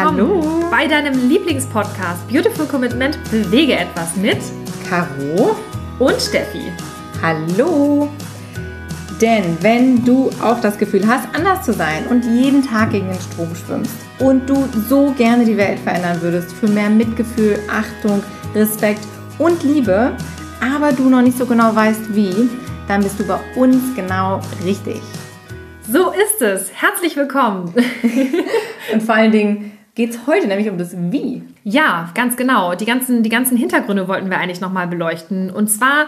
willkommen 0.00 0.42
Hallo. 0.42 0.70
bei 0.70 0.86
deinem 0.86 1.28
Lieblingspodcast 1.28 2.26
Beautiful 2.28 2.66
Commitment 2.66 3.18
Bewege 3.30 3.74
etwas 3.74 4.16
mit 4.16 4.38
Caro. 4.88 5.56
und 5.98 6.20
Steffi. 6.20 6.72
Hallo. 7.20 8.08
Denn 9.20 9.58
wenn 9.60 10.02
du 10.04 10.30
auch 10.42 10.58
das 10.60 10.78
Gefühl 10.78 11.06
hast, 11.06 11.28
anders 11.34 11.66
zu 11.66 11.74
sein 11.74 12.06
und 12.06 12.24
jeden 12.24 12.66
Tag 12.66 12.92
gegen 12.92 13.08
den 13.08 13.20
Strom 13.20 13.54
schwimmst 13.54 13.94
und 14.18 14.48
du 14.48 14.66
so 14.88 15.12
gerne 15.18 15.44
die 15.44 15.58
Welt 15.58 15.78
verändern 15.78 16.22
würdest 16.22 16.52
für 16.52 16.68
mehr 16.68 16.88
Mitgefühl, 16.88 17.58
Achtung, 17.68 18.22
Respekt 18.54 19.06
und 19.38 19.62
Liebe, 19.62 20.12
aber 20.62 20.92
du 20.92 21.10
noch 21.10 21.22
nicht 21.22 21.36
so 21.36 21.44
genau 21.44 21.74
weißt 21.74 22.14
wie, 22.14 22.48
dann 22.88 23.02
bist 23.02 23.20
du 23.20 23.26
bei 23.26 23.38
uns 23.56 23.94
genau 23.94 24.40
richtig. 24.64 25.02
So 25.92 26.10
ist 26.10 26.40
es. 26.40 26.70
Herzlich 26.72 27.16
willkommen. 27.16 27.74
Und 28.92 29.02
vor 29.02 29.16
allen 29.16 29.32
Dingen 29.32 29.72
geht 30.00 30.12
es 30.12 30.26
heute 30.26 30.46
nämlich 30.46 30.70
um 30.70 30.78
das 30.78 30.96
Wie. 30.96 31.42
Ja, 31.62 32.08
ganz 32.14 32.38
genau. 32.38 32.74
Die 32.74 32.86
ganzen, 32.86 33.22
die 33.22 33.28
ganzen 33.28 33.58
Hintergründe 33.58 34.08
wollten 34.08 34.30
wir 34.30 34.38
eigentlich 34.38 34.62
nochmal 34.62 34.86
beleuchten. 34.86 35.50
Und 35.50 35.68
zwar 35.68 36.06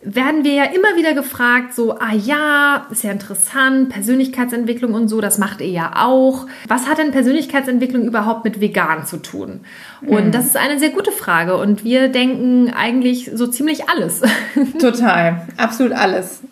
werden 0.00 0.44
wir 0.44 0.52
ja 0.52 0.64
immer 0.66 0.96
wieder 0.96 1.12
gefragt, 1.12 1.74
so, 1.74 1.98
ah 1.98 2.14
ja, 2.14 2.86
ist 2.92 3.02
ja 3.02 3.10
interessant, 3.10 3.88
Persönlichkeitsentwicklung 3.88 4.94
und 4.94 5.08
so, 5.08 5.20
das 5.20 5.38
macht 5.38 5.60
ihr 5.60 5.70
ja 5.70 5.92
auch. 5.96 6.46
Was 6.68 6.86
hat 6.86 6.98
denn 6.98 7.10
Persönlichkeitsentwicklung 7.10 8.04
überhaupt 8.04 8.44
mit 8.44 8.60
vegan 8.60 9.06
zu 9.06 9.16
tun? 9.16 9.62
Und 10.06 10.32
das 10.36 10.46
ist 10.46 10.56
eine 10.56 10.78
sehr 10.78 10.90
gute 10.90 11.10
Frage 11.10 11.56
und 11.56 11.82
wir 11.82 12.10
denken 12.10 12.72
eigentlich 12.72 13.32
so 13.34 13.48
ziemlich 13.48 13.88
alles. 13.88 14.22
Total, 14.80 15.48
absolut 15.56 15.94
alles. 15.94 16.42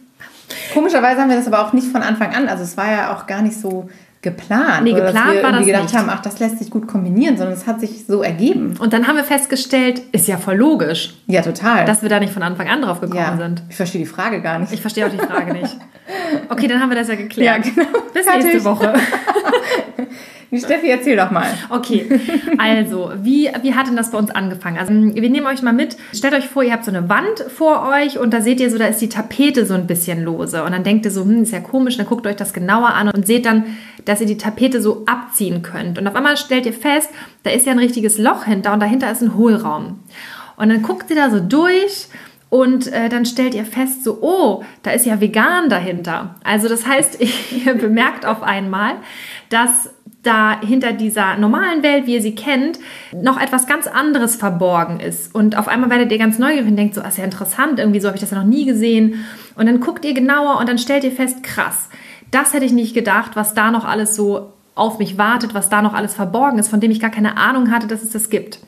Komischerweise 0.74 1.20
haben 1.20 1.28
wir 1.28 1.36
das 1.36 1.46
aber 1.46 1.64
auch 1.64 1.72
nicht 1.72 1.86
von 1.86 2.02
Anfang 2.02 2.34
an. 2.34 2.48
Also 2.48 2.64
es 2.64 2.76
war 2.76 2.90
ja 2.90 3.14
auch 3.14 3.28
gar 3.28 3.42
nicht 3.42 3.56
so 3.56 3.88
geplant. 4.22 4.84
Nee, 4.84 4.92
geplant 4.92 5.34
wir 5.34 5.42
war 5.42 5.52
das 5.52 5.64
gedacht 5.64 5.82
nicht. 5.84 5.96
haben, 5.96 6.08
ach, 6.10 6.20
das 6.20 6.38
lässt 6.40 6.58
sich 6.58 6.70
gut 6.70 6.86
kombinieren, 6.86 7.36
sondern 7.38 7.54
es 7.54 7.66
hat 7.66 7.80
sich 7.80 8.04
so 8.06 8.22
ergeben. 8.22 8.76
Und 8.78 8.92
dann 8.92 9.06
haben 9.06 9.16
wir 9.16 9.24
festgestellt, 9.24 10.02
ist 10.12 10.28
ja 10.28 10.36
voll 10.36 10.56
logisch, 10.56 11.14
Ja, 11.26 11.40
total. 11.42 11.84
dass 11.86 12.02
wir 12.02 12.08
da 12.10 12.20
nicht 12.20 12.32
von 12.32 12.42
Anfang 12.42 12.68
an 12.68 12.82
drauf 12.82 13.00
gekommen 13.00 13.18
ja. 13.18 13.36
sind. 13.36 13.62
Ich 13.70 13.76
verstehe 13.76 14.00
die 14.02 14.06
Frage 14.06 14.42
gar 14.42 14.58
nicht. 14.58 14.72
Ich 14.72 14.80
verstehe 14.80 15.06
auch 15.06 15.10
die 15.10 15.18
Frage 15.18 15.52
nicht. 15.52 15.76
Okay, 16.48 16.66
dann 16.66 16.80
haben 16.80 16.90
wir 16.90 16.96
das 16.96 17.06
ja 17.06 17.14
geklärt. 17.14 17.64
Ja, 17.64 17.72
genau. 17.72 17.98
Bis 18.12 18.26
nächste 18.26 18.64
Woche. 18.64 18.92
Steffi, 20.58 20.88
erzähl 20.88 21.16
doch 21.16 21.30
mal. 21.30 21.46
Okay, 21.68 22.08
also, 22.58 23.12
wie, 23.22 23.48
wie 23.62 23.74
hat 23.74 23.86
denn 23.86 23.96
das 23.96 24.10
bei 24.10 24.18
uns 24.18 24.30
angefangen? 24.30 24.78
Also, 24.78 24.92
wir 24.92 25.30
nehmen 25.30 25.46
euch 25.46 25.62
mal 25.62 25.72
mit. 25.72 25.96
Stellt 26.12 26.34
euch 26.34 26.48
vor, 26.48 26.64
ihr 26.64 26.72
habt 26.72 26.84
so 26.84 26.90
eine 26.90 27.08
Wand 27.08 27.44
vor 27.48 27.88
euch 27.88 28.18
und 28.18 28.34
da 28.34 28.40
seht 28.40 28.60
ihr 28.60 28.68
so, 28.70 28.76
da 28.76 28.86
ist 28.86 29.00
die 29.00 29.08
Tapete 29.08 29.64
so 29.64 29.74
ein 29.74 29.86
bisschen 29.86 30.24
lose. 30.24 30.64
Und 30.64 30.72
dann 30.72 30.82
denkt 30.82 31.04
ihr 31.04 31.12
so, 31.12 31.22
hm, 31.22 31.42
ist 31.42 31.52
ja 31.52 31.60
komisch. 31.60 31.96
Dann 31.96 32.06
guckt 32.06 32.26
euch 32.26 32.36
das 32.36 32.52
genauer 32.52 32.88
an 32.88 33.08
und 33.08 33.26
seht 33.26 33.46
dann, 33.46 33.76
dass 34.04 34.20
ihr 34.20 34.26
die 34.26 34.38
Tapete 34.38 34.82
so 34.82 35.04
abziehen 35.06 35.62
könnt. 35.62 35.98
Und 35.98 36.08
auf 36.08 36.16
einmal 36.16 36.36
stellt 36.36 36.66
ihr 36.66 36.72
fest, 36.72 37.10
da 37.44 37.50
ist 37.50 37.66
ja 37.66 37.72
ein 37.72 37.78
richtiges 37.78 38.18
Loch 38.18 38.44
hinter 38.44 38.72
und 38.72 38.80
dahinter 38.80 39.10
ist 39.10 39.22
ein 39.22 39.36
Hohlraum. 39.36 40.00
Und 40.56 40.68
dann 40.68 40.82
guckt 40.82 41.10
ihr 41.10 41.16
da 41.16 41.30
so 41.30 41.40
durch 41.40 42.08
und 42.50 42.92
äh, 42.92 43.08
dann 43.08 43.24
stellt 43.24 43.54
ihr 43.54 43.64
fest, 43.64 44.04
so, 44.04 44.18
oh, 44.20 44.64
da 44.82 44.90
ist 44.90 45.06
ja 45.06 45.20
vegan 45.20 45.68
dahinter. 45.68 46.34
Also 46.44 46.68
das 46.68 46.86
heißt, 46.86 47.18
ihr 47.64 47.74
bemerkt 47.74 48.26
auf 48.26 48.42
einmal, 48.42 48.96
dass 49.48 49.90
da 50.22 50.60
hinter 50.60 50.92
dieser 50.92 51.36
normalen 51.36 51.82
Welt, 51.82 52.06
wie 52.06 52.14
ihr 52.14 52.22
sie 52.22 52.34
kennt, 52.34 52.78
noch 53.14 53.40
etwas 53.40 53.66
ganz 53.66 53.86
anderes 53.86 54.34
verborgen 54.36 55.00
ist. 55.00 55.34
Und 55.34 55.56
auf 55.56 55.68
einmal 55.68 55.88
werdet 55.88 56.12
ihr 56.12 56.18
ganz 56.18 56.38
neugierig 56.38 56.68
und 56.68 56.76
denkt 56.76 56.94
so, 56.94 57.00
ah, 57.00 57.08
ist 57.08 57.18
ja 57.18 57.24
interessant, 57.24 57.78
irgendwie 57.78 58.00
so 58.00 58.08
habe 58.08 58.16
ich 58.16 58.20
das 58.20 58.32
ja 58.32 58.38
noch 58.38 58.44
nie 58.44 58.66
gesehen. 58.66 59.24
Und 59.54 59.66
dann 59.66 59.80
guckt 59.80 60.04
ihr 60.04 60.12
genauer 60.12 60.58
und 60.58 60.68
dann 60.68 60.76
stellt 60.76 61.04
ihr 61.04 61.12
fest, 61.12 61.42
krass, 61.42 61.88
das 62.30 62.52
hätte 62.52 62.66
ich 62.66 62.72
nicht 62.72 62.94
gedacht, 62.94 63.32
was 63.34 63.54
da 63.54 63.70
noch 63.70 63.84
alles 63.84 64.14
so 64.14 64.52
auf 64.74 64.98
mich 64.98 65.16
wartet, 65.16 65.54
was 65.54 65.68
da 65.68 65.82
noch 65.82 65.94
alles 65.94 66.14
verborgen 66.14 66.58
ist, 66.58 66.68
von 66.68 66.80
dem 66.80 66.90
ich 66.90 67.00
gar 67.00 67.10
keine 67.10 67.36
Ahnung 67.36 67.70
hatte, 67.70 67.86
dass 67.86 68.02
es 68.02 68.10
das 68.10 68.28
gibt. 68.28 68.60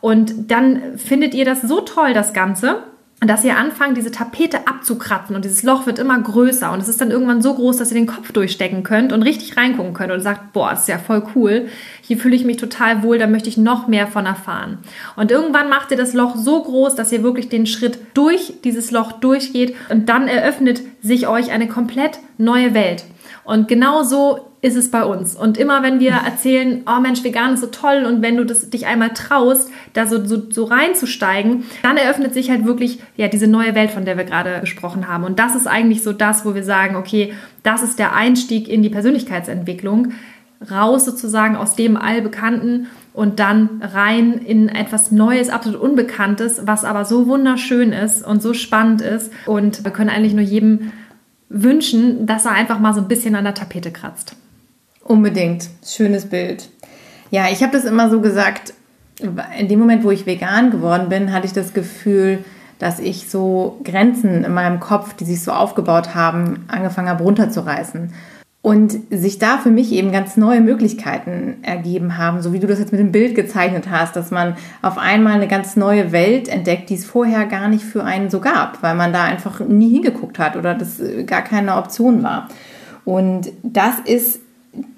Und 0.00 0.50
dann 0.50 0.98
findet 0.98 1.34
ihr 1.34 1.44
das 1.44 1.62
so 1.62 1.80
toll, 1.80 2.12
das 2.12 2.32
Ganze, 2.32 2.82
dass 3.20 3.44
ihr 3.44 3.56
anfangt, 3.56 3.96
diese 3.96 4.12
Tapete 4.12 4.68
abzukratzen 4.68 5.34
und 5.34 5.44
dieses 5.44 5.64
Loch 5.64 5.86
wird 5.86 5.98
immer 5.98 6.20
größer 6.20 6.70
und 6.72 6.80
es 6.80 6.88
ist 6.88 7.00
dann 7.00 7.10
irgendwann 7.10 7.42
so 7.42 7.54
groß, 7.54 7.76
dass 7.76 7.90
ihr 7.90 7.96
den 7.96 8.06
Kopf 8.06 8.30
durchstecken 8.30 8.84
könnt 8.84 9.12
und 9.12 9.22
richtig 9.22 9.56
reingucken 9.56 9.92
könnt 9.92 10.12
und 10.12 10.20
sagt, 10.20 10.52
boah, 10.52 10.72
ist 10.72 10.86
ja 10.86 10.98
voll 10.98 11.24
cool, 11.34 11.68
hier 12.08 12.16
fühle 12.16 12.34
ich 12.34 12.46
mich 12.46 12.56
total 12.56 13.02
wohl, 13.02 13.18
da 13.18 13.26
möchte 13.26 13.50
ich 13.50 13.58
noch 13.58 13.86
mehr 13.86 14.06
von 14.06 14.24
erfahren. 14.24 14.78
Und 15.14 15.30
irgendwann 15.30 15.68
macht 15.68 15.90
ihr 15.90 15.96
das 15.98 16.14
Loch 16.14 16.36
so 16.36 16.62
groß, 16.62 16.94
dass 16.94 17.12
ihr 17.12 17.22
wirklich 17.22 17.50
den 17.50 17.66
Schritt 17.66 17.98
durch 18.14 18.54
dieses 18.64 18.90
Loch 18.90 19.12
durchgeht 19.12 19.76
und 19.90 20.08
dann 20.08 20.26
eröffnet 20.26 20.80
sich 21.02 21.28
euch 21.28 21.50
eine 21.50 21.68
komplett 21.68 22.18
neue 22.38 22.72
Welt. 22.72 23.04
Und 23.44 23.68
genau 23.68 24.04
so 24.04 24.48
ist 24.62 24.74
es 24.74 24.90
bei 24.90 25.04
uns. 25.04 25.36
Und 25.36 25.58
immer 25.58 25.82
wenn 25.82 26.00
wir 26.00 26.12
erzählen, 26.12 26.82
oh 26.86 26.98
Mensch, 26.98 27.22
vegan 27.22 27.52
ist 27.52 27.60
so 27.60 27.66
toll 27.66 28.06
und 28.06 28.22
wenn 28.22 28.38
du 28.38 28.44
das, 28.44 28.70
dich 28.70 28.86
einmal 28.86 29.10
traust, 29.10 29.70
da 29.92 30.06
so, 30.06 30.24
so, 30.24 30.50
so 30.50 30.64
reinzusteigen, 30.64 31.64
dann 31.82 31.98
eröffnet 31.98 32.32
sich 32.32 32.50
halt 32.50 32.64
wirklich 32.64 33.00
ja 33.16 33.28
diese 33.28 33.48
neue 33.48 33.74
Welt, 33.74 33.90
von 33.90 34.06
der 34.06 34.16
wir 34.16 34.24
gerade 34.24 34.60
gesprochen 34.60 35.08
haben. 35.08 35.24
Und 35.24 35.38
das 35.38 35.54
ist 35.54 35.66
eigentlich 35.66 36.02
so 36.02 36.14
das, 36.14 36.46
wo 36.46 36.54
wir 36.54 36.64
sagen, 36.64 36.96
okay, 36.96 37.34
das 37.62 37.82
ist 37.82 37.98
der 37.98 38.14
Einstieg 38.14 38.66
in 38.66 38.82
die 38.82 38.88
Persönlichkeitsentwicklung. 38.88 40.12
Raus 40.70 41.04
sozusagen 41.04 41.56
aus 41.56 41.76
dem 41.76 41.96
Allbekannten 41.96 42.88
und 43.12 43.38
dann 43.38 43.80
rein 43.82 44.34
in 44.34 44.68
etwas 44.68 45.12
Neues, 45.12 45.50
absolut 45.50 45.80
Unbekanntes, 45.80 46.62
was 46.66 46.84
aber 46.84 47.04
so 47.04 47.26
wunderschön 47.26 47.92
ist 47.92 48.24
und 48.24 48.42
so 48.42 48.54
spannend 48.54 49.00
ist. 49.00 49.32
Und 49.46 49.84
wir 49.84 49.92
können 49.92 50.10
eigentlich 50.10 50.34
nur 50.34 50.42
jedem 50.42 50.92
wünschen, 51.48 52.26
dass 52.26 52.44
er 52.44 52.52
einfach 52.52 52.78
mal 52.78 52.94
so 52.94 53.00
ein 53.00 53.08
bisschen 53.08 53.34
an 53.34 53.44
der 53.44 53.54
Tapete 53.54 53.90
kratzt. 53.90 54.36
Unbedingt. 55.02 55.68
Schönes 55.84 56.26
Bild. 56.26 56.68
Ja, 57.30 57.48
ich 57.50 57.62
habe 57.62 57.72
das 57.72 57.84
immer 57.84 58.10
so 58.10 58.20
gesagt, 58.20 58.74
in 59.58 59.68
dem 59.68 59.78
Moment, 59.78 60.04
wo 60.04 60.10
ich 60.10 60.26
vegan 60.26 60.70
geworden 60.70 61.08
bin, 61.08 61.32
hatte 61.32 61.46
ich 61.46 61.52
das 61.52 61.72
Gefühl, 61.72 62.44
dass 62.78 63.00
ich 63.00 63.28
so 63.28 63.80
Grenzen 63.84 64.44
in 64.44 64.54
meinem 64.54 64.80
Kopf, 64.80 65.14
die 65.14 65.24
sich 65.24 65.42
so 65.42 65.52
aufgebaut 65.52 66.14
haben, 66.14 66.64
angefangen 66.68 67.08
habe 67.08 67.24
runterzureißen. 67.24 68.12
Und 68.68 68.98
sich 69.08 69.38
da 69.38 69.56
für 69.56 69.70
mich 69.70 69.92
eben 69.92 70.12
ganz 70.12 70.36
neue 70.36 70.60
Möglichkeiten 70.60 71.54
ergeben 71.62 72.18
haben, 72.18 72.42
so 72.42 72.52
wie 72.52 72.58
du 72.58 72.66
das 72.66 72.78
jetzt 72.78 72.92
mit 72.92 73.00
dem 73.00 73.12
Bild 73.12 73.34
gezeichnet 73.34 73.86
hast, 73.90 74.14
dass 74.14 74.30
man 74.30 74.58
auf 74.82 74.98
einmal 74.98 75.36
eine 75.36 75.48
ganz 75.48 75.74
neue 75.74 76.12
Welt 76.12 76.48
entdeckt, 76.48 76.90
die 76.90 76.96
es 76.96 77.06
vorher 77.06 77.46
gar 77.46 77.68
nicht 77.68 77.82
für 77.82 78.04
einen 78.04 78.28
so 78.28 78.40
gab, 78.40 78.82
weil 78.82 78.94
man 78.94 79.10
da 79.10 79.24
einfach 79.24 79.60
nie 79.60 79.88
hingeguckt 79.88 80.38
hat 80.38 80.54
oder 80.54 80.74
das 80.74 81.00
äh, 81.00 81.24
gar 81.24 81.40
keine 81.40 81.76
Option 81.76 82.22
war. 82.22 82.48
Und 83.06 83.48
das 83.62 84.00
ist 84.04 84.40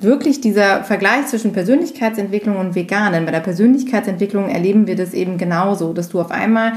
wirklich 0.00 0.40
dieser 0.40 0.82
Vergleich 0.82 1.28
zwischen 1.28 1.52
Persönlichkeitsentwicklung 1.52 2.56
und 2.56 2.74
Vegan. 2.74 3.12
Denn 3.12 3.24
bei 3.24 3.30
der 3.30 3.38
Persönlichkeitsentwicklung 3.38 4.48
erleben 4.48 4.88
wir 4.88 4.96
das 4.96 5.14
eben 5.14 5.38
genauso, 5.38 5.92
dass 5.92 6.08
du 6.08 6.20
auf 6.20 6.32
einmal 6.32 6.72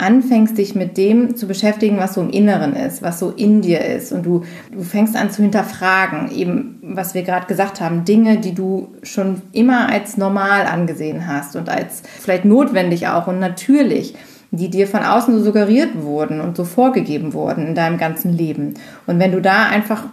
anfängst, 0.00 0.56
dich 0.56 0.74
mit 0.74 0.96
dem 0.96 1.36
zu 1.36 1.46
beschäftigen, 1.46 1.98
was 1.98 2.14
so 2.14 2.20
im 2.20 2.30
Inneren 2.30 2.74
ist, 2.74 3.02
was 3.02 3.18
so 3.18 3.30
in 3.30 3.62
dir 3.62 3.84
ist. 3.84 4.12
Und 4.12 4.24
du, 4.24 4.42
du 4.72 4.82
fängst 4.82 5.16
an 5.16 5.30
zu 5.30 5.42
hinterfragen, 5.42 6.30
eben 6.30 6.78
was 6.82 7.14
wir 7.14 7.22
gerade 7.22 7.46
gesagt 7.46 7.80
haben, 7.80 8.04
Dinge, 8.04 8.38
die 8.38 8.54
du 8.54 8.88
schon 9.02 9.42
immer 9.52 9.88
als 9.88 10.16
normal 10.16 10.66
angesehen 10.66 11.26
hast 11.26 11.56
und 11.56 11.68
als 11.68 12.02
vielleicht 12.20 12.44
notwendig 12.44 13.08
auch 13.08 13.26
und 13.26 13.38
natürlich 13.38 14.14
die 14.50 14.70
dir 14.70 14.86
von 14.86 15.02
außen 15.02 15.36
so 15.36 15.44
suggeriert 15.44 16.02
wurden 16.02 16.40
und 16.40 16.56
so 16.56 16.64
vorgegeben 16.64 17.34
wurden 17.34 17.66
in 17.66 17.74
deinem 17.74 17.98
ganzen 17.98 18.32
Leben. 18.32 18.74
Und 19.06 19.18
wenn 19.18 19.32
du 19.32 19.42
da 19.42 19.66
einfach 19.66 20.04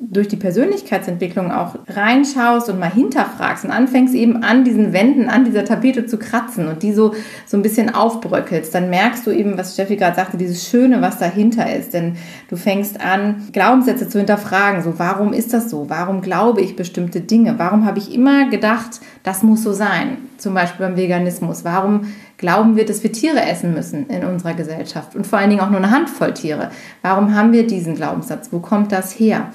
durch 0.00 0.26
die 0.28 0.36
Persönlichkeitsentwicklung 0.36 1.52
auch 1.52 1.76
reinschaust 1.88 2.68
und 2.68 2.80
mal 2.80 2.90
hinterfragst 2.90 3.64
und 3.64 3.70
anfängst 3.70 4.14
eben 4.14 4.42
an 4.42 4.64
diesen 4.64 4.92
Wänden, 4.92 5.28
an 5.28 5.44
dieser 5.44 5.64
Tapete 5.64 6.04
zu 6.06 6.18
kratzen 6.18 6.66
und 6.66 6.82
die 6.82 6.92
so, 6.92 7.14
so 7.46 7.56
ein 7.56 7.62
bisschen 7.62 7.94
aufbröckelst, 7.94 8.74
dann 8.74 8.90
merkst 8.90 9.26
du 9.26 9.30
eben, 9.30 9.56
was 9.56 9.74
Steffi 9.74 9.96
gerade 9.96 10.16
sagte, 10.16 10.36
dieses 10.36 10.68
Schöne, 10.68 11.00
was 11.00 11.18
dahinter 11.18 11.72
ist. 11.74 11.94
Denn 11.94 12.16
du 12.48 12.56
fängst 12.56 13.00
an, 13.00 13.48
Glaubenssätze 13.52 14.08
zu 14.08 14.18
hinterfragen. 14.18 14.82
So, 14.82 14.98
warum 14.98 15.32
ist 15.32 15.54
das 15.54 15.70
so? 15.70 15.88
Warum 15.88 16.22
glaube 16.22 16.60
ich 16.60 16.74
bestimmte 16.74 17.20
Dinge? 17.20 17.54
Warum 17.58 17.86
habe 17.86 17.98
ich 17.98 18.12
immer 18.12 18.50
gedacht, 18.50 19.00
das 19.22 19.42
muss 19.44 19.62
so 19.62 19.72
sein? 19.72 20.18
Zum 20.38 20.54
Beispiel 20.54 20.86
beim 20.86 20.96
Veganismus. 20.96 21.64
Warum 21.64 22.12
glauben 22.36 22.76
wir, 22.76 22.84
dass 22.84 23.02
wir 23.04 23.12
Tiere 23.12 23.42
essen 23.42 23.72
müssen 23.72 24.08
in 24.08 24.24
unserer 24.24 24.54
Gesellschaft? 24.54 25.14
Und 25.14 25.26
vor 25.26 25.38
allen 25.38 25.50
Dingen 25.50 25.62
auch 25.62 25.70
nur 25.70 25.78
eine 25.78 25.92
Handvoll 25.92 26.34
Tiere. 26.34 26.70
Warum 27.00 27.34
haben 27.34 27.52
wir 27.52 27.66
diesen 27.66 27.94
Glaubenssatz? 27.94 28.48
Wo 28.50 28.58
kommt 28.58 28.90
das 28.90 29.12
her? 29.12 29.50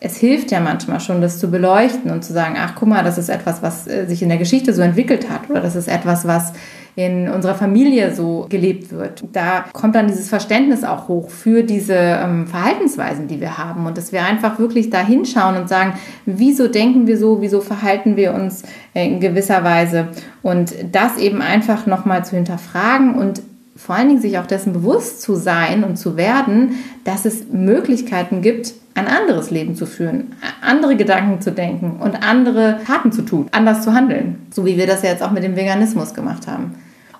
Es 0.00 0.16
hilft 0.16 0.52
ja 0.52 0.60
manchmal 0.60 1.00
schon, 1.00 1.20
das 1.20 1.38
zu 1.38 1.50
beleuchten 1.50 2.10
und 2.10 2.24
zu 2.24 2.32
sagen, 2.32 2.54
ach 2.58 2.74
guck 2.76 2.88
mal, 2.88 3.02
das 3.02 3.18
ist 3.18 3.28
etwas, 3.28 3.62
was 3.62 3.88
äh, 3.88 4.06
sich 4.06 4.22
in 4.22 4.28
der 4.28 4.38
Geschichte 4.38 4.72
so 4.72 4.82
entwickelt 4.82 5.28
hat 5.28 5.50
oder 5.50 5.60
das 5.60 5.74
ist 5.74 5.88
etwas, 5.88 6.26
was 6.26 6.52
in 6.94 7.28
unserer 7.28 7.54
Familie 7.54 8.12
so 8.12 8.46
gelebt 8.48 8.90
wird. 8.90 9.22
Da 9.32 9.64
kommt 9.72 9.94
dann 9.94 10.08
dieses 10.08 10.28
Verständnis 10.28 10.82
auch 10.82 11.06
hoch 11.06 11.30
für 11.30 11.62
diese 11.62 11.94
ähm, 11.94 12.48
Verhaltensweisen, 12.48 13.28
die 13.28 13.40
wir 13.40 13.56
haben 13.56 13.86
und 13.86 13.96
dass 13.96 14.10
wir 14.10 14.24
einfach 14.24 14.58
wirklich 14.58 14.90
da 14.90 15.00
hinschauen 15.00 15.56
und 15.56 15.68
sagen, 15.68 15.94
wieso 16.26 16.66
denken 16.66 17.06
wir 17.06 17.16
so, 17.16 17.40
wieso 17.40 17.60
verhalten 17.60 18.16
wir 18.16 18.34
uns 18.34 18.62
in 18.94 19.20
gewisser 19.20 19.62
Weise 19.62 20.08
und 20.42 20.74
das 20.90 21.18
eben 21.18 21.40
einfach 21.40 21.86
nochmal 21.86 22.24
zu 22.24 22.34
hinterfragen 22.34 23.14
und 23.14 23.42
vor 23.78 23.94
allen 23.94 24.08
Dingen 24.08 24.20
sich 24.20 24.38
auch 24.38 24.46
dessen 24.46 24.72
bewusst 24.72 25.22
zu 25.22 25.36
sein 25.36 25.84
und 25.84 25.96
zu 25.96 26.16
werden, 26.16 26.72
dass 27.04 27.24
es 27.24 27.46
Möglichkeiten 27.50 28.42
gibt, 28.42 28.74
ein 28.94 29.06
anderes 29.06 29.50
Leben 29.50 29.76
zu 29.76 29.86
führen, 29.86 30.34
andere 30.60 30.96
Gedanken 30.96 31.40
zu 31.40 31.52
denken 31.52 32.00
und 32.00 32.22
andere 32.22 32.80
Taten 32.84 33.12
zu 33.12 33.22
tun, 33.22 33.46
anders 33.52 33.82
zu 33.82 33.94
handeln. 33.94 34.46
So 34.50 34.66
wie 34.66 34.76
wir 34.76 34.88
das 34.88 35.02
jetzt 35.02 35.22
auch 35.22 35.30
mit 35.30 35.44
dem 35.44 35.54
Veganismus 35.54 36.12
gemacht 36.12 36.48
haben. 36.48 36.74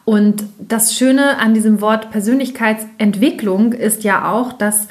Und 0.05 0.45
das 0.59 0.95
Schöne 0.95 1.39
an 1.39 1.55
diesem 1.55 1.81
Wort 1.81 2.11
Persönlichkeitsentwicklung 2.11 3.73
ist 3.73 4.03
ja 4.03 4.29
auch, 4.31 4.53
dass 4.53 4.89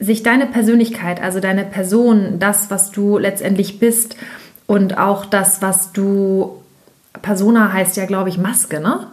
sich 0.00 0.24
deine 0.24 0.46
Persönlichkeit, 0.46 1.22
also 1.22 1.38
deine 1.38 1.64
Person, 1.64 2.40
das, 2.40 2.70
was 2.70 2.90
du 2.90 3.18
letztendlich 3.18 3.78
bist 3.78 4.16
und 4.66 4.98
auch 4.98 5.26
das, 5.26 5.62
was 5.62 5.92
du 5.92 6.60
Persona 7.22 7.72
heißt 7.72 7.96
ja, 7.96 8.06
glaube 8.06 8.30
ich, 8.30 8.38
Maske, 8.38 8.80
ne? 8.80 9.06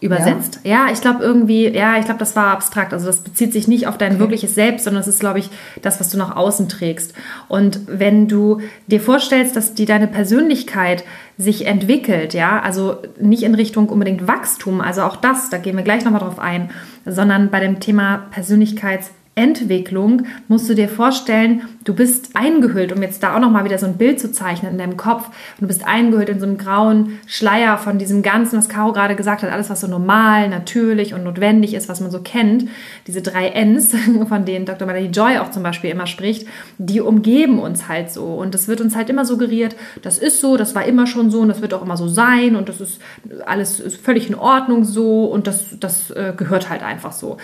Übersetzt. 0.00 0.60
Ja, 0.62 0.86
ja 0.86 0.92
ich 0.92 1.00
glaube 1.00 1.22
irgendwie, 1.22 1.68
ja, 1.68 1.98
ich 1.98 2.04
glaube, 2.04 2.18
das 2.18 2.36
war 2.36 2.48
abstrakt. 2.48 2.92
Also 2.92 3.06
das 3.06 3.20
bezieht 3.20 3.52
sich 3.52 3.66
nicht 3.66 3.86
auf 3.86 3.98
dein 3.98 4.12
okay. 4.12 4.20
wirkliches 4.20 4.54
Selbst, 4.54 4.84
sondern 4.84 5.00
es 5.00 5.08
ist, 5.08 5.20
glaube 5.20 5.38
ich, 5.38 5.50
das, 5.82 6.00
was 6.00 6.10
du 6.10 6.18
nach 6.18 6.36
außen 6.36 6.68
trägst. 6.68 7.14
Und 7.48 7.80
wenn 7.86 8.28
du 8.28 8.60
dir 8.86 9.00
vorstellst, 9.00 9.56
dass 9.56 9.74
die 9.74 9.86
deine 9.86 10.06
Persönlichkeit 10.06 11.04
sich 11.38 11.66
entwickelt, 11.66 12.34
ja, 12.34 12.60
also 12.60 12.98
nicht 13.20 13.42
in 13.42 13.54
Richtung 13.54 13.88
unbedingt 13.88 14.26
Wachstum, 14.26 14.80
also 14.80 15.02
auch 15.02 15.16
das, 15.16 15.50
da 15.50 15.58
gehen 15.58 15.76
wir 15.76 15.84
gleich 15.84 16.04
nochmal 16.04 16.20
drauf 16.20 16.38
ein, 16.38 16.70
sondern 17.04 17.50
bei 17.50 17.60
dem 17.60 17.80
Thema 17.80 18.26
Persönlichkeits 18.30 19.10
Entwicklung 19.38 20.22
musst 20.48 20.66
du 20.66 20.72
dir 20.72 20.88
vorstellen, 20.88 21.68
du 21.84 21.92
bist 21.92 22.30
eingehüllt, 22.32 22.90
um 22.90 23.02
jetzt 23.02 23.22
da 23.22 23.36
auch 23.36 23.38
nochmal 23.38 23.66
wieder 23.66 23.76
so 23.76 23.84
ein 23.84 23.98
Bild 23.98 24.18
zu 24.18 24.32
zeichnen 24.32 24.72
in 24.72 24.78
deinem 24.78 24.96
Kopf. 24.96 25.28
Du 25.60 25.66
bist 25.66 25.86
eingehüllt 25.86 26.30
in 26.30 26.40
so 26.40 26.46
einem 26.46 26.56
grauen 26.56 27.18
Schleier 27.26 27.76
von 27.76 27.98
diesem 27.98 28.22
Ganzen, 28.22 28.56
was 28.58 28.70
Caro 28.70 28.94
gerade 28.94 29.14
gesagt 29.14 29.42
hat, 29.42 29.52
alles, 29.52 29.68
was 29.68 29.82
so 29.82 29.88
normal, 29.88 30.48
natürlich 30.48 31.12
und 31.12 31.22
notwendig 31.22 31.74
ist, 31.74 31.90
was 31.90 32.00
man 32.00 32.10
so 32.10 32.20
kennt. 32.20 32.70
Diese 33.06 33.20
drei 33.20 33.50
Ns, 33.50 33.94
von 34.28 34.46
denen 34.46 34.64
Dr. 34.64 34.86
Melanie 34.86 35.10
Joy 35.10 35.36
auch 35.36 35.50
zum 35.50 35.62
Beispiel 35.62 35.90
immer 35.90 36.06
spricht, 36.06 36.48
die 36.78 37.02
umgeben 37.02 37.58
uns 37.58 37.88
halt 37.88 38.10
so. 38.10 38.24
Und 38.24 38.54
es 38.54 38.68
wird 38.68 38.80
uns 38.80 38.96
halt 38.96 39.10
immer 39.10 39.26
suggeriert, 39.26 39.76
das 40.00 40.16
ist 40.16 40.40
so, 40.40 40.56
das 40.56 40.74
war 40.74 40.86
immer 40.86 41.06
schon 41.06 41.30
so 41.30 41.40
und 41.40 41.48
das 41.48 41.60
wird 41.60 41.74
auch 41.74 41.82
immer 41.82 41.98
so 41.98 42.08
sein 42.08 42.56
und 42.56 42.70
das 42.70 42.80
ist 42.80 43.02
alles 43.44 43.82
völlig 44.02 44.30
in 44.30 44.34
Ordnung 44.34 44.84
so 44.84 45.26
und 45.26 45.46
das, 45.46 45.78
das 45.78 46.10
äh, 46.10 46.32
gehört 46.34 46.70
halt 46.70 46.82
einfach 46.82 47.12
so. 47.12 47.36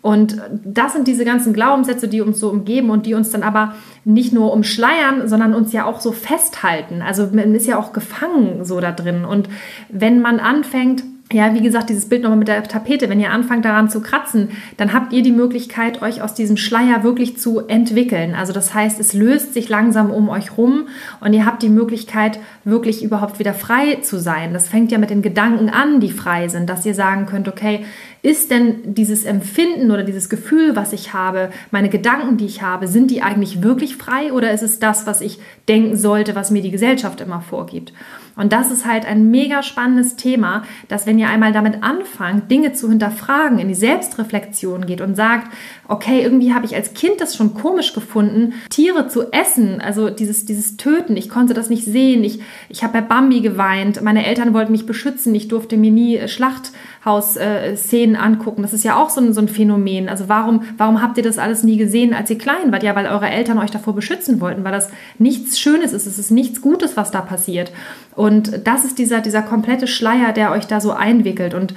Und 0.00 0.40
das 0.64 0.92
sind 0.92 1.08
diese 1.08 1.24
ganzen 1.24 1.52
Glaubenssätze, 1.52 2.08
die 2.08 2.20
uns 2.20 2.38
so 2.38 2.50
umgeben 2.50 2.90
und 2.90 3.04
die 3.04 3.14
uns 3.14 3.30
dann 3.30 3.42
aber 3.42 3.74
nicht 4.04 4.32
nur 4.32 4.52
umschleiern, 4.52 5.28
sondern 5.28 5.54
uns 5.54 5.72
ja 5.72 5.86
auch 5.86 6.00
so 6.00 6.12
festhalten. 6.12 7.02
Also 7.02 7.28
man 7.32 7.54
ist 7.54 7.66
ja 7.66 7.78
auch 7.78 7.92
gefangen 7.92 8.64
so 8.64 8.80
da 8.80 8.92
drin. 8.92 9.24
Und 9.24 9.48
wenn 9.88 10.20
man 10.20 10.38
anfängt, 10.38 11.02
ja, 11.30 11.52
wie 11.52 11.60
gesagt, 11.60 11.90
dieses 11.90 12.08
Bild 12.08 12.22
nochmal 12.22 12.38
mit 12.38 12.48
der 12.48 12.62
Tapete, 12.62 13.10
wenn 13.10 13.20
ihr 13.20 13.30
anfangt 13.30 13.64
daran 13.66 13.90
zu 13.90 14.00
kratzen, 14.00 14.48
dann 14.78 14.94
habt 14.94 15.12
ihr 15.12 15.22
die 15.22 15.32
Möglichkeit, 15.32 16.00
euch 16.00 16.22
aus 16.22 16.32
diesem 16.32 16.56
Schleier 16.56 17.02
wirklich 17.02 17.38
zu 17.38 17.60
entwickeln. 17.68 18.34
Also 18.34 18.54
das 18.54 18.72
heißt, 18.72 18.98
es 18.98 19.12
löst 19.12 19.52
sich 19.52 19.68
langsam 19.68 20.10
um 20.10 20.30
euch 20.30 20.56
rum 20.56 20.88
und 21.20 21.34
ihr 21.34 21.44
habt 21.44 21.62
die 21.62 21.68
Möglichkeit, 21.68 22.40
wirklich 22.64 23.04
überhaupt 23.04 23.38
wieder 23.38 23.52
frei 23.52 23.96
zu 23.96 24.18
sein. 24.18 24.54
Das 24.54 24.68
fängt 24.68 24.90
ja 24.90 24.96
mit 24.96 25.10
den 25.10 25.20
Gedanken 25.20 25.68
an, 25.68 26.00
die 26.00 26.10
frei 26.10 26.48
sind, 26.48 26.70
dass 26.70 26.86
ihr 26.86 26.94
sagen 26.94 27.26
könnt, 27.26 27.46
okay, 27.46 27.84
ist 28.22 28.50
denn 28.50 28.94
dieses 28.94 29.24
Empfinden 29.24 29.90
oder 29.90 30.04
dieses 30.04 30.30
Gefühl, 30.30 30.76
was 30.76 30.94
ich 30.94 31.12
habe, 31.12 31.50
meine 31.70 31.90
Gedanken, 31.90 32.38
die 32.38 32.46
ich 32.46 32.62
habe, 32.62 32.88
sind 32.88 33.10
die 33.10 33.22
eigentlich 33.22 33.62
wirklich 33.62 33.96
frei 33.96 34.32
oder 34.32 34.50
ist 34.52 34.62
es 34.62 34.80
das, 34.80 35.06
was 35.06 35.20
ich 35.20 35.38
denken 35.68 35.96
sollte, 35.96 36.34
was 36.34 36.50
mir 36.50 36.62
die 36.62 36.70
Gesellschaft 36.70 37.20
immer 37.20 37.42
vorgibt? 37.42 37.92
Und 38.38 38.52
das 38.52 38.70
ist 38.70 38.86
halt 38.86 39.04
ein 39.04 39.30
mega 39.30 39.62
spannendes 39.62 40.16
Thema, 40.16 40.62
dass 40.88 41.06
wenn 41.06 41.18
ihr 41.18 41.28
einmal 41.28 41.52
damit 41.52 41.82
anfangt, 41.82 42.50
Dinge 42.50 42.72
zu 42.72 42.88
hinterfragen, 42.88 43.58
in 43.58 43.68
die 43.68 43.74
Selbstreflexion 43.74 44.86
geht 44.86 45.00
und 45.00 45.16
sagt, 45.16 45.52
okay, 45.88 46.22
irgendwie 46.22 46.54
habe 46.54 46.64
ich 46.64 46.74
als 46.74 46.94
Kind 46.94 47.20
das 47.20 47.36
schon 47.36 47.52
komisch 47.52 47.92
gefunden, 47.92 48.54
Tiere 48.70 49.08
zu 49.08 49.32
essen, 49.32 49.80
also 49.80 50.08
dieses, 50.08 50.44
dieses 50.44 50.76
Töten, 50.76 51.16
ich 51.16 51.28
konnte 51.28 51.52
das 51.52 51.68
nicht 51.68 51.84
sehen, 51.84 52.22
ich, 52.24 52.40
ich 52.68 52.82
habe 52.82 52.94
bei 52.94 53.00
Bambi 53.00 53.40
geweint, 53.40 54.02
meine 54.02 54.24
Eltern 54.24 54.54
wollten 54.54 54.72
mich 54.72 54.86
beschützen, 54.86 55.34
ich 55.34 55.48
durfte 55.48 55.76
mir 55.76 55.90
nie 55.90 56.28
Schlacht 56.28 56.72
Haus-Szenen 57.04 58.16
angucken. 58.16 58.62
Das 58.62 58.72
ist 58.72 58.84
ja 58.84 58.96
auch 58.96 59.10
so 59.10 59.20
ein, 59.20 59.32
so 59.32 59.40
ein 59.40 59.48
Phänomen. 59.48 60.08
Also 60.08 60.28
warum, 60.28 60.62
warum 60.76 61.02
habt 61.02 61.16
ihr 61.16 61.24
das 61.24 61.38
alles 61.38 61.64
nie 61.64 61.76
gesehen, 61.76 62.14
als 62.14 62.30
ihr 62.30 62.38
klein 62.38 62.70
wart? 62.70 62.82
Ja, 62.82 62.94
weil 62.94 63.06
eure 63.06 63.28
Eltern 63.28 63.58
euch 63.58 63.70
davor 63.70 63.94
beschützen 63.94 64.40
wollten, 64.40 64.64
weil 64.64 64.72
das 64.72 64.90
nichts 65.18 65.58
Schönes 65.58 65.92
ist. 65.92 66.06
Es 66.06 66.18
ist 66.18 66.30
nichts 66.30 66.60
Gutes, 66.60 66.96
was 66.96 67.10
da 67.10 67.20
passiert. 67.20 67.72
Und 68.18 68.66
das 68.66 68.84
ist 68.84 68.98
dieser, 68.98 69.20
dieser 69.20 69.42
komplette 69.42 69.86
Schleier, 69.86 70.32
der 70.32 70.50
euch 70.50 70.66
da 70.66 70.80
so 70.80 70.90
einwickelt. 70.90 71.54
Und 71.54 71.74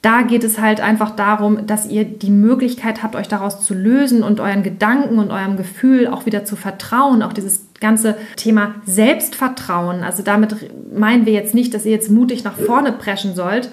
da 0.00 0.22
geht 0.22 0.42
es 0.42 0.58
halt 0.58 0.80
einfach 0.80 1.10
darum, 1.10 1.66
dass 1.66 1.86
ihr 1.86 2.04
die 2.04 2.30
Möglichkeit 2.30 3.02
habt, 3.02 3.14
euch 3.16 3.28
daraus 3.28 3.62
zu 3.62 3.74
lösen 3.74 4.22
und 4.22 4.40
euren 4.40 4.62
Gedanken 4.62 5.18
und 5.18 5.30
eurem 5.30 5.58
Gefühl 5.58 6.06
auch 6.06 6.24
wieder 6.24 6.46
zu 6.46 6.56
vertrauen. 6.56 7.22
Auch 7.22 7.34
dieses 7.34 7.66
ganze 7.80 8.16
Thema 8.36 8.76
Selbstvertrauen. 8.86 10.02
Also 10.04 10.22
damit 10.22 10.56
meinen 10.96 11.26
wir 11.26 11.34
jetzt 11.34 11.54
nicht, 11.54 11.74
dass 11.74 11.84
ihr 11.84 11.92
jetzt 11.92 12.10
mutig 12.10 12.44
nach 12.44 12.56
vorne 12.56 12.92
preschen 12.92 13.34
sollt, 13.34 13.70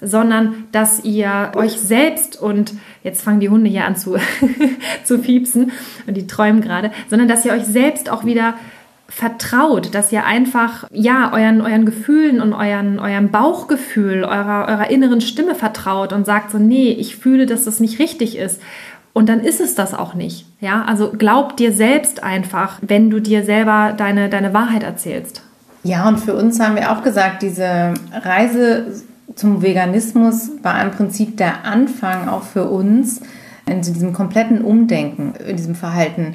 sondern 0.00 0.64
dass 0.72 1.04
ihr 1.04 1.52
euch 1.54 1.78
selbst 1.78 2.40
und 2.42 2.74
jetzt 3.04 3.22
fangen 3.22 3.38
die 3.38 3.50
Hunde 3.50 3.70
hier 3.70 3.84
an 3.84 3.94
zu, 3.94 4.16
zu 5.04 5.20
fiepsen 5.20 5.70
und 6.08 6.16
die 6.16 6.26
träumen 6.26 6.60
gerade, 6.60 6.90
sondern 7.08 7.28
dass 7.28 7.44
ihr 7.44 7.52
euch 7.52 7.66
selbst 7.66 8.10
auch 8.10 8.24
wieder 8.24 8.54
vertraut, 9.14 9.94
dass 9.94 10.10
ihr 10.10 10.24
einfach 10.24 10.88
ja 10.90 11.32
euren, 11.32 11.60
euren 11.60 11.84
Gefühlen 11.84 12.40
und 12.40 12.54
euren, 12.54 12.98
eurem 12.98 13.30
Bauchgefühl, 13.30 14.24
eurer, 14.24 14.66
eurer 14.68 14.90
inneren 14.90 15.20
Stimme 15.20 15.54
vertraut 15.54 16.12
und 16.12 16.24
sagt 16.24 16.50
so, 16.50 16.58
nee, 16.58 16.92
ich 16.92 17.16
fühle, 17.16 17.44
dass 17.44 17.64
das 17.64 17.78
nicht 17.78 17.98
richtig 17.98 18.38
ist. 18.38 18.60
Und 19.12 19.28
dann 19.28 19.40
ist 19.40 19.60
es 19.60 19.74
das 19.74 19.92
auch 19.92 20.14
nicht. 20.14 20.46
Ja, 20.60 20.84
also 20.84 21.12
glaub 21.12 21.58
dir 21.58 21.72
selbst 21.72 22.22
einfach, 22.22 22.78
wenn 22.80 23.10
du 23.10 23.20
dir 23.20 23.44
selber 23.44 23.92
deine, 23.94 24.30
deine 24.30 24.54
Wahrheit 24.54 24.82
erzählst. 24.82 25.42
Ja, 25.84 26.08
und 26.08 26.18
für 26.18 26.34
uns 26.34 26.58
haben 26.58 26.76
wir 26.76 26.90
auch 26.90 27.02
gesagt, 27.02 27.42
diese 27.42 27.92
Reise 28.12 29.02
zum 29.34 29.60
Veganismus 29.60 30.50
war 30.62 30.82
im 30.82 30.90
Prinzip 30.90 31.36
der 31.36 31.66
Anfang 31.66 32.28
auch 32.28 32.44
für 32.44 32.64
uns 32.64 33.20
in 33.66 33.82
diesem 33.82 34.14
kompletten 34.14 34.62
Umdenken, 34.62 35.34
in 35.46 35.56
diesem 35.56 35.74
Verhalten. 35.74 36.34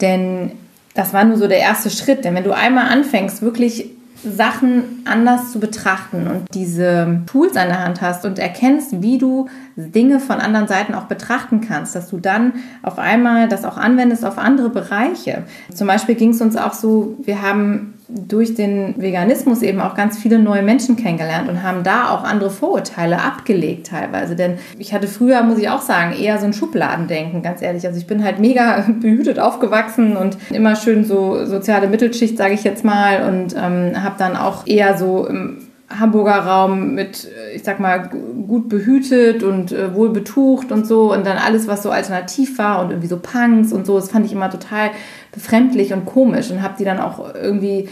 Denn 0.00 0.52
das 0.98 1.12
war 1.12 1.24
nur 1.24 1.36
so 1.36 1.46
der 1.46 1.60
erste 1.60 1.90
Schritt. 1.90 2.24
Denn 2.24 2.34
wenn 2.34 2.42
du 2.42 2.50
einmal 2.50 2.88
anfängst, 2.88 3.40
wirklich 3.40 3.92
Sachen 4.24 5.04
anders 5.04 5.52
zu 5.52 5.60
betrachten 5.60 6.26
und 6.26 6.52
diese 6.52 7.22
Tools 7.26 7.56
an 7.56 7.68
der 7.68 7.84
Hand 7.84 8.00
hast 8.00 8.24
und 8.24 8.40
erkennst, 8.40 9.00
wie 9.00 9.16
du 9.16 9.48
Dinge 9.76 10.18
von 10.18 10.40
anderen 10.40 10.66
Seiten 10.66 10.94
auch 10.94 11.04
betrachten 11.04 11.60
kannst, 11.60 11.94
dass 11.94 12.10
du 12.10 12.18
dann 12.18 12.54
auf 12.82 12.98
einmal 12.98 13.48
das 13.48 13.64
auch 13.64 13.76
anwendest 13.76 14.24
auf 14.24 14.38
andere 14.38 14.70
Bereiche. 14.70 15.44
Zum 15.72 15.86
Beispiel 15.86 16.16
ging 16.16 16.30
es 16.30 16.40
uns 16.40 16.56
auch 16.56 16.72
so, 16.72 17.16
wir 17.22 17.42
haben 17.42 17.94
durch 18.08 18.54
den 18.54 18.94
Veganismus 18.96 19.60
eben 19.60 19.80
auch 19.80 19.94
ganz 19.94 20.18
viele 20.18 20.38
neue 20.38 20.62
Menschen 20.62 20.96
kennengelernt 20.96 21.48
und 21.48 21.62
haben 21.62 21.82
da 21.82 22.08
auch 22.08 22.24
andere 22.24 22.48
Vorurteile 22.48 23.20
abgelegt 23.20 23.88
teilweise. 23.88 24.34
Denn 24.34 24.54
ich 24.78 24.94
hatte 24.94 25.06
früher, 25.06 25.42
muss 25.42 25.58
ich 25.58 25.68
auch 25.68 25.82
sagen, 25.82 26.14
eher 26.14 26.38
so 26.38 26.46
ein 26.46 26.54
Schubladendenken, 26.54 27.42
ganz 27.42 27.60
ehrlich. 27.60 27.86
Also 27.86 27.98
ich 27.98 28.06
bin 28.06 28.24
halt 28.24 28.38
mega 28.38 28.86
behütet 29.00 29.38
aufgewachsen 29.38 30.16
und 30.16 30.38
immer 30.50 30.74
schön 30.74 31.04
so 31.04 31.44
soziale 31.44 31.86
Mittelschicht, 31.86 32.38
sage 32.38 32.54
ich 32.54 32.64
jetzt 32.64 32.82
mal, 32.82 33.28
und 33.28 33.54
ähm, 33.54 34.02
habe 34.02 34.14
dann 34.18 34.36
auch 34.36 34.66
eher 34.66 34.96
so 34.96 35.26
im 35.26 35.67
Hamburger 35.90 36.40
Raum 36.40 36.94
mit, 36.94 37.28
ich 37.54 37.62
sag 37.62 37.80
mal, 37.80 38.08
gut 38.08 38.68
behütet 38.68 39.42
und 39.42 39.72
äh, 39.72 39.94
wohl 39.94 40.10
betucht 40.10 40.70
und 40.70 40.86
so 40.86 41.12
und 41.12 41.26
dann 41.26 41.38
alles, 41.38 41.66
was 41.66 41.82
so 41.82 41.90
alternativ 41.90 42.58
war 42.58 42.82
und 42.82 42.90
irgendwie 42.90 43.08
so 43.08 43.18
Punks 43.18 43.72
und 43.72 43.86
so, 43.86 43.96
das 43.96 44.10
fand 44.10 44.26
ich 44.26 44.32
immer 44.32 44.50
total 44.50 44.90
befremdlich 45.32 45.94
und 45.94 46.04
komisch 46.04 46.50
und 46.50 46.62
habe 46.62 46.74
die 46.78 46.84
dann 46.84 47.00
auch 47.00 47.34
irgendwie 47.34 47.88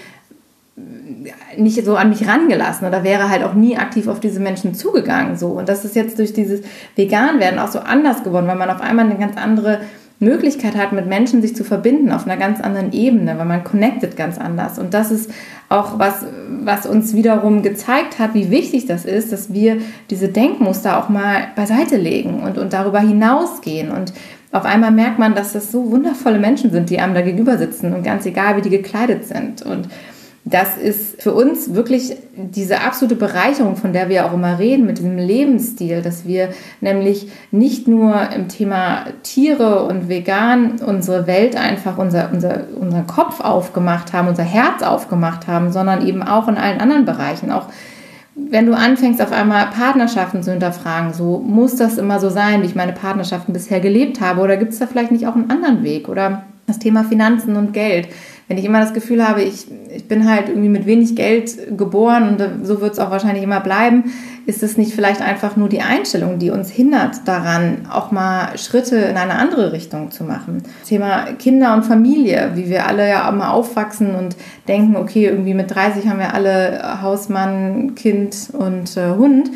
nicht 1.57 1.83
so 1.85 1.97
an 1.97 2.11
mich 2.11 2.29
rangelassen 2.29 2.87
oder 2.87 3.03
wäre 3.03 3.31
halt 3.31 3.43
auch 3.43 3.55
nie 3.55 3.79
aktiv 3.79 4.09
auf 4.09 4.21
diese 4.21 4.41
Menschen 4.41 4.75
zugegangen 4.75 5.37
so. 5.37 5.49
Und 5.49 5.71
das 5.71 5.87
ist 5.87 5.97
jetzt 5.97 6.19
durch 6.19 6.35
dieses 6.35 6.61
Vegan-Werden 6.97 7.59
auch 7.59 7.69
so 7.69 7.79
anders 7.79 8.23
geworden, 8.25 8.47
weil 8.47 8.57
man 8.57 8.69
auf 8.69 8.83
einmal 8.83 9.07
eine 9.07 9.17
ganz 9.17 9.39
andere 9.39 9.81
Möglichkeit 10.19 10.77
hat, 10.77 10.93
mit 10.93 11.07
Menschen 11.07 11.43
sich 11.43 11.55
zu 11.55 11.63
verbinden 11.63 12.11
auf 12.11 12.27
einer 12.27 12.39
ganz 12.39 12.61
anderen 12.61 12.93
Ebene, 12.93 13.37
weil 13.39 13.45
man 13.45 13.65
connectet 13.65 14.17
ganz 14.17 14.39
anders. 14.39 14.79
Und 14.79 14.95
das 14.95 15.11
ist 15.11 15.31
auch 15.69 15.99
was, 15.99 16.25
was 16.63 16.87
uns 16.87 17.15
wiederum 17.15 17.63
gezeigt 17.63 18.19
hat, 18.19 18.33
wie 18.33 18.51
wichtig 18.51 18.87
das 18.87 19.05
ist, 19.05 19.33
dass 19.33 19.53
wir 19.53 19.79
diese 20.09 20.29
Denkmuster 20.29 20.99
auch 20.99 21.11
mal 21.11 21.49
beiseite 21.55 21.97
legen 21.97 22.41
und, 22.43 22.57
und 22.57 22.73
darüber 22.73 23.01
hinausgehen. 23.01 23.91
Und 23.91 24.15
auf 24.53 24.65
einmal 24.65 24.91
merkt 24.91 25.19
man, 25.19 25.35
dass 25.35 25.53
das 25.53 25.71
so 25.71 25.91
wundervolle 25.91 26.39
Menschen 26.39 26.71
sind, 26.71 26.89
die 26.89 26.99
einem 26.99 27.15
da 27.15 27.21
gegenüber 27.21 27.59
sitzen 27.59 27.93
und 27.93 28.03
ganz 28.03 28.25
egal, 28.25 28.57
wie 28.57 28.63
die 28.63 28.71
gekleidet 28.71 29.27
sind. 29.27 29.63
Und 29.63 29.89
das 30.49 30.77
ist 30.77 31.21
für 31.21 31.35
uns 31.35 31.75
wirklich 31.75 32.17
diese 32.37 32.81
absolute 32.81 33.17
Bereicherung, 33.17 33.75
von 33.75 33.93
der 33.93 34.09
wir 34.09 34.27
auch 34.27 34.33
immer 34.33 34.61
reden, 34.61 34.87
mit 34.87 34.99
diesem 34.99 35.19
Lebensstil, 35.19 36.03
dass 36.03 36.25
wir 36.25 36.51
nämlich 36.81 37.29
nicht 37.51 37.89
nur 37.89 38.31
im 38.31 38.47
Thema 38.47 39.07
Tiere 39.25 39.83
und 39.83 40.09
vegan 40.09 40.77
unsere 40.87 41.27
Welt 41.27 41.57
einfach, 41.57 41.99
unser, 41.99 42.31
unser, 42.33 42.61
unseren 42.81 43.09
Kopf 43.09 43.41
aufgemacht 43.41 44.13
haben, 44.13 44.29
unser 44.29 44.45
Herz 44.45 44.85
aufgemacht 44.85 45.49
haben, 45.49 45.73
sondern 45.73 46.07
eben 46.07 46.23
auch 46.23 46.47
in 46.47 46.59
allen 46.59 46.81
anderen 46.81 47.07
Bereichen. 47.07 47.51
Auch 47.51 47.67
wenn 48.37 48.67
du 48.67 48.77
anfängst, 48.77 49.21
auf 49.21 49.33
einmal 49.33 49.67
Partnerschaften 49.71 50.45
zu 50.45 50.53
hinterfragen, 50.53 51.13
so 51.13 51.43
muss 51.45 51.75
das 51.75 51.99
immer 51.99 52.21
so 52.21 52.31
sein, 52.31 52.63
wie 52.63 52.67
ich 52.67 52.77
meine 52.77 52.93
Partnerschaften 52.93 53.53
bisher 53.53 53.81
gelebt 53.81 54.21
habe, 54.21 54.43
oder 54.43 54.57
gibt 54.57 54.73
es 54.73 54.79
da 54.79 54.87
vielleicht 54.87 55.11
nicht 55.11 55.27
auch 55.27 55.35
einen 55.35 55.51
anderen 55.51 55.83
Weg? 55.83 56.09
Oder 56.09 56.45
das 56.67 56.79
Thema 56.79 57.05
Finanzen 57.05 57.57
und 57.57 57.73
Geld. 57.73 58.09
Wenn 58.49 58.59
ich 58.59 58.65
immer 58.65 58.81
das 58.81 58.95
Gefühl 58.95 59.27
habe, 59.27 59.43
ich, 59.43 59.67
ich 59.95 60.07
bin 60.07 60.31
halt 60.31 60.49
irgendwie 60.49 60.69
mit 60.69 60.87
wenig 60.87 61.17
Geld 61.17 61.77
geboren 61.77 62.29
und 62.29 62.67
so 62.67 62.81
wird 62.81 62.93
es 62.93 62.99
auch 63.01 63.11
wahrscheinlich 63.11 63.43
immer 63.43 63.59
bleiben, 63.59 64.13
ist 64.47 64.63
es 64.63 64.77
nicht 64.77 64.95
vielleicht 64.95 65.21
einfach 65.21 65.57
nur 65.57 65.69
die 65.69 65.81
Einstellung, 65.81 66.39
die 66.39 66.51
uns 66.51 66.71
hindert 66.71 67.27
daran, 67.27 67.89
auch 67.91 68.13
mal 68.13 68.57
Schritte 68.57 68.97
in 68.97 69.17
eine 69.17 69.35
andere 69.35 69.73
Richtung 69.73 70.13
zu 70.13 70.23
machen? 70.23 70.63
Thema 70.87 71.25
Kinder 71.39 71.75
und 71.75 71.85
Familie, 71.85 72.53
wie 72.55 72.71
wir 72.71 72.87
alle 72.87 73.09
ja 73.09 73.29
mal 73.33 73.51
aufwachsen 73.51 74.15
und 74.15 74.37
denken, 74.69 74.95
okay, 74.95 75.27
irgendwie 75.27 75.55
mit 75.55 75.75
30 75.75 76.07
haben 76.09 76.21
wir 76.21 76.33
alle 76.33 77.03
Hausmann, 77.03 77.97
Kind 77.97 78.51
und 78.53 78.97
äh, 78.97 79.11
Hund. 79.17 79.51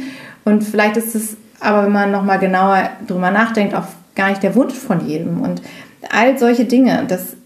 Und 0.44 0.64
vielleicht 0.64 0.96
ist 0.96 1.14
es 1.14 1.36
aber, 1.60 1.84
wenn 1.84 1.92
man 1.92 2.10
nochmal 2.10 2.40
genauer 2.40 2.90
drüber 3.06 3.30
nachdenkt, 3.30 3.74
auch 3.76 3.86
gar 4.16 4.30
nicht 4.30 4.42
der 4.42 4.56
Wunsch 4.56 4.74
von 4.74 5.06
jedem. 5.06 5.40
Und 5.42 5.62
all 6.10 6.36
solche 6.38 6.64
Dinge, 6.64 7.04
das 7.06 7.36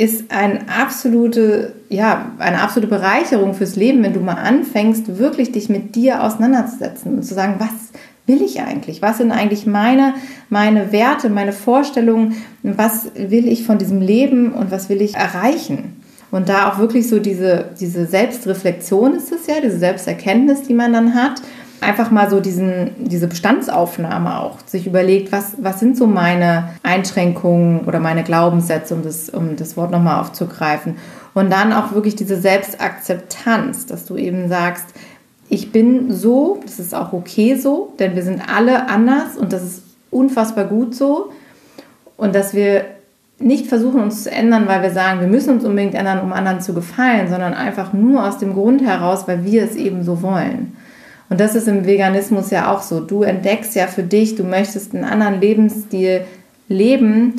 ist 0.00 0.30
eine 0.30 0.60
absolute, 0.66 1.74
ja, 1.90 2.32
eine 2.38 2.62
absolute 2.62 2.88
Bereicherung 2.88 3.52
fürs 3.52 3.76
Leben, 3.76 4.02
wenn 4.02 4.14
du 4.14 4.20
mal 4.20 4.32
anfängst, 4.32 5.18
wirklich 5.18 5.52
dich 5.52 5.68
mit 5.68 5.94
dir 5.94 6.24
auseinanderzusetzen 6.24 7.16
und 7.16 7.22
zu 7.22 7.34
sagen, 7.34 7.56
was 7.58 7.68
will 8.24 8.40
ich 8.40 8.62
eigentlich? 8.62 9.02
Was 9.02 9.18
sind 9.18 9.30
eigentlich 9.30 9.66
meine, 9.66 10.14
meine 10.48 10.90
Werte, 10.90 11.28
meine 11.28 11.52
Vorstellungen? 11.52 12.36
Was 12.62 13.10
will 13.14 13.46
ich 13.46 13.66
von 13.66 13.76
diesem 13.76 14.00
Leben 14.00 14.54
und 14.54 14.70
was 14.70 14.88
will 14.88 15.02
ich 15.02 15.16
erreichen? 15.16 16.00
Und 16.30 16.48
da 16.48 16.70
auch 16.70 16.78
wirklich 16.78 17.06
so 17.06 17.18
diese, 17.18 17.66
diese 17.78 18.06
Selbstreflexion 18.06 19.14
ist 19.14 19.30
es 19.32 19.48
ja, 19.48 19.60
diese 19.62 19.78
Selbsterkenntnis, 19.78 20.62
die 20.62 20.74
man 20.74 20.94
dann 20.94 21.14
hat 21.14 21.42
einfach 21.80 22.10
mal 22.10 22.28
so 22.28 22.40
diesen, 22.40 22.90
diese 22.98 23.26
Bestandsaufnahme 23.26 24.40
auch, 24.40 24.58
sich 24.66 24.86
überlegt, 24.86 25.32
was, 25.32 25.54
was 25.58 25.80
sind 25.80 25.96
so 25.96 26.06
meine 26.06 26.70
Einschränkungen 26.82 27.80
oder 27.80 28.00
meine 28.00 28.22
Glaubenssätze, 28.22 28.94
um 28.94 29.02
das, 29.02 29.30
um 29.30 29.56
das 29.56 29.76
Wort 29.76 29.90
nochmal 29.90 30.20
aufzugreifen. 30.20 30.96
Und 31.34 31.50
dann 31.50 31.72
auch 31.72 31.92
wirklich 31.92 32.16
diese 32.16 32.40
Selbstakzeptanz, 32.40 33.86
dass 33.86 34.04
du 34.04 34.16
eben 34.16 34.48
sagst, 34.48 34.86
ich 35.48 35.72
bin 35.72 36.12
so, 36.12 36.60
das 36.64 36.78
ist 36.78 36.94
auch 36.94 37.12
okay 37.12 37.56
so, 37.56 37.94
denn 37.98 38.14
wir 38.14 38.22
sind 38.22 38.42
alle 38.54 38.88
anders 38.88 39.36
und 39.36 39.52
das 39.52 39.62
ist 39.62 39.82
unfassbar 40.10 40.64
gut 40.64 40.94
so. 40.94 41.32
Und 42.16 42.34
dass 42.34 42.54
wir 42.54 42.84
nicht 43.40 43.66
versuchen, 43.66 44.00
uns 44.00 44.24
zu 44.24 44.30
ändern, 44.30 44.68
weil 44.68 44.82
wir 44.82 44.90
sagen, 44.90 45.20
wir 45.20 45.26
müssen 45.26 45.54
uns 45.54 45.64
unbedingt 45.64 45.94
ändern, 45.94 46.20
um 46.20 46.32
anderen 46.32 46.60
zu 46.60 46.74
gefallen, 46.74 47.28
sondern 47.28 47.54
einfach 47.54 47.92
nur 47.92 48.26
aus 48.26 48.38
dem 48.38 48.52
Grund 48.52 48.82
heraus, 48.82 49.26
weil 49.26 49.44
wir 49.44 49.64
es 49.64 49.76
eben 49.76 50.04
so 50.04 50.22
wollen. 50.22 50.76
Und 51.30 51.40
das 51.40 51.54
ist 51.54 51.68
im 51.68 51.86
Veganismus 51.86 52.50
ja 52.50 52.70
auch 52.70 52.82
so. 52.82 53.00
Du 53.00 53.22
entdeckst 53.22 53.74
ja 53.74 53.86
für 53.86 54.02
dich, 54.02 54.34
du 54.34 54.44
möchtest 54.44 54.94
einen 54.94 55.04
anderen 55.04 55.40
Lebensstil 55.40 56.22
leben 56.68 57.36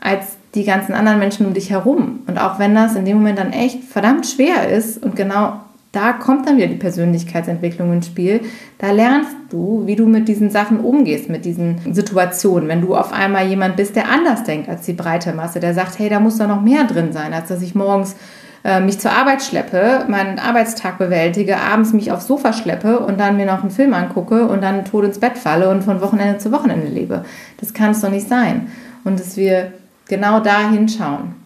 als 0.00 0.36
die 0.54 0.64
ganzen 0.64 0.94
anderen 0.94 1.18
Menschen 1.18 1.46
um 1.46 1.52
dich 1.52 1.70
herum. 1.70 2.20
Und 2.26 2.38
auch 2.38 2.58
wenn 2.58 2.74
das 2.74 2.96
in 2.96 3.04
dem 3.04 3.18
Moment 3.18 3.38
dann 3.38 3.52
echt 3.52 3.84
verdammt 3.84 4.26
schwer 4.26 4.68
ist 4.70 5.02
und 5.02 5.16
genau 5.16 5.60
da 5.92 6.14
kommt 6.14 6.48
dann 6.48 6.56
wieder 6.56 6.68
die 6.68 6.76
Persönlichkeitsentwicklung 6.76 7.92
ins 7.92 8.06
Spiel. 8.06 8.40
Da 8.78 8.92
lernst 8.92 9.36
du, 9.50 9.82
wie 9.84 9.94
du 9.94 10.06
mit 10.06 10.26
diesen 10.26 10.48
Sachen 10.48 10.80
umgehst, 10.80 11.28
mit 11.28 11.44
diesen 11.44 11.80
Situationen. 11.92 12.66
Wenn 12.68 12.80
du 12.80 12.96
auf 12.96 13.12
einmal 13.12 13.46
jemand 13.46 13.76
bist, 13.76 13.94
der 13.94 14.08
anders 14.08 14.44
denkt 14.44 14.70
als 14.70 14.86
die 14.86 14.94
breite 14.94 15.34
Masse, 15.34 15.60
der 15.60 15.74
sagt, 15.74 15.98
hey, 15.98 16.08
da 16.08 16.18
muss 16.18 16.38
da 16.38 16.46
noch 16.46 16.62
mehr 16.62 16.84
drin 16.84 17.12
sein, 17.12 17.34
als 17.34 17.48
dass 17.48 17.60
ich 17.60 17.74
morgens 17.74 18.16
äh, 18.64 18.80
mich 18.80 18.98
zur 19.00 19.12
Arbeit 19.12 19.42
schleppe, 19.42 20.04
meinen 20.08 20.38
Arbeitstag 20.38 20.98
bewältige, 20.98 21.58
abends 21.58 21.92
mich 21.92 22.12
aufs 22.12 22.26
Sofa 22.26 22.52
schleppe 22.52 23.00
und 23.00 23.18
dann 23.18 23.36
mir 23.36 23.46
noch 23.46 23.62
einen 23.62 23.70
Film 23.70 23.94
angucke 23.94 24.46
und 24.46 24.62
dann 24.62 24.84
tot 24.84 25.04
ins 25.04 25.18
Bett 25.18 25.36
falle 25.36 25.68
und 25.68 25.82
von 25.82 26.00
Wochenende 26.00 26.38
zu 26.38 26.52
Wochenende 26.52 26.86
lebe. 26.86 27.24
Das 27.60 27.74
kann 27.74 27.90
es 27.90 28.00
doch 28.00 28.10
nicht 28.10 28.28
sein. 28.28 28.68
Und 29.04 29.18
dass 29.18 29.36
wir 29.36 29.72
genau 30.08 30.40
da 30.40 30.70
hinschauen. 30.70 31.41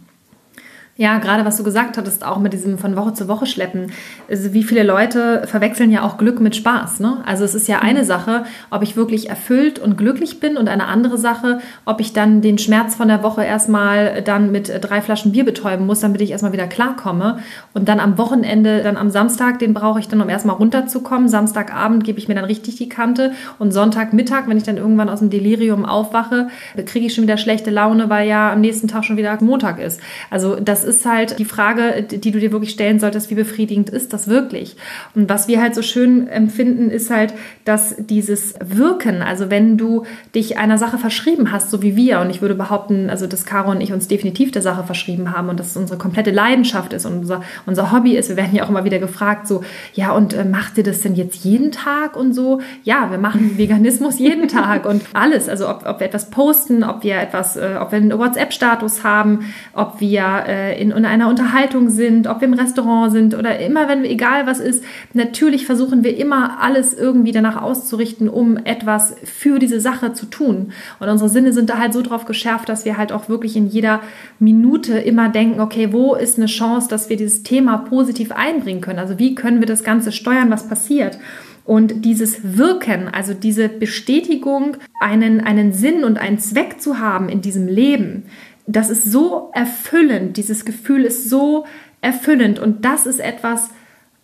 Ja, 0.99 1.19
gerade 1.19 1.45
was 1.45 1.59
du 1.59 1.63
gesagt 1.63 1.99
hattest, 1.99 2.25
auch 2.25 2.39
mit 2.39 2.55
diesem 2.55 2.79
von 2.79 2.97
Woche 2.97 3.13
zu 3.13 3.29
Woche 3.29 3.45
schleppen. 3.45 3.93
Also 4.31 4.55
wie 4.55 4.63
viele 4.63 4.83
Leute 4.83 5.43
verwechseln 5.47 5.91
ja 5.91 6.03
auch 6.03 6.17
Glück 6.17 6.41
mit 6.41 6.57
Spaß. 6.57 7.01
Ne? 7.01 7.19
Also 7.27 7.45
es 7.45 7.55
ist 7.55 7.69
ja 7.69 7.81
eine 7.81 8.01
mhm. 8.01 8.07
Sache, 8.07 8.45
ob 8.71 8.83
ich 8.83 8.97
wirklich 8.97 9.29
erfüllt 9.29 9.79
und 9.79 9.99
glücklich 9.99 10.41
bin 10.41 10.57
und 10.57 10.71
eine 10.71 10.87
andere 10.87 11.19
Sache, 11.19 11.59
ob 11.85 12.01
ich 12.01 12.15
dann 12.15 12.41
den 12.41 12.57
Schmerz 12.57 12.95
von 12.95 13.09
der 13.09 13.23
Woche 13.23 13.45
erstmal 13.45 14.23
dann 14.23 14.51
mit 14.51 14.73
drei 14.81 15.03
Flaschen 15.03 15.33
Bier 15.33 15.45
betäuben 15.45 15.85
muss, 15.85 16.01
damit 16.01 16.23
ich 16.23 16.31
erstmal 16.31 16.55
wieder 16.55 16.67
klarkomme. 16.67 17.41
Und 17.75 17.91
dann 17.91 18.01
am 18.01 18.17
Wochenende, 18.17 18.83
dann 18.83 18.97
am 18.97 19.11
Samstag, 19.11 19.59
den 19.59 19.75
brauche 19.75 20.01
ich 20.01 20.09
dann, 20.09 20.23
um 20.23 20.31
erstmal 20.31 20.57
runterzukommen. 20.57 21.29
Samstagabend 21.29 22.05
gebe 22.05 22.19
ich 22.19 22.27
mir 22.27 22.37
dann 22.37 22.47
richtig 22.47 22.77
die 22.77 22.89
Kante. 22.89 23.33
Und 23.59 23.73
Sonntagmittag, 23.73 24.45
wenn 24.47 24.57
ich 24.57 24.65
dann 24.65 24.79
irgendwann 24.79 25.11
aus 25.11 25.19
dem 25.19 25.29
Delirium 25.29 25.85
aufwache, 25.85 26.49
kriege 26.87 27.05
ich 27.05 27.15
schon 27.15 27.25
wieder 27.25 27.37
schlechte 27.37 27.71
Laune, 27.71 28.09
weil 28.09 28.27
ja 28.27 28.51
am 28.51 28.63
nächsten 28.63 28.89
Tag 28.89 29.05
schon 29.05 29.19
wieder 29.19 29.37
Montag 29.43 29.79
ist. 29.79 30.01
Also 30.31 30.57
das 30.59 30.86
ist 30.87 31.05
halt 31.05 31.39
die 31.39 31.45
Frage, 31.45 32.03
die 32.03 32.31
du 32.31 32.41
dir 32.41 32.53
wirklich 32.53 32.71
stellen 32.71 32.99
solltest, 32.99 33.31
wie 33.31 33.35
befriedigend 33.35 33.91
ist 33.91 34.13
das 34.13 34.29
wirklich? 34.29 34.77
Und 35.15 35.29
was 35.29 35.49
wir 35.49 35.61
halt 35.61 35.75
so 35.75 35.83
schön 35.83 36.29
empfinden, 36.29 36.91
ist 36.91 37.11
halt, 37.11 37.35
dass 37.65 37.97
dieses 37.99 38.55
Wirken, 38.65 39.23
also 39.23 39.51
wenn 39.51 39.77
du 39.77 40.05
dich 40.35 40.59
einer 40.59 40.79
Sache 40.79 40.99
verschrieben 40.99 41.53
hast, 41.53 41.71
so 41.71 41.83
wie 41.83 41.97
wir, 41.97 42.21
und 42.21 42.31
ich 42.31 42.41
würde 42.41 42.55
behaupten, 42.55 43.11
also 43.11 43.27
dass 43.27 43.45
Caro 43.45 43.71
und 43.71 43.81
ich 43.81 43.93
uns 43.93 44.09
definitiv 44.09 44.53
der 44.53 44.63
Sache 44.63 44.85
verschrieben 44.85 45.37
haben 45.37 45.49
und 45.49 45.61
dass 45.61 45.71
es 45.71 45.77
unsere 45.77 45.99
komplette 45.99 46.31
Leidenschaft 46.31 46.93
ist 46.93 47.07
und 47.07 47.19
unser, 47.19 47.43
unser 47.67 47.93
Hobby 47.93 48.17
ist. 48.17 48.29
Wir 48.29 48.37
werden 48.37 48.55
ja 48.55 48.65
auch 48.65 48.71
immer 48.71 48.85
wieder 48.85 48.99
gefragt, 48.99 49.49
so, 49.49 49.63
ja, 49.95 50.13
und 50.13 50.33
äh, 50.33 50.45
macht 50.45 50.79
ihr 50.79 50.85
das 50.85 51.01
denn 51.01 51.15
jetzt 51.15 51.45
jeden 51.45 51.73
Tag 51.73 52.17
und 52.17 52.33
so? 52.33 52.61
Ja, 52.85 53.11
wir 53.11 53.19
machen 53.19 53.53
Veganismus 53.59 54.19
jeden 54.19 54.49
Tag 54.49 54.87
und 54.87 55.03
alles. 55.13 55.49
Also 55.49 55.69
ob, 55.69 55.87
ob 55.87 56.01
wir 56.01 56.07
etwas 56.07 56.31
posten, 56.31 56.85
ob 56.85 57.03
wir 57.03 57.17
etwas, 57.17 57.57
äh, 57.57 57.77
ob 57.81 57.93
wir 57.93 57.99
einen 57.99 58.17
WhatsApp-Status 58.17 59.05
haben, 59.05 59.53
ob 59.73 60.01
wir 60.01 60.45
äh, 60.47 60.76
in, 60.79 60.91
in 60.91 61.05
einer 61.05 61.29
Unterhaltung 61.29 61.91
sind, 61.91 62.27
ob 62.27 62.41
wir 62.41 62.49
im 62.49 62.55
Restaurant 62.55 63.13
sind 63.13 63.35
oder 63.35 63.59
immer, 63.59 63.89
wenn 63.89 64.03
wir, 64.03 64.11
egal 64.11 64.47
was 64.47 64.61
ist, 64.61 64.85
natürlich 65.13 65.67
versuchen 65.67 66.05
wir 66.05 66.17
immer 66.17 66.61
alles 66.61 66.95
irgendwie 66.95 67.33
danach 67.33 67.61
auszurichten, 67.61 68.29
um 68.29 68.57
etwas 68.57 69.17
für 69.25 69.59
diese 69.59 69.81
Sache 69.81 70.13
zu 70.13 70.27
tun. 70.27 70.73
Und 71.01 71.09
unsere 71.09 71.29
Sinne 71.29 71.53
sind 71.53 71.71
da 71.71 71.79
halt 71.79 71.93
so 71.93 72.03
drauf 72.03 72.25
geschärft, 72.25 72.69
dass 72.69 72.85
wir 72.85 72.97
halt 72.97 73.13
auch 73.13 73.29
wirklich 73.29 73.57
in 73.57 73.67
jeder 73.67 74.01
Minute 74.39 74.99
immer 74.99 75.29
denken, 75.29 75.61
okay, 75.61 75.93
wo 75.93 76.15
ist 76.15 76.39
eine 76.39 76.47
Chance, 76.47 76.89
dass 76.89 77.09
wir 77.09 77.17
dieses 77.17 77.43
Thema 77.43 77.79
positiv 77.79 78.33
einbringen 78.33 78.81
können? 78.81 78.99
Also 78.99 79.19
wie 79.19 79.35
können 79.35 79.61
wir 79.61 79.67
das 79.67 79.85
Ganze 79.85 80.13
steuern, 80.13 80.51
was 80.51 80.69
passiert? 80.69 81.19
Und 81.67 82.05
dieses 82.05 82.57
Wirken, 82.57 83.09
also 83.09 83.35
diese 83.35 83.69
Bestätigung, 83.69 84.77
einen, 85.01 85.41
einen 85.41 85.73
Sinn 85.73 86.05
und 86.05 86.17
einen 86.17 86.39
Zweck 86.39 86.81
zu 86.81 87.01
haben 87.01 87.29
in 87.29 87.41
diesem 87.41 87.67
Leben, 87.67 88.23
das 88.67 88.91
ist 88.91 89.05
so 89.11 89.51
erfüllend, 89.55 90.37
dieses 90.37 90.65
Gefühl 90.65 91.05
ist 91.05 91.31
so 91.31 91.67
erfüllend 92.01 92.59
und 92.59 92.85
das 92.85 93.07
ist 93.07 93.21
etwas, 93.21 93.71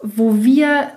wo 0.02 0.42
wir 0.42 0.88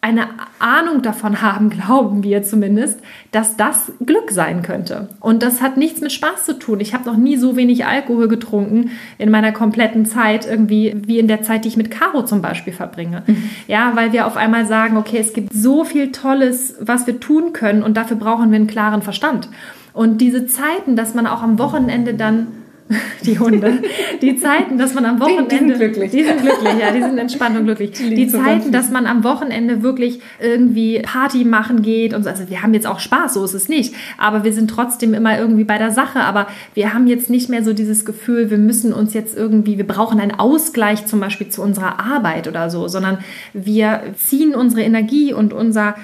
eine 0.00 0.28
Ahnung 0.60 1.02
davon 1.02 1.42
haben, 1.42 1.70
glauben 1.70 2.22
wir 2.22 2.42
zumindest, 2.42 3.00
dass 3.32 3.56
das 3.56 3.92
Glück 4.04 4.30
sein 4.30 4.62
könnte. 4.62 5.08
Und 5.20 5.42
das 5.42 5.60
hat 5.60 5.76
nichts 5.76 6.00
mit 6.00 6.12
Spaß 6.12 6.44
zu 6.44 6.58
tun. 6.58 6.80
Ich 6.80 6.94
habe 6.94 7.04
noch 7.04 7.16
nie 7.16 7.36
so 7.36 7.56
wenig 7.56 7.84
Alkohol 7.84 8.28
getrunken 8.28 8.90
in 9.18 9.30
meiner 9.30 9.52
kompletten 9.52 10.06
Zeit, 10.06 10.46
irgendwie 10.46 10.94
wie 10.96 11.18
in 11.18 11.26
der 11.26 11.42
Zeit, 11.42 11.64
die 11.64 11.68
ich 11.68 11.76
mit 11.76 11.90
Caro 11.90 12.24
zum 12.24 12.42
Beispiel 12.42 12.72
verbringe. 12.72 13.24
Mhm. 13.26 13.50
Ja, 13.66 13.92
weil 13.96 14.12
wir 14.12 14.26
auf 14.26 14.36
einmal 14.36 14.66
sagen, 14.66 14.96
okay, 14.96 15.18
es 15.18 15.32
gibt 15.32 15.52
so 15.52 15.84
viel 15.84 16.12
Tolles, 16.12 16.76
was 16.80 17.06
wir 17.06 17.18
tun 17.18 17.52
können 17.52 17.82
und 17.82 17.96
dafür 17.96 18.16
brauchen 18.16 18.50
wir 18.50 18.56
einen 18.56 18.68
klaren 18.68 19.02
Verstand. 19.02 19.48
Und 19.92 20.20
diese 20.20 20.46
Zeiten, 20.46 20.94
dass 20.94 21.14
man 21.14 21.26
auch 21.26 21.42
am 21.42 21.58
Wochenende 21.58 22.14
dann 22.14 22.46
die 23.24 23.38
Hunde. 23.38 23.82
Die 24.22 24.36
Zeiten, 24.36 24.78
dass 24.78 24.94
man 24.94 25.04
am 25.04 25.20
Wochenende. 25.20 25.48
Die, 25.48 25.58
sind 25.58 25.74
glücklich. 25.78 26.10
Die 26.10 26.24
sind 26.24 26.40
glücklich, 26.40 26.74
ja, 26.80 26.90
die 26.90 27.02
sind 27.02 27.18
entspannt 27.18 27.58
und 27.58 27.64
glücklich. 27.64 27.92
Die, 27.92 28.14
die 28.14 28.28
Zeiten, 28.28 28.72
dass 28.72 28.90
man 28.90 29.06
am 29.06 29.24
Wochenende 29.24 29.82
wirklich 29.82 30.20
irgendwie 30.40 31.00
Party 31.00 31.44
machen 31.44 31.82
geht 31.82 32.14
und 32.14 32.22
so. 32.22 32.30
Also 32.30 32.48
wir 32.48 32.62
haben 32.62 32.72
jetzt 32.74 32.86
auch 32.86 32.98
Spaß, 32.98 33.34
so 33.34 33.44
ist 33.44 33.54
es 33.54 33.68
nicht. 33.68 33.94
Aber 34.16 34.44
wir 34.44 34.52
sind 34.52 34.70
trotzdem 34.70 35.14
immer 35.14 35.38
irgendwie 35.38 35.64
bei 35.64 35.78
der 35.78 35.90
Sache. 35.90 36.20
Aber 36.20 36.46
wir 36.74 36.94
haben 36.94 37.06
jetzt 37.06 37.28
nicht 37.28 37.50
mehr 37.50 37.62
so 37.62 37.72
dieses 37.72 38.04
Gefühl, 38.04 38.50
wir 38.50 38.58
müssen 38.58 38.92
uns 38.92 39.12
jetzt 39.12 39.36
irgendwie, 39.36 39.76
wir 39.76 39.86
brauchen 39.86 40.20
einen 40.20 40.38
Ausgleich 40.38 41.06
zum 41.06 41.20
Beispiel 41.20 41.48
zu 41.48 41.62
unserer 41.62 42.00
Arbeit 42.00 42.48
oder 42.48 42.70
so, 42.70 42.88
sondern 42.88 43.18
wir 43.52 44.02
ziehen 44.16 44.54
unsere 44.54 44.82
Energie 44.82 45.32
und 45.32 45.52
unser 45.52 45.94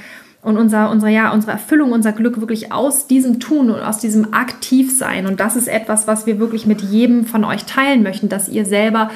und 0.44 0.58
unser, 0.58 0.90
unsere, 0.90 1.10
ja, 1.10 1.32
unsere 1.32 1.52
Erfüllung, 1.52 1.92
unser 1.92 2.12
Glück 2.12 2.38
wirklich 2.38 2.70
aus 2.70 3.06
diesem 3.06 3.40
Tun 3.40 3.70
und 3.70 3.80
aus 3.80 3.98
diesem 3.98 4.34
Aktivsein. 4.34 5.26
Und 5.26 5.40
das 5.40 5.56
ist 5.56 5.68
etwas, 5.68 6.06
was 6.06 6.26
wir 6.26 6.38
wirklich 6.38 6.66
mit 6.66 6.82
jedem 6.82 7.24
von 7.24 7.44
euch 7.44 7.64
teilen 7.64 8.02
möchten, 8.02 8.28
dass 8.28 8.48
ihr 8.48 8.66
selber 8.66 9.10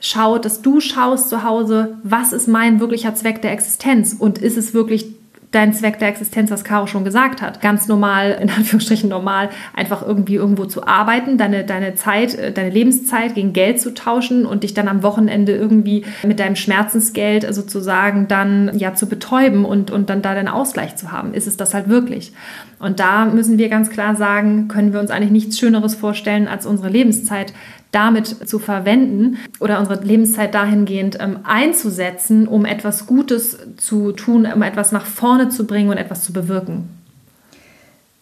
schaut, 0.00 0.44
dass 0.44 0.60
du 0.60 0.80
schaust 0.80 1.28
zu 1.28 1.44
Hause, 1.44 1.98
was 2.02 2.32
ist 2.32 2.48
mein 2.48 2.80
wirklicher 2.80 3.14
Zweck 3.14 3.40
der 3.40 3.52
Existenz 3.52 4.12
und 4.18 4.38
ist 4.38 4.56
es 4.56 4.74
wirklich 4.74 5.14
dein 5.52 5.72
Zweck 5.74 5.98
der 5.98 6.08
Existenz, 6.08 6.50
was 6.50 6.64
Caro 6.64 6.86
schon 6.86 7.04
gesagt 7.04 7.42
hat. 7.42 7.60
Ganz 7.60 7.86
normal, 7.86 8.38
in 8.40 8.50
Anführungsstrichen 8.50 9.08
normal, 9.08 9.50
einfach 9.74 10.04
irgendwie 10.04 10.34
irgendwo 10.34 10.64
zu 10.64 10.86
arbeiten, 10.86 11.38
deine, 11.38 11.64
deine 11.64 11.94
Zeit, 11.94 12.34
äh, 12.34 12.52
deine 12.52 12.70
Lebenszeit 12.70 13.34
gegen 13.34 13.52
Geld 13.52 13.80
zu 13.80 13.94
tauschen 13.94 14.46
und 14.46 14.64
dich 14.64 14.74
dann 14.74 14.88
am 14.88 15.02
Wochenende 15.02 15.54
irgendwie 15.54 16.04
mit 16.22 16.40
deinem 16.40 16.56
Schmerzensgeld 16.56 17.54
sozusagen 17.54 18.26
dann 18.28 18.76
ja 18.78 18.94
zu 18.94 19.08
betäuben 19.08 19.64
und, 19.64 19.90
und 19.90 20.10
dann 20.10 20.22
da 20.22 20.34
den 20.34 20.48
Ausgleich 20.48 20.96
zu 20.96 21.12
haben. 21.12 21.34
Ist 21.34 21.46
es 21.46 21.56
das 21.56 21.74
halt 21.74 21.88
wirklich? 21.88 22.32
Und 22.78 22.98
da 22.98 23.26
müssen 23.26 23.58
wir 23.58 23.68
ganz 23.68 23.90
klar 23.90 24.16
sagen, 24.16 24.68
können 24.68 24.92
wir 24.92 25.00
uns 25.00 25.10
eigentlich 25.10 25.30
nichts 25.30 25.58
Schöneres 25.58 25.94
vorstellen, 25.94 26.48
als 26.48 26.66
unsere 26.66 26.88
Lebenszeit 26.88 27.52
damit 27.92 28.48
zu 28.48 28.58
verwenden 28.58 29.38
oder 29.60 29.78
unsere 29.78 30.02
Lebenszeit 30.02 30.54
dahingehend 30.54 31.18
ähm, 31.20 31.38
einzusetzen, 31.44 32.48
um 32.48 32.64
etwas 32.64 33.06
Gutes 33.06 33.58
zu 33.76 34.12
tun, 34.12 34.48
um 34.52 34.62
etwas 34.62 34.92
nach 34.92 35.06
vorne 35.06 35.50
zu 35.50 35.66
bringen 35.66 35.90
und 35.90 35.98
etwas 35.98 36.24
zu 36.24 36.32
bewirken. 36.32 36.88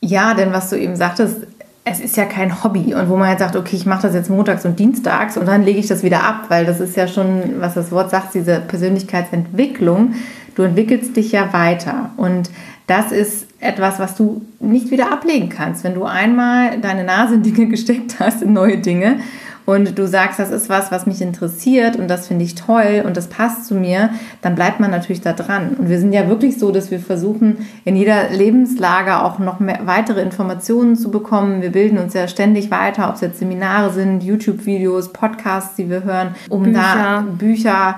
Ja, 0.00 0.34
denn 0.34 0.52
was 0.52 0.70
du 0.70 0.76
eben 0.76 0.96
sagtest, 0.96 1.46
es 1.84 2.00
ist 2.00 2.16
ja 2.16 2.24
kein 2.24 2.62
Hobby 2.62 2.94
und 2.94 3.08
wo 3.08 3.16
man 3.16 3.30
jetzt 3.30 3.40
sagt, 3.40 3.56
okay, 3.56 3.76
ich 3.76 3.86
mache 3.86 4.02
das 4.02 4.14
jetzt 4.14 4.28
montags 4.28 4.64
und 4.64 4.78
dienstags 4.78 5.36
und 5.36 5.46
dann 5.46 5.62
lege 5.62 5.78
ich 5.78 5.86
das 5.86 6.02
wieder 6.02 6.24
ab, 6.24 6.46
weil 6.48 6.66
das 6.66 6.80
ist 6.80 6.96
ja 6.96 7.08
schon, 7.08 7.60
was 7.60 7.74
das 7.74 7.90
Wort 7.90 8.10
sagt, 8.10 8.34
diese 8.34 8.60
Persönlichkeitsentwicklung. 8.60 10.14
Du 10.56 10.62
entwickelst 10.62 11.16
dich 11.16 11.32
ja 11.32 11.52
weiter 11.52 12.10
und 12.16 12.50
das 12.86 13.12
ist 13.12 13.46
etwas, 13.60 13.98
was 14.00 14.16
du 14.16 14.42
nicht 14.58 14.90
wieder 14.90 15.12
ablegen 15.12 15.48
kannst. 15.48 15.84
Wenn 15.84 15.94
du 15.94 16.04
einmal 16.04 16.80
deine 16.80 17.04
Nase 17.04 17.34
in 17.34 17.42
Dinge 17.44 17.66
gesteckt 17.68 18.18
hast, 18.18 18.42
in 18.42 18.52
neue 18.52 18.78
Dinge 18.78 19.20
und 19.66 19.98
du 19.98 20.06
sagst, 20.06 20.38
das 20.38 20.50
ist 20.50 20.68
was, 20.68 20.90
was 20.90 21.06
mich 21.06 21.20
interessiert 21.20 21.96
und 21.96 22.08
das 22.08 22.28
finde 22.28 22.44
ich 22.44 22.54
toll 22.54 23.02
und 23.06 23.16
das 23.16 23.28
passt 23.28 23.66
zu 23.66 23.74
mir, 23.74 24.10
dann 24.42 24.54
bleibt 24.54 24.80
man 24.80 24.90
natürlich 24.90 25.20
da 25.20 25.32
dran. 25.32 25.76
Und 25.78 25.88
wir 25.88 25.98
sind 25.98 26.12
ja 26.12 26.28
wirklich 26.28 26.58
so, 26.58 26.70
dass 26.72 26.90
wir 26.90 27.00
versuchen, 27.00 27.58
in 27.84 27.96
jeder 27.96 28.30
Lebenslage 28.30 29.22
auch 29.22 29.38
noch 29.38 29.60
mehr, 29.60 29.80
weitere 29.84 30.22
Informationen 30.22 30.96
zu 30.96 31.10
bekommen. 31.10 31.62
Wir 31.62 31.72
bilden 31.72 31.98
uns 31.98 32.14
ja 32.14 32.28
ständig 32.28 32.70
weiter, 32.70 33.08
ob 33.08 33.16
es 33.16 33.20
jetzt 33.20 33.38
Seminare 33.38 33.92
sind, 33.92 34.22
YouTube-Videos, 34.22 35.12
Podcasts, 35.12 35.76
die 35.76 35.90
wir 35.90 36.04
hören, 36.04 36.34
um 36.48 36.64
Bücher. 36.64 36.80
da 36.80 37.20
Bücher 37.20 37.96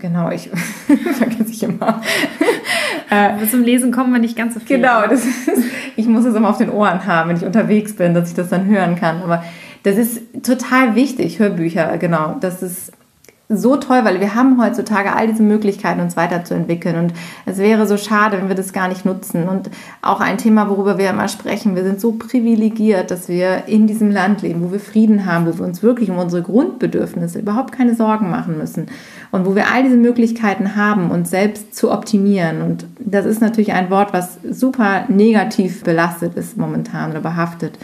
Genau, 0.00 0.30
ich 0.30 0.48
vergesse 1.18 1.50
ich 1.50 1.62
immer. 1.62 2.00
äh, 3.10 3.46
Zum 3.50 3.62
Lesen 3.62 3.92
kommen 3.92 4.12
wir 4.12 4.20
nicht 4.20 4.36
ganz 4.36 4.54
so 4.54 4.60
viel. 4.60 4.76
Genau, 4.76 5.06
das 5.06 5.24
ist, 5.24 5.48
ich 5.96 6.06
muss 6.06 6.24
es 6.24 6.34
immer 6.34 6.48
auf 6.48 6.58
den 6.58 6.70
Ohren 6.70 7.04
haben, 7.06 7.30
wenn 7.30 7.36
ich 7.36 7.44
unterwegs 7.44 7.94
bin, 7.94 8.14
dass 8.14 8.30
ich 8.30 8.34
das 8.34 8.48
dann 8.48 8.66
hören 8.66 8.96
kann. 8.96 9.22
Aber 9.22 9.44
das 9.82 9.96
ist 9.96 10.20
total 10.42 10.94
wichtig, 10.94 11.38
Hörbücher, 11.38 11.96
genau. 11.98 12.36
Das 12.40 12.62
ist 12.62 12.92
so 13.52 13.76
toll, 13.76 14.04
weil 14.04 14.20
wir 14.20 14.36
haben 14.36 14.62
heutzutage 14.62 15.12
all 15.12 15.26
diese 15.26 15.42
Möglichkeiten, 15.42 16.00
uns 16.00 16.16
weiterzuentwickeln. 16.16 16.96
Und 16.96 17.12
es 17.46 17.58
wäre 17.58 17.84
so 17.88 17.96
schade, 17.96 18.38
wenn 18.38 18.48
wir 18.48 18.54
das 18.54 18.72
gar 18.72 18.86
nicht 18.86 19.04
nutzen. 19.04 19.48
Und 19.48 19.70
auch 20.02 20.20
ein 20.20 20.38
Thema, 20.38 20.68
worüber 20.68 20.98
wir 20.98 21.10
immer 21.10 21.26
sprechen, 21.26 21.74
wir 21.74 21.82
sind 21.82 22.00
so 22.00 22.12
privilegiert, 22.12 23.10
dass 23.10 23.28
wir 23.28 23.64
in 23.66 23.88
diesem 23.88 24.12
Land 24.12 24.42
leben, 24.42 24.62
wo 24.62 24.70
wir 24.70 24.78
Frieden 24.78 25.26
haben, 25.26 25.46
wo 25.46 25.58
wir 25.58 25.64
uns 25.64 25.82
wirklich 25.82 26.10
um 26.10 26.18
unsere 26.18 26.42
Grundbedürfnisse 26.42 27.40
überhaupt 27.40 27.72
keine 27.72 27.96
Sorgen 27.96 28.30
machen 28.30 28.56
müssen. 28.56 28.86
Und 29.32 29.46
wo 29.46 29.56
wir 29.56 29.66
all 29.74 29.82
diese 29.82 29.96
Möglichkeiten 29.96 30.76
haben, 30.76 31.10
uns 31.10 31.30
selbst 31.30 31.74
zu 31.74 31.90
optimieren. 31.90 32.62
Und 32.62 32.86
das 33.00 33.26
ist 33.26 33.40
natürlich 33.40 33.72
ein 33.72 33.90
Wort, 33.90 34.12
was 34.12 34.38
super 34.48 35.06
negativ 35.08 35.82
belastet 35.82 36.36
ist 36.36 36.56
momentan 36.56 37.10
oder 37.10 37.20
behaftet. 37.20 37.76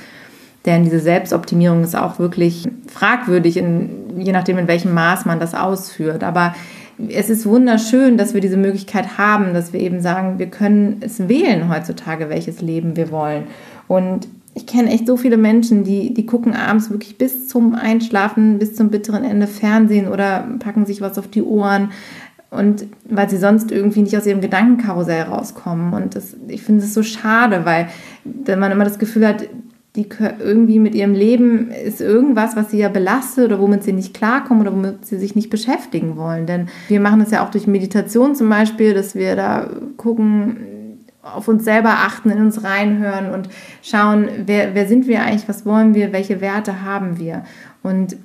Denn 0.66 0.82
diese 0.82 1.00
Selbstoptimierung 1.00 1.84
ist 1.84 1.96
auch 1.96 2.18
wirklich 2.18 2.68
fragwürdig, 2.92 3.56
in, 3.56 4.18
je 4.18 4.32
nachdem, 4.32 4.58
in 4.58 4.68
welchem 4.68 4.92
Maß 4.92 5.24
man 5.24 5.38
das 5.38 5.54
ausführt. 5.54 6.24
Aber 6.24 6.54
es 7.08 7.30
ist 7.30 7.46
wunderschön, 7.46 8.16
dass 8.16 8.34
wir 8.34 8.40
diese 8.40 8.56
Möglichkeit 8.56 9.16
haben, 9.18 9.54
dass 9.54 9.72
wir 9.72 9.80
eben 9.80 10.00
sagen, 10.00 10.38
wir 10.38 10.46
können 10.46 10.98
es 11.00 11.28
wählen 11.28 11.68
heutzutage, 11.68 12.28
welches 12.28 12.60
Leben 12.60 12.96
wir 12.96 13.10
wollen. 13.10 13.44
Und 13.86 14.26
ich 14.54 14.66
kenne 14.66 14.90
echt 14.90 15.06
so 15.06 15.16
viele 15.16 15.36
Menschen, 15.36 15.84
die, 15.84 16.14
die 16.14 16.24
gucken 16.24 16.54
abends 16.54 16.90
wirklich 16.90 17.18
bis 17.18 17.46
zum 17.46 17.74
Einschlafen, 17.74 18.58
bis 18.58 18.74
zum 18.74 18.88
bitteren 18.88 19.22
Ende 19.22 19.46
Fernsehen 19.46 20.08
oder 20.08 20.48
packen 20.58 20.86
sich 20.86 21.02
was 21.02 21.18
auf 21.18 21.28
die 21.28 21.42
Ohren. 21.42 21.90
Und 22.50 22.86
weil 23.04 23.28
sie 23.28 23.36
sonst 23.36 23.70
irgendwie 23.70 24.00
nicht 24.00 24.16
aus 24.16 24.24
ihrem 24.24 24.40
Gedankenkarussell 24.40 25.24
rauskommen. 25.24 25.92
Und 25.92 26.14
das, 26.14 26.34
ich 26.48 26.62
finde 26.62 26.84
es 26.84 26.94
so 26.94 27.02
schade, 27.02 27.66
weil 27.66 27.88
man 28.56 28.72
immer 28.72 28.84
das 28.84 28.98
Gefühl 28.98 29.26
hat, 29.26 29.46
die 29.96 30.08
irgendwie 30.38 30.78
mit 30.78 30.94
ihrem 30.94 31.14
Leben 31.14 31.70
ist 31.70 32.00
irgendwas, 32.00 32.54
was 32.54 32.70
sie 32.70 32.78
ja 32.78 32.88
belastet 32.88 33.46
oder 33.46 33.60
womit 33.60 33.82
sie 33.82 33.92
nicht 33.92 34.14
klarkommen 34.14 34.62
oder 34.62 34.72
womit 34.72 35.04
sie 35.06 35.18
sich 35.18 35.34
nicht 35.34 35.50
beschäftigen 35.50 36.16
wollen. 36.16 36.46
Denn 36.46 36.68
wir 36.88 37.00
machen 37.00 37.20
es 37.20 37.30
ja 37.30 37.44
auch 37.44 37.50
durch 37.50 37.66
Meditation 37.66 38.34
zum 38.34 38.48
Beispiel, 38.48 38.94
dass 38.94 39.14
wir 39.14 39.34
da 39.34 39.68
gucken, 39.96 40.58
auf 41.22 41.48
uns 41.48 41.64
selber 41.64 41.90
achten, 41.90 42.30
in 42.30 42.38
uns 42.38 42.62
reinhören 42.62 43.32
und 43.32 43.48
schauen, 43.82 44.28
wer, 44.46 44.74
wer 44.74 44.86
sind 44.86 45.08
wir 45.08 45.22
eigentlich, 45.22 45.48
was 45.48 45.66
wollen 45.66 45.94
wir, 45.94 46.12
welche 46.12 46.40
Werte 46.40 46.82
haben 46.82 47.18
wir. 47.18 47.42
Und 47.82 48.16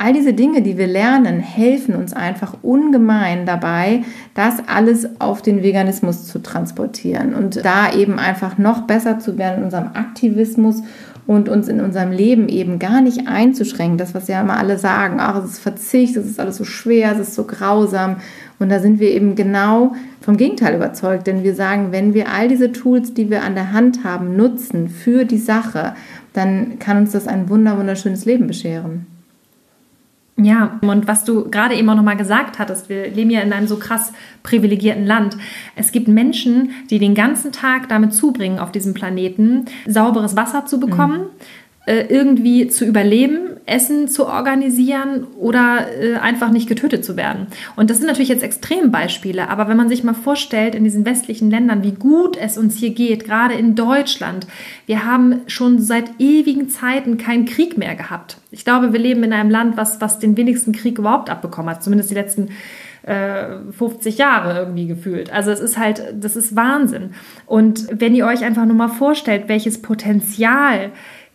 all 0.00 0.14
diese 0.14 0.32
Dinge, 0.32 0.62
die 0.62 0.78
wir 0.78 0.86
lernen, 0.86 1.40
helfen 1.40 1.94
uns 1.94 2.14
einfach 2.14 2.56
ungemein 2.62 3.44
dabei, 3.44 4.02
das 4.32 4.54
alles 4.66 5.20
auf 5.20 5.42
den 5.42 5.62
Veganismus 5.62 6.26
zu 6.26 6.38
transportieren 6.38 7.34
und 7.34 7.62
da 7.62 7.92
eben 7.92 8.18
einfach 8.18 8.56
noch 8.56 8.86
besser 8.86 9.18
zu 9.18 9.36
werden 9.36 9.58
in 9.58 9.64
unserem 9.64 9.90
Aktivismus 9.92 10.82
und 11.26 11.50
uns 11.50 11.68
in 11.68 11.82
unserem 11.82 12.12
Leben 12.12 12.48
eben 12.48 12.78
gar 12.78 13.02
nicht 13.02 13.28
einzuschränken. 13.28 13.98
Das, 13.98 14.14
was 14.14 14.26
ja 14.26 14.40
immer 14.40 14.56
alle 14.56 14.78
sagen, 14.78 15.18
ach, 15.20 15.44
es 15.44 15.50
ist 15.50 15.58
Verzicht, 15.58 16.16
es 16.16 16.24
ist 16.24 16.40
alles 16.40 16.56
so 16.56 16.64
schwer, 16.64 17.12
es 17.12 17.18
ist 17.18 17.34
so 17.34 17.44
grausam. 17.44 18.16
Und 18.58 18.70
da 18.70 18.80
sind 18.80 19.00
wir 19.00 19.10
eben 19.10 19.34
genau 19.34 19.92
vom 20.22 20.38
Gegenteil 20.38 20.76
überzeugt, 20.76 21.26
denn 21.26 21.44
wir 21.44 21.54
sagen, 21.54 21.92
wenn 21.92 22.14
wir 22.14 22.32
all 22.32 22.48
diese 22.48 22.72
Tools, 22.72 23.12
die 23.12 23.28
wir 23.28 23.42
an 23.42 23.54
der 23.54 23.72
Hand 23.72 24.02
haben, 24.02 24.34
nutzen 24.34 24.88
für 24.88 25.26
die 25.26 25.38
Sache, 25.38 25.92
dann 26.32 26.78
kann 26.78 26.96
uns 26.96 27.12
das 27.12 27.28
ein 27.28 27.50
wunderschönes 27.50 28.24
Leben 28.24 28.46
bescheren. 28.46 29.19
Ja, 30.42 30.78
und 30.80 31.06
was 31.06 31.24
du 31.24 31.50
gerade 31.50 31.74
eben 31.74 31.88
auch 31.90 31.94
nochmal 31.94 32.16
gesagt 32.16 32.58
hattest, 32.58 32.88
wir 32.88 33.08
leben 33.08 33.30
ja 33.30 33.40
in 33.40 33.52
einem 33.52 33.66
so 33.66 33.76
krass 33.76 34.12
privilegierten 34.42 35.06
Land. 35.06 35.36
Es 35.76 35.92
gibt 35.92 36.08
Menschen, 36.08 36.70
die 36.88 36.98
den 36.98 37.14
ganzen 37.14 37.52
Tag 37.52 37.88
damit 37.88 38.14
zubringen, 38.14 38.58
auf 38.58 38.72
diesem 38.72 38.94
Planeten 38.94 39.66
sauberes 39.86 40.36
Wasser 40.36 40.66
zu 40.66 40.80
bekommen, 40.80 41.20
mhm. 41.20 41.26
Äh, 41.86 42.08
irgendwie 42.10 42.68
zu 42.68 42.84
überleben, 42.84 43.56
Essen 43.64 44.06
zu 44.06 44.26
organisieren 44.26 45.26
oder 45.38 45.86
äh, 45.98 46.16
einfach 46.16 46.50
nicht 46.50 46.68
getötet 46.68 47.06
zu 47.06 47.16
werden. 47.16 47.46
Und 47.74 47.88
das 47.88 47.96
sind 47.96 48.06
natürlich 48.06 48.28
jetzt 48.28 48.42
Extrembeispiele, 48.42 49.48
aber 49.48 49.66
wenn 49.66 49.78
man 49.78 49.88
sich 49.88 50.04
mal 50.04 50.12
vorstellt, 50.12 50.74
in 50.74 50.84
diesen 50.84 51.06
westlichen 51.06 51.50
Ländern, 51.50 51.82
wie 51.82 51.92
gut 51.92 52.36
es 52.36 52.58
uns 52.58 52.76
hier 52.76 52.90
geht, 52.90 53.24
gerade 53.24 53.54
in 53.54 53.76
Deutschland, 53.76 54.46
wir 54.84 55.06
haben 55.06 55.40
schon 55.46 55.80
seit 55.80 56.20
ewigen 56.20 56.68
Zeiten 56.68 57.16
keinen 57.16 57.46
Krieg 57.46 57.78
mehr 57.78 57.94
gehabt. 57.94 58.36
Ich 58.50 58.66
glaube, 58.66 58.92
wir 58.92 59.00
leben 59.00 59.24
in 59.24 59.32
einem 59.32 59.50
Land, 59.50 59.78
was, 59.78 60.02
was 60.02 60.18
den 60.18 60.36
wenigsten 60.36 60.72
Krieg 60.72 60.98
überhaupt 60.98 61.30
abbekommen 61.30 61.74
hat, 61.74 61.82
zumindest 61.82 62.10
die 62.10 62.14
letzten 62.14 62.50
50 63.06 64.14
äh, 64.14 64.18
Jahre 64.18 64.58
irgendwie 64.58 64.86
gefühlt. 64.86 65.32
Also 65.32 65.50
es 65.50 65.60
ist 65.60 65.78
halt, 65.78 66.02
das 66.20 66.36
ist 66.36 66.54
Wahnsinn. 66.54 67.14
Und 67.46 67.86
wenn 67.90 68.14
ihr 68.14 68.26
euch 68.26 68.44
einfach 68.44 68.66
nur 68.66 68.76
mal 68.76 68.88
vorstellt, 68.88 69.44
welches 69.46 69.80
Potenzial 69.80 70.92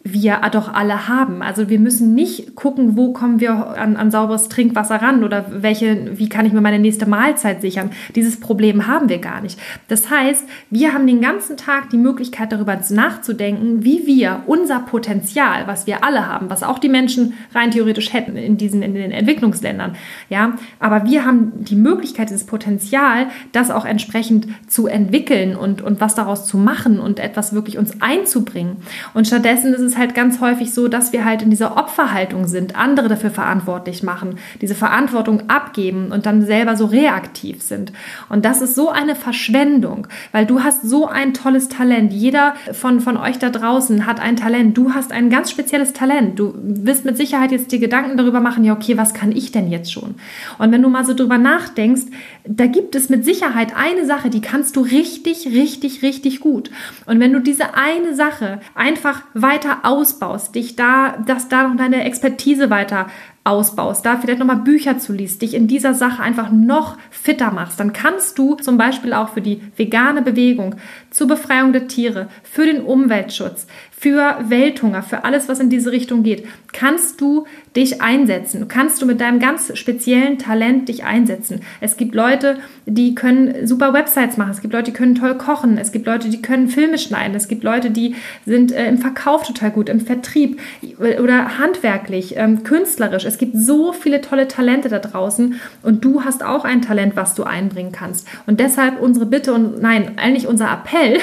wir 0.08 0.40
doch 0.52 0.72
alle 0.72 1.08
haben. 1.08 1.42
Also 1.42 1.68
wir 1.68 1.80
müssen 1.80 2.14
nicht 2.14 2.54
gucken, 2.54 2.96
wo 2.96 3.12
kommen 3.12 3.40
wir 3.40 3.52
an, 3.76 3.98
an 3.98 4.12
sauberes 4.12 4.50
Trinkwasser 4.50 5.02
ran 5.02 5.24
oder 5.24 5.48
welche, 5.50 6.20
wie 6.20 6.30
kann 6.30 6.46
ich 6.46 6.54
mir 6.54 6.62
meine 6.62 6.78
nächste 6.78 7.08
Mahlzeit 7.08 7.60
sichern. 7.62 7.90
Dieses 8.14 8.40
Problem 8.40 8.86
haben 8.86 9.10
wir 9.10 9.18
gar 9.18 9.42
nicht. 9.42 9.60
Das 9.88 10.12
heißt, 10.12 10.46
wir 10.70 10.94
haben 10.94 11.08
den 11.08 11.22
ganzen 11.22 11.58
Tag 11.58 11.90
die 11.90 11.98
Möglichkeit 11.98 12.52
darüber 12.52 12.80
nachzudenken, 12.92 13.84
wie 13.84 14.06
wir 14.06 14.44
unser 14.46 14.80
Potenzial, 14.80 15.66
was 15.66 15.88
wir 15.88 16.04
alle 16.04 16.28
haben, 16.28 16.52
was 16.52 16.62
auch 16.62 16.78
die 16.78 16.90
Menschen 16.90 17.34
rein 17.56 17.72
theoretisch 17.72 18.14
hätten 18.14 18.38
in 18.38 18.58
diesen 18.58 18.84
in 18.84 18.94
den 18.94 19.12
Entwicklungsländern, 19.12 19.96
ja, 20.30 20.54
aber 20.80 21.06
wir 21.06 21.26
haben 21.26 21.52
die 21.56 21.76
Möglichkeit, 21.76 22.30
dieses 22.30 22.46
Potenzial, 22.46 23.28
das 23.54 23.72
auch 23.72 23.86
entsprechend 23.86 24.48
zu 24.68 24.86
entwickeln 24.86 25.56
und 25.56 25.82
und 25.82 26.00
was 26.00 26.14
daraus 26.14 26.46
zu 26.46 26.60
machen 26.60 27.00
und 27.00 27.20
etwas 27.20 27.54
wirklich 27.54 27.80
uns 27.80 28.02
einzubringen. 28.02 28.78
Und 29.16 29.26
stattdessen 29.26 29.74
ist 29.74 29.82
es 29.82 29.95
halt 29.98 30.16
ganz 30.16 30.42
häufig 30.42 30.74
so, 30.74 30.88
dass 30.88 31.14
wir 31.14 31.26
halt 31.26 31.42
in 31.42 31.50
dieser 31.50 31.78
Opferhaltung 31.78 32.48
sind, 32.48 32.76
andere 32.76 33.08
dafür 33.08 33.32
verantwortlich 33.32 34.04
machen, 34.04 34.38
diese 34.62 34.76
Verantwortung 34.76 35.50
abgeben 35.50 36.12
und 36.12 36.26
dann 36.26 36.46
selber 36.46 36.76
so 36.76 36.86
reaktiv 36.86 37.62
sind. 37.62 37.94
Und 38.30 38.46
das 38.46 38.62
ist 38.62 38.76
so 38.76 38.90
eine 38.90 39.16
Verschwendung, 39.16 40.08
weil 40.32 40.46
du 40.46 40.64
hast 40.64 40.84
so 40.84 41.08
ein 41.08 41.34
tolles 41.34 41.70
Talent. 41.70 42.14
Jeder 42.14 42.56
von, 42.74 43.00
von 43.00 43.18
euch 43.18 43.40
da 43.40 43.50
draußen 43.50 44.06
hat 44.06 44.20
ein 44.20 44.36
Talent. 44.36 44.78
Du 44.78 44.94
hast 44.94 45.12
ein 45.12 45.30
ganz 45.30 45.52
spezielles 45.52 45.94
Talent. 45.94 46.40
Du 46.40 46.54
wirst 46.56 47.06
mit 47.06 47.18
Sicherheit 47.18 47.52
jetzt 47.52 47.72
die 47.72 47.80
Gedanken 47.80 48.18
darüber 48.18 48.40
machen, 48.40 48.64
ja, 48.64 48.74
okay, 48.74 48.98
was 48.98 49.14
kann 49.14 49.32
ich 49.32 49.52
denn 49.52 49.70
jetzt 49.70 49.92
schon? 49.92 50.16
Und 50.58 50.72
wenn 50.72 50.82
du 50.82 50.90
mal 50.90 51.06
so 51.06 51.14
drüber 51.14 51.38
nachdenkst, 51.38 52.04
da 52.48 52.68
gibt 52.68 52.96
es 52.96 53.10
mit 53.10 53.26
Sicherheit 53.26 53.76
eine 53.76 54.06
Sache, 54.06 54.30
die 54.30 54.42
kannst 54.42 54.76
du 54.76 54.82
richtig, 54.82 55.48
richtig, 55.48 56.02
richtig 56.02 56.40
gut. 56.40 56.70
Und 57.06 57.20
wenn 57.20 57.34
du 57.34 57.40
diese 57.40 57.76
eine 57.76 58.16
Sache 58.16 58.60
einfach 58.74 59.22
weiter 59.34 59.80
ausbaust, 59.86 60.56
dich 60.56 60.76
da, 60.76 61.18
dass 61.26 61.48
da 61.48 61.68
noch 61.68 61.78
deine 61.78 62.04
Expertise 62.04 62.70
weiter 62.70 63.08
ausbaust, 63.46 64.04
da 64.06 64.18
vielleicht 64.18 64.40
nochmal 64.40 64.58
Bücher 64.58 64.98
zu 64.98 65.14
liest, 65.14 65.44
dich 65.44 65.54
in 65.54 65.68
dieser 65.68 65.94
Sache 65.94 66.22
einfach 66.22 66.52
noch 66.52 66.98
fitter 67.12 67.52
machst, 67.52 67.80
dann 67.80 67.94
kannst 67.94 68.40
du 68.40 68.56
zum 68.56 68.78
Beispiel 68.78 69.14
auch 69.14 69.30
für 69.30 69.42
die 69.42 69.62
vegane 69.78 70.24
Bewegung, 70.24 70.76
zur 71.12 71.28
Befreiung 71.28 71.72
der 71.72 71.88
Tiere, 71.88 72.28
für 72.44 72.66
den 72.66 72.82
Umweltschutz, 72.82 73.68
für 74.06 74.38
Welthunger, 74.50 75.02
für 75.02 75.24
alles, 75.24 75.50
was 75.50 75.60
in 75.60 75.72
diese 75.72 75.92
Richtung 75.92 76.22
geht, 76.22 76.46
kannst 76.74 77.20
du 77.22 77.48
dich 77.76 78.04
einsetzen. 78.04 78.68
Kannst 78.68 79.02
du 79.02 79.08
mit 79.08 79.20
deinem 79.20 79.40
ganz 79.40 79.76
speziellen 79.76 80.38
Talent 80.38 80.90
dich 80.90 81.06
einsetzen. 81.06 81.62
Es 81.82 81.98
gibt 81.98 82.14
Leute, 82.14 82.58
die 82.86 83.16
können 83.16 83.66
super 83.66 83.94
Websites 83.94 84.38
machen. 84.38 84.52
Es 84.52 84.62
gibt 84.62 84.76
Leute, 84.76 84.92
die 84.92 84.96
können 84.96 85.16
toll 85.16 85.36
kochen. 85.40 85.80
Es 85.80 85.92
gibt 85.92 86.06
Leute, 86.06 86.30
die 86.30 86.40
können 86.40 86.68
Filme 86.68 87.00
schneiden. 87.00 87.36
Es 87.36 87.48
gibt 87.48 87.64
Leute, 87.64 87.90
die 87.90 88.14
sind 88.46 88.72
äh, 88.72 88.88
im 88.88 89.00
Verkauf 89.00 89.42
total 89.42 89.72
gut, 89.72 89.90
im 89.90 90.02
Vertrieb 90.02 90.62
oder 91.00 91.58
handwerklich, 91.58 92.36
ähm, 92.38 92.62
künstlerisch. 92.62 93.26
Es 93.26 93.40
gibt 93.40 93.58
so 93.58 93.92
viele 93.92 94.22
tolle 94.22 94.48
Talente 94.48 94.88
da 94.88 95.00
draußen 95.00 95.60
und 95.82 96.06
du 96.06 96.24
hast 96.24 96.44
auch 96.44 96.64
ein 96.64 96.84
Talent, 96.84 97.16
was 97.16 97.34
du 97.34 97.44
einbringen 97.44 97.92
kannst. 97.92 98.28
Und 98.46 98.60
deshalb 98.60 99.02
unsere 99.02 99.26
Bitte 99.26 99.52
und 99.52 99.82
nein, 99.82 100.12
eigentlich 100.18 100.46
unser 100.46 100.72
Appell, 100.72 101.18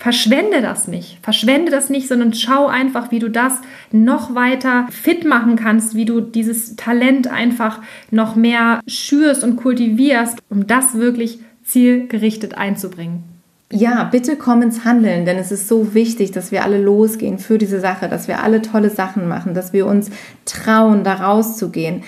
Verschwende 0.00 0.62
das 0.62 0.88
nicht. 0.88 1.18
Verschwende 1.20 1.70
das 1.70 1.90
nicht, 1.90 2.08
sondern 2.08 2.32
schau 2.32 2.68
einfach, 2.68 3.10
wie 3.10 3.18
du 3.18 3.28
das 3.28 3.52
noch 3.92 4.34
weiter 4.34 4.86
fit 4.90 5.26
machen 5.26 5.56
kannst, 5.56 5.94
wie 5.94 6.06
du 6.06 6.22
dieses 6.22 6.74
Talent 6.76 7.28
einfach 7.28 7.80
noch 8.10 8.34
mehr 8.34 8.80
schürst 8.86 9.44
und 9.44 9.56
kultivierst, 9.56 10.38
um 10.48 10.66
das 10.66 10.94
wirklich 10.94 11.40
zielgerichtet 11.64 12.56
einzubringen. 12.56 13.24
Ja, 13.70 14.04
bitte 14.04 14.36
komm 14.36 14.62
ins 14.62 14.86
Handeln, 14.86 15.26
denn 15.26 15.36
es 15.36 15.52
ist 15.52 15.68
so 15.68 15.92
wichtig, 15.92 16.32
dass 16.32 16.50
wir 16.50 16.64
alle 16.64 16.80
losgehen 16.80 17.38
für 17.38 17.58
diese 17.58 17.78
Sache, 17.78 18.08
dass 18.08 18.26
wir 18.26 18.42
alle 18.42 18.62
tolle 18.62 18.88
Sachen 18.88 19.28
machen, 19.28 19.52
dass 19.52 19.74
wir 19.74 19.84
uns 19.84 20.10
trauen, 20.46 21.04
da 21.04 21.12
rauszugehen. 21.12 22.04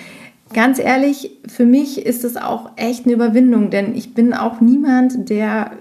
Ganz 0.51 0.79
ehrlich, 0.79 1.29
für 1.47 1.65
mich 1.67 2.03
ist 2.03 2.23
es 2.23 2.37
auch 2.37 2.71
echt 2.75 3.05
eine 3.05 3.13
Überwindung, 3.13 3.69
denn 3.69 3.95
ich 3.95 4.15
bin 4.15 4.33
auch 4.33 4.61
niemand, 4.61 5.29
der 5.29 5.71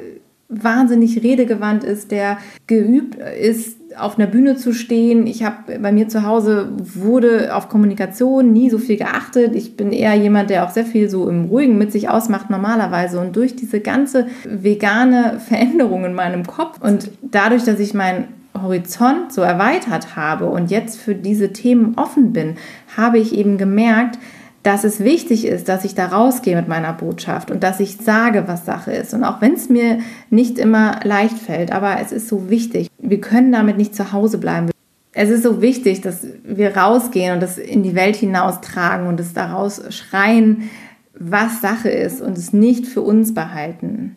wahnsinnig 0.53 1.23
redegewandt 1.23 1.85
ist, 1.85 2.11
der 2.11 2.39
geübt 2.67 3.17
ist, 3.17 3.79
auf 3.99 4.19
einer 4.19 4.27
Bühne 4.27 4.57
zu 4.57 4.73
stehen. 4.73 5.27
Ich 5.27 5.45
habe 5.45 5.79
bei 5.79 5.93
mir 5.93 6.09
zu 6.09 6.25
Hause 6.25 6.73
wurde 6.79 7.55
auf 7.55 7.69
Kommunikation 7.69 8.53
nie 8.53 8.71
so 8.71 8.79
viel 8.79 8.97
geachtet. 8.97 9.55
Ich 9.55 9.77
bin 9.77 9.93
eher 9.93 10.15
jemand, 10.15 10.51
der 10.51 10.65
auch 10.65 10.71
sehr 10.71 10.85
viel 10.85 11.11
so 11.11 11.29
im 11.29 11.47
Ruhigen 11.47 11.79
mit 11.79 11.93
sich 11.93 12.09
ausmacht 12.09 12.51
normalerweise. 12.51 13.21
Und 13.21 13.37
durch 13.37 13.57
diese 13.57 13.81
ganze 13.81 14.27
vegane 14.45 15.41
Veränderung 15.47 16.05
in 16.05 16.15
meinem 16.15 16.47
Kopf 16.47 16.81
und 16.81 17.11
dadurch, 17.23 17.65
dass 17.65 17.81
ich 17.81 17.95
meinen 17.95 18.29
Horizont 18.61 19.33
so 19.33 19.43
erweitert 19.43 20.17
habe 20.17 20.47
und 20.47 20.71
jetzt 20.71 21.01
für 21.01 21.15
diese 21.15 21.53
Themen 21.53 21.95
offen 21.97 22.33
bin, 22.33 22.57
habe 22.97 23.19
ich 23.19 23.37
eben 23.37 23.57
gemerkt, 23.59 24.19
dass 24.63 24.85
es 24.85 25.01
wichtig 25.01 25.45
ist, 25.45 25.69
dass 25.69 25.85
ich 25.85 25.95
da 25.95 26.07
rausgehe 26.07 26.55
mit 26.55 26.69
meiner 26.69 26.93
Botschaft 26.93 27.51
und 27.51 27.63
dass 27.63 27.81
ich 27.81 27.97
sage, 27.97 28.45
was 28.47 28.65
Sache 28.65 28.93
ist. 28.93 29.13
Und 29.13 29.25
auch 29.25 29.41
wenn 29.41 29.55
es 29.55 29.69
mir 29.69 29.99
nicht 30.31 30.59
immer 30.59 31.01
leicht 31.03 31.39
fällt, 31.39 31.73
aber 31.73 32.01
es 32.01 32.13
ist 32.13 32.29
so 32.29 32.49
wichtig. 32.49 32.89
Wir 32.99 33.21
können 33.21 33.51
damit 33.51 33.77
nicht 33.77 33.95
zu 33.95 34.13
Hause 34.13 34.39
bleiben. 34.39 34.71
Es 35.15 35.31
ist 35.31 35.43
so 35.43 35.61
wichtig, 35.61 36.01
dass 36.01 36.27
wir 36.45 36.77
rausgehen 36.77 37.35
und 37.35 37.43
das 37.43 37.59
in 37.59 37.83
die 37.83 37.95
Welt 37.95 38.17
hinaustragen 38.17 39.09
und 39.09 39.21
es 39.21 39.35
daraus 39.35 39.83
schreien, 39.93 40.71
was 41.19 41.61
Sache 41.61 41.91
ist 41.91 42.23
und 42.23 42.39
es 42.39 42.53
nicht 42.53 42.87
für 42.87 43.03
uns 43.03 43.35
behalten. 43.35 44.17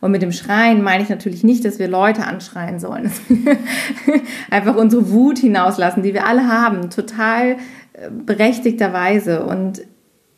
Und 0.00 0.10
mit 0.10 0.20
dem 0.20 0.32
Schreien 0.32 0.82
meine 0.82 1.02
ich 1.02 1.08
natürlich 1.08 1.44
nicht, 1.44 1.64
dass 1.64 1.78
wir 1.78 1.88
Leute 1.88 2.26
anschreien 2.26 2.78
sollen. 2.78 3.10
einfach 4.50 4.76
unsere 4.76 5.10
Wut 5.10 5.38
hinauslassen, 5.38 6.02
die 6.02 6.12
wir 6.12 6.26
alle 6.26 6.46
haben. 6.46 6.90
Total 6.90 7.56
berechtigterweise. 8.10 9.44
Und 9.44 9.82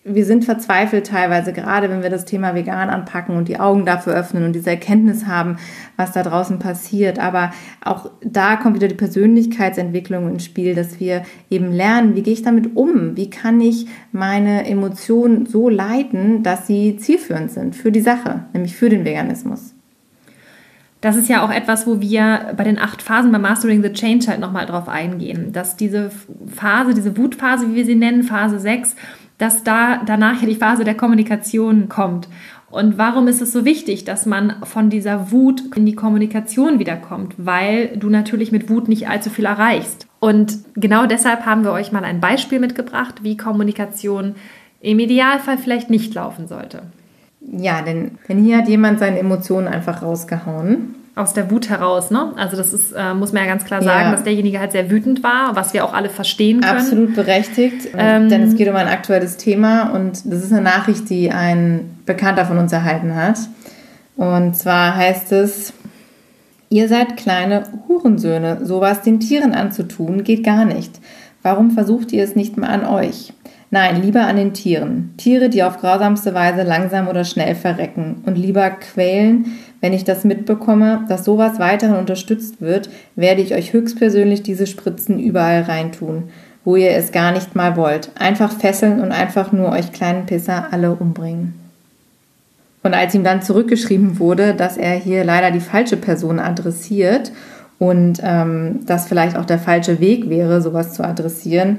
wir 0.08 0.24
sind 0.24 0.44
verzweifelt 0.44 1.08
teilweise, 1.08 1.52
gerade 1.52 1.90
wenn 1.90 2.02
wir 2.02 2.10
das 2.10 2.24
Thema 2.24 2.54
vegan 2.54 2.90
anpacken 2.90 3.36
und 3.36 3.48
die 3.48 3.58
Augen 3.58 3.84
dafür 3.84 4.14
öffnen 4.14 4.44
und 4.44 4.52
diese 4.52 4.70
Erkenntnis 4.70 5.26
haben, 5.26 5.56
was 5.96 6.12
da 6.12 6.22
draußen 6.22 6.60
passiert. 6.60 7.18
Aber 7.18 7.50
auch 7.84 8.10
da 8.22 8.56
kommt 8.56 8.76
wieder 8.76 8.88
die 8.88 8.94
Persönlichkeitsentwicklung 8.94 10.30
ins 10.30 10.44
Spiel, 10.44 10.74
dass 10.76 11.00
wir 11.00 11.22
eben 11.50 11.72
lernen, 11.72 12.14
wie 12.14 12.22
gehe 12.22 12.34
ich 12.34 12.42
damit 12.42 12.76
um? 12.76 13.16
Wie 13.16 13.30
kann 13.30 13.60
ich 13.60 13.88
meine 14.12 14.66
Emotionen 14.68 15.46
so 15.46 15.68
leiten, 15.68 16.44
dass 16.44 16.68
sie 16.68 16.96
zielführend 16.96 17.50
sind 17.50 17.74
für 17.74 17.90
die 17.90 18.00
Sache, 18.00 18.44
nämlich 18.52 18.76
für 18.76 18.88
den 18.88 19.04
Veganismus? 19.04 19.75
Das 21.06 21.14
ist 21.14 21.28
ja 21.28 21.44
auch 21.44 21.52
etwas, 21.52 21.86
wo 21.86 22.00
wir 22.00 22.52
bei 22.56 22.64
den 22.64 22.80
acht 22.80 23.00
Phasen 23.00 23.30
bei 23.30 23.38
Mastering 23.38 23.80
the 23.80 23.92
Change 23.92 24.26
halt 24.26 24.40
nochmal 24.40 24.66
drauf 24.66 24.88
eingehen, 24.88 25.52
dass 25.52 25.76
diese 25.76 26.10
Phase, 26.52 26.94
diese 26.94 27.16
Wutphase, 27.16 27.70
wie 27.70 27.76
wir 27.76 27.84
sie 27.84 27.94
nennen, 27.94 28.24
Phase 28.24 28.58
6, 28.58 28.96
dass 29.38 29.62
da 29.62 30.02
danach 30.04 30.40
ja 30.40 30.48
die 30.48 30.56
Phase 30.56 30.82
der 30.82 30.96
Kommunikation 30.96 31.88
kommt. 31.88 32.26
Und 32.72 32.98
warum 32.98 33.28
ist 33.28 33.40
es 33.40 33.52
so 33.52 33.64
wichtig, 33.64 34.04
dass 34.04 34.26
man 34.26 34.56
von 34.64 34.90
dieser 34.90 35.30
Wut 35.30 35.76
in 35.76 35.86
die 35.86 35.94
Kommunikation 35.94 36.80
wiederkommt? 36.80 37.34
Weil 37.36 37.96
du 37.96 38.10
natürlich 38.10 38.50
mit 38.50 38.68
Wut 38.68 38.88
nicht 38.88 39.08
allzu 39.08 39.30
viel 39.30 39.44
erreichst. 39.44 40.08
Und 40.18 40.58
genau 40.74 41.06
deshalb 41.06 41.46
haben 41.46 41.62
wir 41.62 41.70
euch 41.70 41.92
mal 41.92 42.02
ein 42.02 42.18
Beispiel 42.18 42.58
mitgebracht, 42.58 43.22
wie 43.22 43.36
Kommunikation 43.36 44.34
im 44.80 44.98
Idealfall 44.98 45.56
vielleicht 45.56 45.88
nicht 45.88 46.12
laufen 46.14 46.48
sollte. 46.48 46.82
Ja, 47.50 47.82
denn, 47.82 48.18
denn 48.28 48.42
hier 48.42 48.58
hat 48.58 48.68
jemand 48.68 48.98
seine 48.98 49.18
Emotionen 49.18 49.68
einfach 49.68 50.02
rausgehauen. 50.02 50.94
Aus 51.14 51.32
der 51.32 51.50
Wut 51.50 51.70
heraus, 51.70 52.10
ne? 52.10 52.32
Also 52.36 52.56
das 52.58 52.74
ist, 52.74 52.92
äh, 52.92 53.14
muss 53.14 53.32
man 53.32 53.44
ja 53.44 53.48
ganz 53.48 53.64
klar 53.64 53.82
sagen, 53.82 54.06
ja. 54.06 54.12
dass 54.12 54.24
derjenige 54.24 54.60
halt 54.60 54.72
sehr 54.72 54.90
wütend 54.90 55.22
war, 55.22 55.56
was 55.56 55.72
wir 55.72 55.84
auch 55.84 55.94
alle 55.94 56.10
verstehen 56.10 56.60
können. 56.60 56.78
Absolut 56.78 57.14
berechtigt, 57.14 57.88
ähm, 57.96 58.28
denn 58.28 58.42
es 58.42 58.54
geht 58.54 58.68
um 58.68 58.76
ein 58.76 58.88
aktuelles 58.88 59.38
Thema 59.38 59.94
und 59.94 60.30
das 60.30 60.44
ist 60.44 60.52
eine 60.52 60.60
Nachricht, 60.60 61.08
die 61.08 61.30
ein 61.30 61.98
Bekannter 62.04 62.44
von 62.44 62.58
uns 62.58 62.72
erhalten 62.72 63.14
hat. 63.14 63.38
Und 64.16 64.56
zwar 64.56 64.94
heißt 64.94 65.32
es, 65.32 65.72
ihr 66.68 66.88
seid 66.88 67.16
kleine 67.16 67.62
Hurensöhne, 67.88 68.66
sowas 68.66 69.00
den 69.00 69.20
Tieren 69.20 69.54
anzutun 69.54 70.22
geht 70.22 70.44
gar 70.44 70.66
nicht. 70.66 71.00
Warum 71.42 71.70
versucht 71.70 72.12
ihr 72.12 72.24
es 72.24 72.34
nicht 72.34 72.56
mal 72.56 72.68
an 72.68 72.84
euch? 72.84 73.32
Nein, 73.76 74.00
lieber 74.00 74.22
an 74.22 74.36
den 74.36 74.54
Tieren. 74.54 75.12
Tiere, 75.18 75.50
die 75.50 75.62
auf 75.62 75.76
grausamste 75.76 76.32
Weise 76.32 76.62
langsam 76.62 77.08
oder 77.08 77.24
schnell 77.24 77.54
verrecken. 77.54 78.22
Und 78.24 78.38
lieber 78.38 78.70
quälen, 78.70 79.58
wenn 79.82 79.92
ich 79.92 80.02
das 80.02 80.24
mitbekomme, 80.24 81.04
dass 81.10 81.26
sowas 81.26 81.58
weiterhin 81.58 81.96
unterstützt 81.96 82.62
wird, 82.62 82.88
werde 83.16 83.42
ich 83.42 83.54
euch 83.54 83.74
höchstpersönlich 83.74 84.42
diese 84.42 84.66
Spritzen 84.66 85.20
überall 85.20 85.60
reintun, 85.60 86.30
wo 86.64 86.76
ihr 86.76 86.92
es 86.92 87.12
gar 87.12 87.32
nicht 87.32 87.54
mal 87.54 87.76
wollt. 87.76 88.12
Einfach 88.18 88.50
fesseln 88.50 88.98
und 88.98 89.12
einfach 89.12 89.52
nur 89.52 89.72
euch 89.72 89.92
kleinen 89.92 90.24
Pisser 90.24 90.68
alle 90.70 90.92
umbringen. 90.92 91.52
Und 92.82 92.94
als 92.94 93.14
ihm 93.14 93.24
dann 93.24 93.42
zurückgeschrieben 93.42 94.18
wurde, 94.18 94.54
dass 94.54 94.78
er 94.78 94.94
hier 94.94 95.22
leider 95.22 95.50
die 95.50 95.60
falsche 95.60 95.98
Person 95.98 96.38
adressiert 96.38 97.30
und 97.78 98.22
ähm, 98.22 98.86
das 98.86 99.06
vielleicht 99.06 99.36
auch 99.36 99.44
der 99.44 99.58
falsche 99.58 100.00
Weg 100.00 100.30
wäre, 100.30 100.62
sowas 100.62 100.94
zu 100.94 101.04
adressieren, 101.04 101.78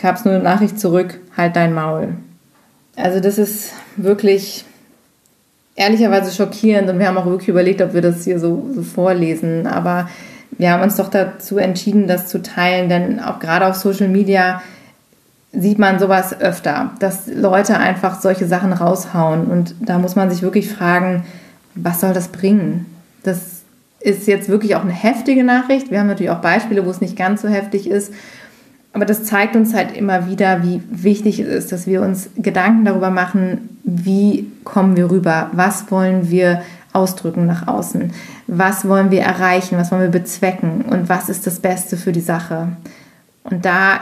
gab 0.00 0.16
es 0.16 0.24
nur 0.24 0.34
eine 0.34 0.42
Nachricht 0.42 0.80
zurück, 0.80 1.18
halt 1.36 1.56
dein 1.56 1.74
Maul. 1.74 2.14
Also 2.96 3.20
das 3.20 3.38
ist 3.38 3.72
wirklich 3.96 4.64
ehrlicherweise 5.76 6.32
schockierend 6.32 6.88
und 6.90 6.98
wir 6.98 7.08
haben 7.08 7.16
auch 7.16 7.26
wirklich 7.26 7.48
überlegt, 7.48 7.80
ob 7.80 7.94
wir 7.94 8.02
das 8.02 8.24
hier 8.24 8.38
so, 8.38 8.68
so 8.74 8.82
vorlesen. 8.82 9.66
Aber 9.66 10.08
wir 10.52 10.72
haben 10.72 10.82
uns 10.82 10.96
doch 10.96 11.08
dazu 11.08 11.58
entschieden, 11.58 12.06
das 12.06 12.26
zu 12.26 12.42
teilen, 12.42 12.88
denn 12.88 13.20
auch 13.20 13.38
gerade 13.38 13.66
auf 13.66 13.76
Social 13.76 14.08
Media 14.08 14.60
sieht 15.52 15.78
man 15.78 15.98
sowas 15.98 16.38
öfter, 16.40 16.90
dass 17.00 17.26
Leute 17.26 17.78
einfach 17.78 18.20
solche 18.20 18.46
Sachen 18.46 18.72
raushauen. 18.72 19.46
Und 19.46 19.74
da 19.80 19.98
muss 19.98 20.16
man 20.16 20.30
sich 20.30 20.42
wirklich 20.42 20.68
fragen, 20.68 21.24
was 21.74 22.00
soll 22.00 22.12
das 22.12 22.28
bringen? 22.28 22.86
Das 23.22 23.62
ist 24.00 24.26
jetzt 24.26 24.48
wirklich 24.48 24.76
auch 24.76 24.82
eine 24.82 24.92
heftige 24.92 25.44
Nachricht. 25.44 25.90
Wir 25.90 26.00
haben 26.00 26.06
natürlich 26.06 26.30
auch 26.30 26.40
Beispiele, 26.40 26.86
wo 26.86 26.90
es 26.90 27.00
nicht 27.00 27.16
ganz 27.16 27.42
so 27.42 27.48
heftig 27.48 27.88
ist. 27.88 28.12
Aber 28.92 29.04
das 29.04 29.24
zeigt 29.24 29.54
uns 29.54 29.72
halt 29.72 29.96
immer 29.96 30.28
wieder, 30.28 30.64
wie 30.64 30.82
wichtig 30.90 31.38
es 31.38 31.48
ist, 31.48 31.72
dass 31.72 31.86
wir 31.86 32.02
uns 32.02 32.30
Gedanken 32.36 32.84
darüber 32.84 33.10
machen, 33.10 33.78
wie 33.84 34.50
kommen 34.64 34.96
wir 34.96 35.10
rüber, 35.10 35.50
was 35.52 35.90
wollen 35.90 36.28
wir 36.28 36.62
ausdrücken 36.92 37.46
nach 37.46 37.68
außen, 37.68 38.12
was 38.48 38.88
wollen 38.88 39.12
wir 39.12 39.22
erreichen, 39.22 39.78
was 39.78 39.92
wollen 39.92 40.02
wir 40.02 40.08
bezwecken? 40.08 40.82
Und 40.82 41.08
was 41.08 41.28
ist 41.28 41.46
das 41.46 41.60
Beste 41.60 41.96
für 41.96 42.10
die 42.10 42.20
Sache. 42.20 42.68
Und 43.44 43.64
da 43.64 44.00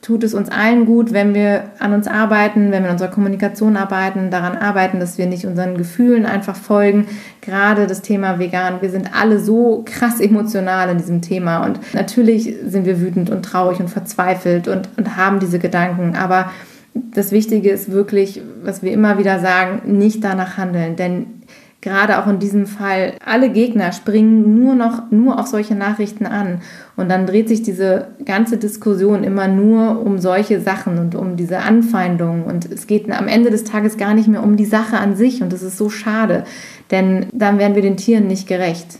tut 0.00 0.22
es 0.22 0.32
uns 0.32 0.48
allen 0.48 0.86
gut, 0.86 1.12
wenn 1.12 1.34
wir 1.34 1.64
an 1.80 1.92
uns 1.92 2.06
arbeiten, 2.06 2.70
wenn 2.70 2.82
wir 2.82 2.88
in 2.88 2.92
unserer 2.92 3.10
Kommunikation 3.10 3.76
arbeiten, 3.76 4.30
daran 4.30 4.56
arbeiten, 4.56 5.00
dass 5.00 5.18
wir 5.18 5.26
nicht 5.26 5.44
unseren 5.44 5.76
Gefühlen 5.76 6.24
einfach 6.24 6.54
folgen. 6.54 7.06
Gerade 7.40 7.86
das 7.86 8.00
Thema 8.00 8.38
vegan, 8.38 8.80
wir 8.80 8.90
sind 8.90 9.10
alle 9.12 9.40
so 9.40 9.82
krass 9.84 10.20
emotional 10.20 10.88
in 10.90 10.98
diesem 10.98 11.20
Thema 11.20 11.64
und 11.64 11.80
natürlich 11.94 12.54
sind 12.64 12.86
wir 12.86 13.00
wütend 13.00 13.28
und 13.30 13.44
traurig 13.44 13.80
und 13.80 13.88
verzweifelt 13.88 14.68
und, 14.68 14.88
und 14.96 15.16
haben 15.16 15.40
diese 15.40 15.58
Gedanken, 15.58 16.14
aber 16.14 16.50
das 16.94 17.32
Wichtige 17.32 17.70
ist 17.70 17.90
wirklich, 17.90 18.40
was 18.62 18.82
wir 18.82 18.92
immer 18.92 19.18
wieder 19.18 19.40
sagen, 19.40 19.98
nicht 19.98 20.24
danach 20.24 20.56
handeln, 20.56 20.96
denn 20.96 21.37
gerade 21.80 22.18
auch 22.18 22.26
in 22.26 22.38
diesem 22.38 22.66
Fall, 22.66 23.14
alle 23.24 23.50
Gegner 23.50 23.92
springen 23.92 24.58
nur 24.58 24.74
noch 24.74 25.10
nur 25.10 25.38
auf 25.38 25.46
solche 25.46 25.74
Nachrichten 25.74 26.26
an. 26.26 26.60
Und 26.96 27.08
dann 27.08 27.26
dreht 27.26 27.48
sich 27.48 27.62
diese 27.62 28.08
ganze 28.24 28.56
Diskussion 28.56 29.22
immer 29.22 29.46
nur 29.46 30.04
um 30.04 30.18
solche 30.18 30.60
Sachen 30.60 30.98
und 30.98 31.14
um 31.14 31.36
diese 31.36 31.60
Anfeindungen. 31.60 32.42
Und 32.42 32.70
es 32.70 32.86
geht 32.86 33.10
am 33.10 33.28
Ende 33.28 33.50
des 33.50 33.64
Tages 33.64 33.96
gar 33.96 34.14
nicht 34.14 34.28
mehr 34.28 34.42
um 34.42 34.56
die 34.56 34.64
Sache 34.64 34.98
an 34.98 35.14
sich. 35.14 35.42
Und 35.42 35.52
das 35.52 35.62
ist 35.62 35.78
so 35.78 35.88
schade, 35.88 36.44
denn 36.90 37.26
dann 37.32 37.58
werden 37.58 37.76
wir 37.76 37.82
den 37.82 37.96
Tieren 37.96 38.26
nicht 38.26 38.48
gerecht. 38.48 38.98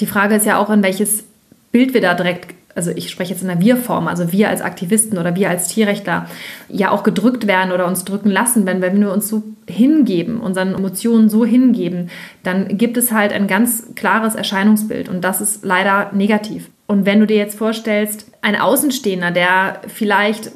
Die 0.00 0.06
Frage 0.06 0.34
ist 0.34 0.46
ja 0.46 0.58
auch, 0.58 0.70
in 0.70 0.82
welches 0.82 1.24
Bild 1.72 1.92
wir 1.92 2.00
da 2.00 2.14
direkt 2.14 2.54
also 2.74 2.90
ich 2.90 3.10
spreche 3.10 3.32
jetzt 3.32 3.42
in 3.42 3.48
der 3.48 3.60
Wir-Form, 3.60 4.08
also 4.08 4.32
wir 4.32 4.48
als 4.48 4.62
Aktivisten 4.62 5.18
oder 5.18 5.36
wir 5.36 5.48
als 5.50 5.68
Tierrechtler, 5.68 6.26
ja 6.68 6.90
auch 6.90 7.02
gedrückt 7.02 7.46
werden 7.46 7.72
oder 7.72 7.86
uns 7.86 8.04
drücken 8.04 8.30
lassen, 8.30 8.66
wenn, 8.66 8.82
wenn 8.82 9.00
wir 9.00 9.12
uns 9.12 9.28
so 9.28 9.42
hingeben, 9.68 10.40
unseren 10.40 10.74
Emotionen 10.74 11.28
so 11.28 11.44
hingeben, 11.44 12.10
dann 12.42 12.76
gibt 12.76 12.96
es 12.96 13.12
halt 13.12 13.32
ein 13.32 13.46
ganz 13.46 13.94
klares 13.94 14.34
Erscheinungsbild 14.34 15.08
und 15.08 15.22
das 15.22 15.40
ist 15.40 15.64
leider 15.64 16.10
negativ. 16.12 16.70
Und 16.86 17.06
wenn 17.06 17.20
du 17.20 17.26
dir 17.26 17.36
jetzt 17.36 17.56
vorstellst, 17.56 18.30
ein 18.42 18.60
Außenstehender, 18.60 19.30
der 19.30 19.80
vielleicht 19.88 20.50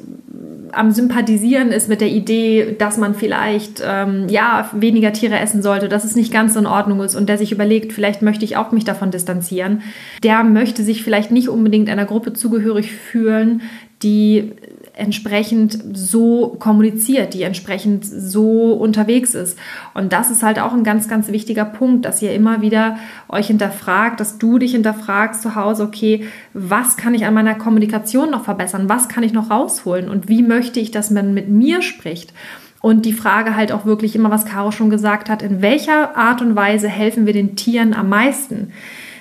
am 0.71 0.91
Sympathisieren 0.91 1.71
ist 1.71 1.89
mit 1.89 2.01
der 2.01 2.09
Idee, 2.09 2.75
dass 2.77 2.97
man 2.97 3.15
vielleicht 3.15 3.81
ähm, 3.85 4.27
ja 4.29 4.69
weniger 4.73 5.13
Tiere 5.13 5.39
essen 5.39 5.61
sollte, 5.61 5.89
dass 5.89 6.03
es 6.03 6.15
nicht 6.15 6.31
ganz 6.31 6.55
in 6.55 6.65
Ordnung 6.65 7.01
ist 7.01 7.15
und 7.15 7.29
der 7.29 7.37
sich 7.37 7.51
überlegt, 7.51 7.93
vielleicht 7.93 8.21
möchte 8.21 8.45
ich 8.45 8.57
auch 8.57 8.71
mich 8.71 8.85
davon 8.85 9.11
distanzieren, 9.11 9.81
der 10.23 10.43
möchte 10.43 10.83
sich 10.83 11.03
vielleicht 11.03 11.31
nicht 11.31 11.49
unbedingt 11.49 11.89
einer 11.89 12.05
Gruppe 12.05 12.33
zugehörig 12.33 12.91
fühlen, 12.91 13.61
die 14.03 14.53
entsprechend 14.99 15.79
so 15.93 16.55
kommuniziert, 16.59 17.33
die 17.33 17.43
entsprechend 17.43 18.05
so 18.05 18.73
unterwegs 18.73 19.33
ist. 19.33 19.57
Und 19.93 20.13
das 20.13 20.29
ist 20.29 20.43
halt 20.43 20.59
auch 20.59 20.73
ein 20.73 20.83
ganz, 20.83 21.07
ganz 21.07 21.29
wichtiger 21.29 21.65
Punkt, 21.65 22.05
dass 22.05 22.21
ihr 22.21 22.33
immer 22.33 22.61
wieder 22.61 22.97
euch 23.27 23.47
hinterfragt, 23.47 24.19
dass 24.19 24.37
du 24.37 24.59
dich 24.59 24.71
hinterfragst 24.71 25.41
zu 25.41 25.55
Hause, 25.55 25.83
okay, 25.83 26.25
was 26.53 26.97
kann 26.97 27.13
ich 27.13 27.25
an 27.25 27.33
meiner 27.33 27.55
Kommunikation 27.55 28.29
noch 28.29 28.43
verbessern? 28.43 28.89
Was 28.89 29.09
kann 29.09 29.23
ich 29.23 29.33
noch 29.33 29.49
rausholen? 29.49 30.09
Und 30.09 30.29
wie 30.29 30.43
möchte 30.43 30.79
ich, 30.79 30.91
dass 30.91 31.11
man 31.11 31.33
mit 31.33 31.49
mir 31.49 31.81
spricht? 31.81 32.33
Und 32.81 33.05
die 33.05 33.13
Frage 33.13 33.55
halt 33.55 33.71
auch 33.71 33.85
wirklich 33.85 34.15
immer, 34.15 34.31
was 34.31 34.45
Caro 34.45 34.71
schon 34.71 34.89
gesagt 34.89 35.29
hat, 35.29 35.41
in 35.41 35.61
welcher 35.61 36.15
Art 36.15 36.41
und 36.41 36.55
Weise 36.55 36.87
helfen 36.87 37.25
wir 37.25 37.33
den 37.33 37.55
Tieren 37.55 37.93
am 37.93 38.09
meisten? 38.09 38.71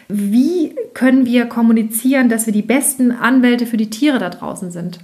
Wie 0.09 0.75
können 0.95 1.27
wir 1.27 1.47
kommunizieren, 1.47 2.29
dass 2.29 2.47
wir 2.47 2.53
die 2.53 2.63
besten 2.63 3.13
Anwälte 3.13 3.67
für 3.67 3.77
die 3.77 3.91
Tiere 3.91 4.19
da 4.19 4.31
draußen 4.31 4.71
sind? 4.71 4.99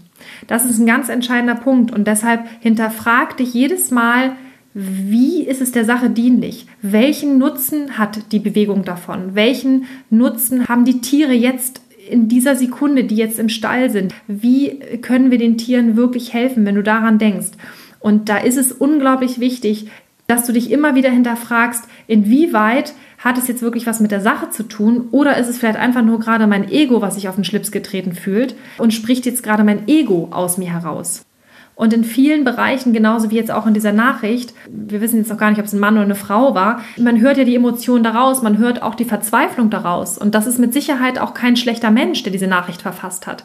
Das 0.47 0.65
ist 0.65 0.79
ein 0.79 0.87
ganz 0.87 1.11
entscheidender 1.11 1.55
Punkt 1.55 1.93
und 1.93 2.07
deshalb 2.07 2.45
hinterfrag 2.61 3.37
dich 3.37 3.53
jedes 3.53 3.91
Mal, 3.91 4.33
wie 4.73 5.43
ist 5.43 5.61
es 5.61 5.73
der 5.73 5.85
Sache 5.85 6.11
dienlich? 6.11 6.67
Welchen 6.83 7.39
Nutzen 7.39 7.97
hat 7.99 8.33
die 8.33 8.41
Bewegung 8.41 8.83
davon? 8.83 9.35
Welchen 9.35 9.85
Nutzen 10.11 10.67
haben 10.67 10.85
die 10.85 11.01
Tiere 11.01 11.33
jetzt 11.33 11.81
in 12.11 12.29
dieser 12.29 12.57
Sekunde, 12.57 13.05
die 13.05 13.17
jetzt 13.17 13.39
im 13.39 13.49
Stall 13.49 13.91
sind? 13.91 14.15
Wie 14.27 14.81
können 15.01 15.31
wir 15.31 15.39
den 15.39 15.59
Tieren 15.59 15.97
wirklich 15.97 16.33
helfen, 16.33 16.65
wenn 16.67 16.75
du 16.75 16.83
daran 16.83 17.19
denkst? 17.19 17.53
Und 18.01 18.29
da 18.29 18.39
ist 18.39 18.57
es 18.57 18.73
unglaublich 18.73 19.39
wichtig, 19.39 19.89
dass 20.27 20.47
du 20.47 20.53
dich 20.53 20.71
immer 20.71 20.95
wieder 20.95 21.11
hinterfragst, 21.11 21.85
inwieweit 22.07 22.95
hat 23.25 23.39
es 23.39 23.49
jetzt 23.49 23.63
wirklich 23.63 23.87
was 23.87 24.01
mit 24.01 24.11
der 24.11 24.21
Sache 24.21 24.51
zu 24.51 24.63
tun 24.65 25.09
oder 25.11 25.39
ist 25.39 25.49
es 25.49 25.59
vielleicht 25.59 25.79
einfach 25.79 26.03
nur 26.03 26.21
gerade 26.21 26.47
mein 26.47 26.71
Ego, 26.71 27.01
was 27.01 27.15
sich 27.15 27.29
auf 27.29 27.37
den 27.37 27.45
Schlips 27.45 27.73
getreten 27.73 28.13
fühlt 28.13 28.55
und 28.77 28.93
spricht 28.93 29.25
jetzt 29.25 29.43
gerade 29.43 29.65
mein 29.65 29.89
Ego 29.89 30.29
aus 30.31 30.59
mir 30.59 30.71
heraus? 30.71 31.25
Und 31.77 31.93
in 31.93 32.05
vielen 32.05 32.45
Bereichen, 32.45 32.93
genauso 32.93 33.31
wie 33.31 33.37
jetzt 33.37 33.51
auch 33.51 33.67
in 33.67 33.75
dieser 33.75 33.93
Nachricht, 33.93 34.55
wir 34.69 35.01
wissen 35.01 35.19
jetzt 35.19 35.31
noch 35.31 35.39
gar 35.39 35.51
nicht, 35.51 35.59
ob 35.59 35.65
es 35.65 35.73
ein 35.73 35.81
Mann 35.81 35.95
oder 35.95 36.05
eine 36.05 36.15
Frau 36.15 36.55
war, 36.55 36.83
man 36.97 37.21
hört 37.21 37.37
ja 37.37 37.43
die 37.43 37.57
Emotionen 37.57 38.05
daraus, 38.05 38.43
man 38.43 38.59
hört 38.59 38.83
auch 38.83 38.95
die 38.95 39.05
Verzweiflung 39.05 39.71
daraus. 39.71 40.17
Und 40.17 40.37
das 40.37 40.47
ist 40.47 40.61
mit 40.61 40.73
Sicherheit 40.73 41.19
auch 41.19 41.35
kein 41.35 41.57
schlechter 41.57 41.91
Mensch, 41.91 42.23
der 42.23 42.31
diese 42.31 42.47
Nachricht 42.47 42.83
verfasst 42.83 43.27
hat. 43.27 43.45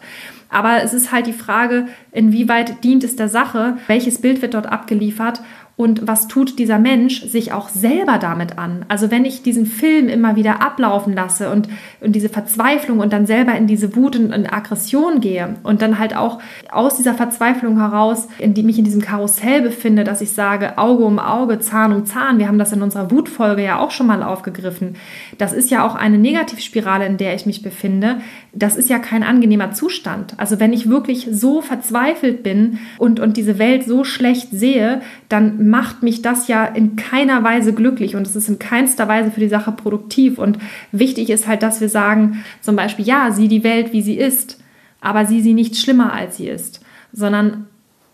Aber 0.50 0.84
es 0.84 0.94
ist 0.94 1.12
halt 1.12 1.26
die 1.26 1.34
Frage, 1.34 1.88
inwieweit 2.12 2.84
dient 2.84 3.04
es 3.04 3.16
der 3.16 3.30
Sache, 3.30 3.78
welches 3.88 4.22
Bild 4.22 4.44
wird 4.44 4.54
dort 4.54 4.68
abgeliefert 4.68 5.42
und 5.80 6.06
was 6.06 6.28
tut 6.28 6.60
dieser 6.60 6.78
Mensch 6.78 7.24
sich 7.24 7.54
auch 7.54 7.70
selber 7.70 8.18
damit 8.18 8.58
an? 8.58 8.84
Also 8.90 9.12
wenn 9.12 9.24
ich 9.24 9.44
diesen 9.44 9.66
Film 9.66 10.10
immer 10.10 10.36
wieder 10.36 10.62
ablaufen 10.62 11.14
lasse 11.14 11.50
und, 11.50 11.70
und 12.02 12.18
diese 12.18 12.28
Verzweiflung 12.28 13.00
und 13.00 13.14
dann 13.14 13.26
selber 13.26 13.56
in 13.56 13.66
diese 13.66 13.96
Wut 13.96 14.18
und, 14.18 14.34
und 14.34 14.52
Aggression 14.52 15.22
gehe 15.22 15.56
und 15.64 15.82
dann 15.82 15.98
halt 15.98 16.18
auch 16.18 16.40
aus 16.70 16.98
dieser 16.98 17.14
Verzweiflung 17.14 17.78
heraus, 17.78 18.28
in 18.40 18.54
die 18.54 18.64
mich 18.64 18.78
in 18.78 18.84
diesem 18.84 19.02
Karussell 19.02 19.62
befinde, 19.62 20.04
dass 20.04 20.20
ich 20.20 20.32
sage, 20.32 20.78
Auge 20.78 21.06
um 21.06 21.18
Auge, 21.18 21.60
Zahn 21.60 21.94
um 21.94 22.06
Zahn, 22.06 22.40
wir 22.40 22.50
haben 22.50 22.60
das 22.60 22.74
in 22.74 22.82
unserer 22.82 23.10
Wutfolge 23.10 23.64
ja 23.64 23.80
auch 23.80 23.92
schon 23.92 24.08
mal 24.08 24.22
aufgegriffen. 24.22 24.98
Das 25.38 25.54
ist 25.54 25.72
ja 25.72 25.88
auch 25.88 25.96
eine 25.96 26.18
Negativspirale, 26.18 27.06
in 27.06 27.16
der 27.16 27.36
ich 27.36 27.46
mich 27.46 27.62
befinde. 27.62 28.18
Das 28.54 28.76
ist 28.76 28.90
ja 28.90 28.98
kein 28.98 29.22
angenehmer 29.22 29.74
Zustand. 29.74 30.34
Also 30.38 30.60
wenn 30.60 30.74
ich 30.74 30.90
wirklich 30.90 31.28
so 31.32 31.62
verzweifelt 31.62 32.42
bin 32.42 32.80
und, 32.98 33.20
und 33.20 33.38
diese 33.38 33.60
Welt 33.60 33.86
so 33.86 34.04
schlecht 34.04 34.50
sehe, 34.52 35.02
dann 35.30 35.70
macht 35.70 36.02
mich 36.02 36.22
das 36.22 36.48
ja 36.48 36.66
in 36.66 36.96
keiner 36.96 37.44
Weise 37.44 37.74
glücklich 37.74 38.16
und 38.16 38.26
es 38.26 38.36
ist 38.36 38.50
in 38.50 38.58
keinster 38.58 39.08
Weise 39.08 39.30
für 39.30 39.40
die 39.40 39.50
Sache 39.50 39.72
produktiv. 39.72 40.40
Und 40.40 40.58
wichtig 40.92 41.30
ist 41.30 41.48
halt, 41.48 41.62
dass 41.62 41.80
wir 41.80 41.90
sagen, 41.90 42.44
zum 42.62 42.76
Beispiel, 42.76 43.06
ja, 43.06 43.32
sieh 43.32 43.48
die 43.48 43.64
Welt, 43.64 43.94
wie 43.94 44.02
sie 44.02 44.18
ist, 44.18 44.60
aber 45.00 45.26
sieh 45.26 45.42
sie 45.42 45.54
nicht 45.54 45.78
schlimmer, 45.78 46.14
als 46.14 46.38
sie 46.38 46.48
ist, 46.48 46.82
sondern 47.12 47.68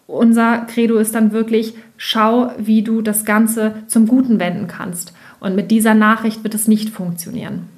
unser 0.08 0.60
Credo 0.68 0.98
ist 0.98 1.16
dann 1.16 1.32
wirklich, 1.32 1.74
schau, 1.98 2.52
wie 2.58 2.84
du 2.84 3.02
das 3.02 3.26
Ganze 3.26 3.84
zum 3.88 4.08
Guten 4.08 4.40
wenden 4.40 4.68
kannst. 4.68 5.14
Und 5.40 5.56
mit 5.56 5.72
dieser 5.72 5.94
Nachricht 5.94 6.44
wird 6.44 6.54
es 6.54 6.68
nicht 6.68 6.90
funktionieren. 6.90 7.70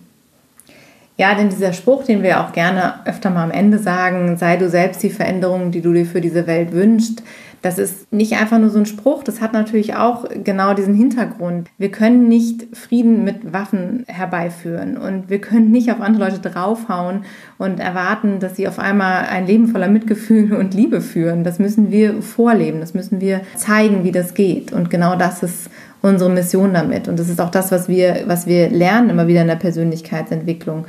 Ja, 1.18 1.34
denn 1.34 1.50
dieser 1.50 1.74
Spruch, 1.74 2.04
den 2.04 2.22
wir 2.22 2.42
auch 2.42 2.52
gerne 2.52 3.06
öfter 3.06 3.32
mal 3.32 3.44
am 3.44 3.52
Ende 3.52 3.80
sagen, 3.80 4.38
sei 4.38 4.56
du 4.56 4.70
selbst 4.70 5.02
die 5.02 5.10
Veränderung, 5.10 5.72
die 5.72 5.82
du 5.82 5.92
dir 5.92 6.06
für 6.06 6.22
diese 6.22 6.46
Welt 6.46 6.74
wünschst, 6.74 7.24
das 7.64 7.80
ist 7.80 8.14
nicht 8.14 8.34
einfach 8.34 8.60
nur 8.60 8.70
so 8.70 8.78
ein 8.78 8.86
Spruch, 8.86 9.24
das 9.24 9.42
hat 9.42 9.54
natürlich 9.54 9.96
auch 9.96 10.26
genau 10.44 10.76
diesen 10.76 10.94
Hintergrund. 10.94 11.70
Wir 11.80 11.90
können 11.90 12.28
nicht 12.28 12.68
Frieden 12.78 13.24
mit 13.24 13.52
Waffen 13.52 14.06
herbeiführen 14.08 14.96
und 14.96 15.30
wir 15.30 15.42
können 15.42 15.72
nicht 15.72 15.92
auf 15.92 16.00
andere 16.00 16.30
Leute 16.30 16.40
draufhauen 16.40 17.26
und 17.58 17.80
erwarten, 17.80 18.40
dass 18.40 18.56
sie 18.56 18.68
auf 18.68 18.78
einmal 18.78 19.26
ein 19.26 19.48
Leben 19.48 19.68
voller 19.68 19.90
Mitgefühl 19.90 20.54
und 20.54 20.76
Liebe 20.76 21.02
führen. 21.02 21.44
Das 21.44 21.58
müssen 21.58 21.90
wir 21.90 22.22
vorleben, 22.22 22.80
das 22.80 22.94
müssen 22.94 23.22
wir 23.22 23.42
zeigen, 23.56 24.04
wie 24.04 24.12
das 24.12 24.36
geht. 24.36 24.72
Und 24.72 24.92
genau 24.92 25.16
das 25.16 25.42
ist 25.42 25.70
unsere 26.02 26.30
Mission 26.30 26.74
damit. 26.74 27.08
Und 27.08 27.20
das 27.20 27.30
ist 27.30 27.42
auch 27.42 27.50
das, 27.50 27.72
was 27.72 27.88
wir, 27.88 28.24
was 28.26 28.48
wir 28.48 28.70
lernen 28.70 29.10
immer 29.10 29.28
wieder 29.28 29.42
in 29.42 29.48
der 29.48 29.56
Persönlichkeitsentwicklung 29.56 30.86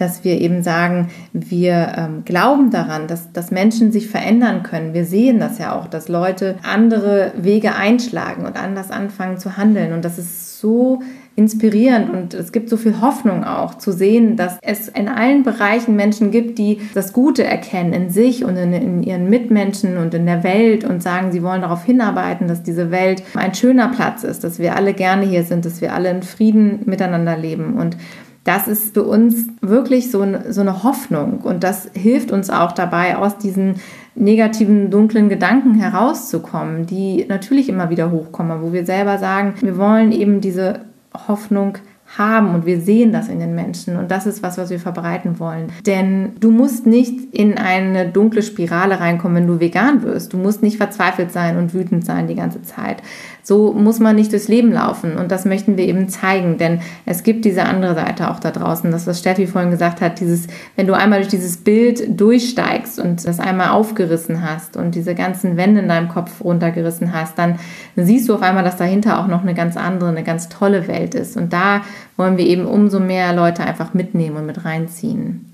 dass 0.00 0.24
wir 0.24 0.40
eben 0.40 0.62
sagen, 0.62 1.10
wir 1.34 1.92
ähm, 1.94 2.22
glauben 2.24 2.70
daran, 2.70 3.06
dass, 3.06 3.32
dass 3.32 3.50
Menschen 3.50 3.92
sich 3.92 4.08
verändern 4.08 4.62
können. 4.62 4.94
Wir 4.94 5.04
sehen 5.04 5.38
das 5.38 5.58
ja 5.58 5.78
auch, 5.78 5.88
dass 5.88 6.08
Leute 6.08 6.56
andere 6.62 7.32
Wege 7.36 7.74
einschlagen 7.74 8.46
und 8.46 8.56
anders 8.56 8.90
anfangen 8.90 9.36
zu 9.36 9.58
handeln. 9.58 9.92
Und 9.92 10.02
das 10.02 10.18
ist 10.18 10.58
so 10.58 11.02
inspirierend 11.36 12.10
und 12.10 12.34
es 12.34 12.52
gibt 12.52 12.68
so 12.68 12.76
viel 12.76 13.00
Hoffnung 13.00 13.44
auch 13.44 13.74
zu 13.76 13.92
sehen, 13.92 14.36
dass 14.36 14.58
es 14.62 14.88
in 14.88 15.08
allen 15.08 15.42
Bereichen 15.42 15.96
Menschen 15.96 16.30
gibt, 16.30 16.58
die 16.58 16.80
das 16.94 17.12
Gute 17.12 17.44
erkennen 17.44 17.92
in 17.92 18.10
sich 18.10 18.44
und 18.44 18.56
in, 18.56 18.72
in, 18.72 19.02
ihren 19.02 19.30
Mitmenschen 19.30 19.96
und 19.96 20.12
in 20.12 20.26
der 20.26 20.44
Welt 20.44 20.84
und 20.84 21.02
sagen, 21.02 21.32
sie 21.32 21.42
wollen 21.42 21.62
darauf 21.62 21.84
hinarbeiten, 21.84 22.48
dass 22.48 22.62
diese 22.62 22.90
Welt 22.90 23.22
ein 23.34 23.54
schöner 23.54 23.88
Platz 23.88 24.22
ist, 24.22 24.44
dass 24.44 24.58
wir 24.58 24.76
alle 24.76 24.92
gerne 24.92 25.24
hier 25.24 25.44
sind, 25.44 25.64
dass 25.64 25.80
wir 25.80 25.94
alle 25.94 26.10
in 26.10 26.22
Frieden 26.22 26.80
miteinander 26.84 27.36
leben. 27.36 27.74
Und 27.74 27.96
das 28.44 28.68
ist 28.68 28.94
für 28.94 29.04
uns 29.04 29.48
wirklich 29.60 30.10
so, 30.10 30.24
so 30.48 30.60
eine 30.60 30.82
Hoffnung. 30.82 31.38
Und 31.38 31.62
das 31.62 31.90
hilft 31.94 32.32
uns 32.32 32.50
auch 32.50 32.72
dabei, 32.72 33.16
aus 33.16 33.38
diesen 33.38 33.76
negativen, 34.14 34.90
dunklen 34.90 35.28
Gedanken 35.28 35.74
herauszukommen, 35.74 36.86
die 36.86 37.26
natürlich 37.28 37.68
immer 37.68 37.90
wieder 37.90 38.10
hochkommen, 38.10 38.62
wo 38.62 38.72
wir 38.72 38.84
selber 38.84 39.18
sagen, 39.18 39.54
wir 39.60 39.76
wollen 39.76 40.12
eben 40.12 40.40
diese 40.40 40.80
Hoffnung 41.14 41.78
haben 42.18 42.54
und 42.54 42.66
wir 42.66 42.80
sehen 42.80 43.12
das 43.12 43.28
in 43.28 43.38
den 43.38 43.54
Menschen 43.54 43.96
und 43.96 44.10
das 44.10 44.26
ist 44.26 44.42
was, 44.42 44.58
was 44.58 44.70
wir 44.70 44.80
verbreiten 44.80 45.38
wollen. 45.38 45.72
Denn 45.86 46.32
du 46.40 46.50
musst 46.50 46.84
nicht 46.84 47.32
in 47.32 47.56
eine 47.56 48.08
dunkle 48.08 48.42
Spirale 48.42 48.98
reinkommen, 48.98 49.36
wenn 49.36 49.46
du 49.46 49.60
vegan 49.60 50.02
wirst. 50.02 50.32
Du 50.32 50.36
musst 50.36 50.62
nicht 50.62 50.76
verzweifelt 50.76 51.30
sein 51.30 51.56
und 51.56 51.72
wütend 51.72 52.04
sein 52.04 52.26
die 52.26 52.34
ganze 52.34 52.62
Zeit. 52.62 53.02
So 53.50 53.72
muss 53.72 53.98
man 53.98 54.14
nicht 54.14 54.30
durchs 54.30 54.46
Leben 54.46 54.70
laufen 54.70 55.16
und 55.16 55.32
das 55.32 55.44
möchten 55.44 55.76
wir 55.76 55.84
eben 55.84 56.08
zeigen, 56.08 56.56
denn 56.56 56.82
es 57.04 57.24
gibt 57.24 57.44
diese 57.44 57.64
andere 57.64 57.96
Seite 57.96 58.30
auch 58.30 58.38
da 58.38 58.52
draußen. 58.52 58.92
Das, 58.92 59.08
was 59.08 59.18
Steffi 59.18 59.48
vorhin 59.48 59.72
gesagt 59.72 60.00
hat, 60.00 60.20
dieses, 60.20 60.46
wenn 60.76 60.86
du 60.86 60.94
einmal 60.94 61.18
durch 61.18 61.30
dieses 61.30 61.56
Bild 61.56 62.20
durchsteigst 62.20 63.00
und 63.00 63.26
das 63.26 63.40
einmal 63.40 63.70
aufgerissen 63.70 64.48
hast 64.48 64.76
und 64.76 64.94
diese 64.94 65.16
ganzen 65.16 65.56
Wände 65.56 65.80
in 65.80 65.88
deinem 65.88 66.06
Kopf 66.06 66.44
runtergerissen 66.44 67.12
hast, 67.12 67.36
dann 67.40 67.58
siehst 67.96 68.28
du 68.28 68.36
auf 68.36 68.42
einmal, 68.42 68.62
dass 68.62 68.76
dahinter 68.76 69.18
auch 69.18 69.26
noch 69.26 69.42
eine 69.42 69.54
ganz 69.54 69.76
andere, 69.76 70.10
eine 70.10 70.22
ganz 70.22 70.48
tolle 70.48 70.86
Welt 70.86 71.16
ist. 71.16 71.36
Und 71.36 71.52
da 71.52 71.80
wollen 72.16 72.38
wir 72.38 72.46
eben 72.46 72.66
umso 72.66 73.00
mehr 73.00 73.32
Leute 73.34 73.64
einfach 73.64 73.94
mitnehmen 73.94 74.36
und 74.36 74.46
mit 74.46 74.64
reinziehen. 74.64 75.49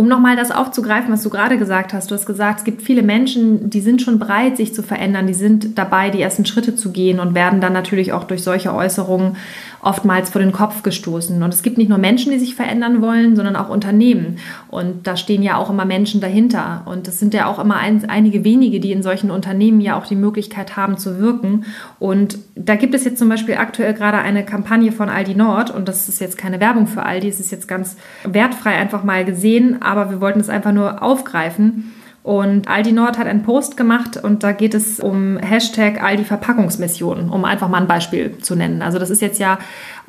Um 0.00 0.08
nochmal 0.08 0.34
das 0.34 0.50
aufzugreifen, 0.50 1.12
was 1.12 1.22
du 1.22 1.28
gerade 1.28 1.58
gesagt 1.58 1.92
hast. 1.92 2.10
Du 2.10 2.14
hast 2.14 2.24
gesagt, 2.24 2.60
es 2.60 2.64
gibt 2.64 2.80
viele 2.80 3.02
Menschen, 3.02 3.68
die 3.68 3.82
sind 3.82 4.00
schon 4.00 4.18
bereit, 4.18 4.56
sich 4.56 4.72
zu 4.72 4.82
verändern, 4.82 5.26
die 5.26 5.34
sind 5.34 5.76
dabei, 5.76 6.08
die 6.08 6.22
ersten 6.22 6.46
Schritte 6.46 6.74
zu 6.74 6.90
gehen 6.90 7.20
und 7.20 7.34
werden 7.34 7.60
dann 7.60 7.74
natürlich 7.74 8.14
auch 8.14 8.24
durch 8.24 8.42
solche 8.42 8.74
Äußerungen 8.74 9.36
oftmals 9.82 10.30
vor 10.30 10.40
den 10.40 10.52
Kopf 10.52 10.82
gestoßen. 10.82 11.42
Und 11.42 11.54
es 11.54 11.62
gibt 11.62 11.78
nicht 11.78 11.88
nur 11.88 11.98
Menschen, 11.98 12.32
die 12.32 12.38
sich 12.38 12.54
verändern 12.54 13.00
wollen, 13.00 13.36
sondern 13.36 13.56
auch 13.56 13.68
Unternehmen. 13.68 14.38
Und 14.68 15.06
da 15.06 15.16
stehen 15.16 15.42
ja 15.42 15.56
auch 15.56 15.70
immer 15.70 15.84
Menschen 15.84 16.20
dahinter. 16.20 16.82
Und 16.84 17.08
es 17.08 17.18
sind 17.18 17.34
ja 17.34 17.46
auch 17.46 17.58
immer 17.58 17.76
ein, 17.76 18.08
einige 18.08 18.44
wenige, 18.44 18.80
die 18.80 18.92
in 18.92 19.02
solchen 19.02 19.30
Unternehmen 19.30 19.80
ja 19.80 19.98
auch 19.98 20.06
die 20.06 20.16
Möglichkeit 20.16 20.76
haben 20.76 20.98
zu 20.98 21.18
wirken. 21.18 21.64
Und 21.98 22.38
da 22.54 22.76
gibt 22.76 22.94
es 22.94 23.04
jetzt 23.04 23.18
zum 23.18 23.28
Beispiel 23.28 23.54
aktuell 23.54 23.94
gerade 23.94 24.18
eine 24.18 24.44
Kampagne 24.44 24.92
von 24.92 25.08
Aldi 25.08 25.34
Nord. 25.34 25.70
Und 25.70 25.88
das 25.88 26.08
ist 26.08 26.20
jetzt 26.20 26.36
keine 26.36 26.60
Werbung 26.60 26.86
für 26.86 27.04
Aldi, 27.04 27.28
es 27.28 27.40
ist 27.40 27.50
jetzt 27.50 27.68
ganz 27.68 27.96
wertfrei 28.24 28.76
einfach 28.76 29.04
mal 29.04 29.24
gesehen. 29.24 29.80
Aber 29.82 30.10
wir 30.10 30.20
wollten 30.20 30.40
es 30.40 30.48
einfach 30.48 30.72
nur 30.72 31.02
aufgreifen 31.02 31.92
und 32.22 32.68
Aldi 32.68 32.92
Nord 32.92 33.16
hat 33.16 33.26
einen 33.26 33.42
Post 33.42 33.78
gemacht 33.78 34.18
und 34.18 34.42
da 34.42 34.52
geht 34.52 34.74
es 34.74 35.00
um 35.00 35.38
Hashtag 35.38 36.02
Aldi 36.02 36.24
Verpackungsmission, 36.24 37.30
um 37.30 37.46
einfach 37.46 37.68
mal 37.68 37.80
ein 37.80 37.86
Beispiel 37.86 38.36
zu 38.38 38.54
nennen. 38.54 38.82
Also 38.82 38.98
das 38.98 39.08
ist 39.08 39.22
jetzt 39.22 39.38
ja 39.38 39.58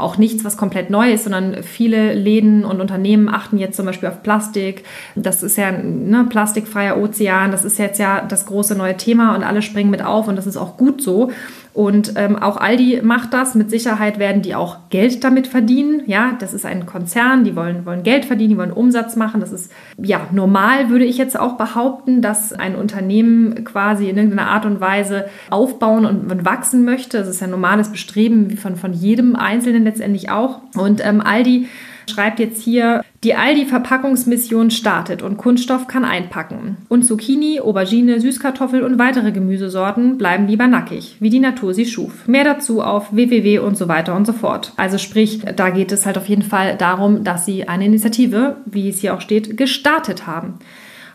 auch 0.02 0.18
nichts, 0.18 0.44
was 0.44 0.58
komplett 0.58 0.90
neu 0.90 1.12
ist, 1.12 1.24
sondern 1.24 1.64
viele 1.64 2.14
Läden 2.14 2.66
und 2.66 2.82
Unternehmen 2.82 3.30
achten 3.30 3.58
jetzt 3.58 3.78
zum 3.78 3.86
Beispiel 3.86 4.10
auf 4.10 4.24
Plastik. 4.24 4.84
Das 5.16 5.44
ist 5.44 5.58
ja 5.58 5.72
ne, 5.72 6.26
plastikfreier 6.30 6.98
Ozean, 6.98 7.52
das 7.52 7.66
ist 7.66 7.78
jetzt 7.78 8.00
ja 8.00 8.22
das 8.22 8.46
große 8.46 8.76
neue 8.76 8.98
Thema 8.98 9.36
und 9.36 9.44
alle 9.44 9.62
springen 9.62 9.90
mit 9.90 10.04
auf 10.04 10.28
und 10.28 10.36
das 10.36 10.48
ist 10.48 10.58
auch 10.58 10.78
gut 10.78 11.02
so. 11.02 11.32
Und 11.74 12.14
ähm, 12.18 12.36
auch 12.36 12.58
Aldi 12.58 13.00
macht 13.02 13.34
das. 13.34 13.56
Mit 13.56 13.70
Sicherheit 13.70 14.20
werden 14.20 14.42
die 14.42 14.56
auch 14.56 14.90
Geld 14.90 15.24
damit 15.24 15.48
verdienen. 15.48 16.02
Ja, 16.06 16.36
das 16.38 16.54
ist 16.54 16.66
ein 16.66 16.86
Konzern, 16.86 17.46
die 17.46 17.56
wollen, 17.56 17.86
wollen 17.86 18.04
Geld 18.04 18.26
verdienen, 18.26 18.50
die 18.50 18.58
wollen 18.58 18.74
Umsatz 18.74 19.16
machen. 19.16 19.40
Das 19.40 19.54
ist 19.54 19.72
ja 19.98 20.28
normal, 20.34 20.90
würde 20.90 21.06
ich 21.06 21.18
jetzt 21.18 21.40
auch 21.40 21.54
behaupten, 21.54 22.22
dass 22.22 22.52
ein 22.52 22.76
Unternehmen 22.76 23.64
quasi 23.64 24.10
in 24.10 24.18
irgendeiner 24.18 24.50
Art 24.50 24.66
und 24.66 24.82
Weise 24.82 25.26
aufbauen 25.50 26.06
und, 26.06 26.30
und 26.30 26.44
wachsen 26.44 26.84
möchte. 26.84 27.20
Das 27.20 27.30
ist 27.30 27.40
ja 27.40 27.48
ein 27.48 27.52
normales 27.52 27.90
Bestreben 27.90 28.58
von, 28.58 28.76
von 28.76 28.92
jedem 28.92 29.38
Einzelnen 29.38 29.86
letztendlich 29.92 30.30
auch. 30.30 30.62
Und 30.76 31.06
ähm, 31.06 31.22
Aldi 31.22 31.68
schreibt 32.10 32.40
jetzt 32.40 32.62
hier, 32.62 33.04
die 33.24 33.36
Aldi-Verpackungsmission 33.36 34.72
startet 34.72 35.22
und 35.22 35.38
Kunststoff 35.38 35.88
kann 35.88 36.04
einpacken. 36.04 36.78
Und 36.90 37.04
Zucchini, 37.04 37.60
Aubergine, 37.60 38.20
Süßkartoffel 38.20 38.84
und 38.84 38.98
weitere 38.98 39.32
Gemüsesorten 39.32 40.18
bleiben 40.18 40.48
lieber 40.48 40.68
nackig, 40.68 41.18
wie 41.20 41.30
die 41.30 41.40
Natur 41.40 41.74
sie 41.74 41.86
schuf. 41.86 42.28
Mehr 42.28 42.44
dazu 42.44 42.82
auf 42.82 43.14
www 43.14 43.60
und 43.60 43.78
so 43.78 43.88
weiter 43.88 44.16
und 44.16 44.26
so 44.26 44.34
fort. 44.34 44.74
Also 44.78 44.98
sprich, 44.98 45.42
da 45.56 45.70
geht 45.70 45.92
es 45.92 46.06
halt 46.06 46.18
auf 46.18 46.28
jeden 46.28 46.42
Fall 46.42 46.78
darum, 46.78 47.24
dass 47.24 47.46
sie 47.46 47.68
eine 47.68 47.86
Initiative, 47.86 48.58
wie 48.66 48.90
es 48.90 49.00
hier 49.00 49.14
auch 49.14 49.22
steht, 49.22 49.56
gestartet 49.58 50.26
haben. 50.26 50.56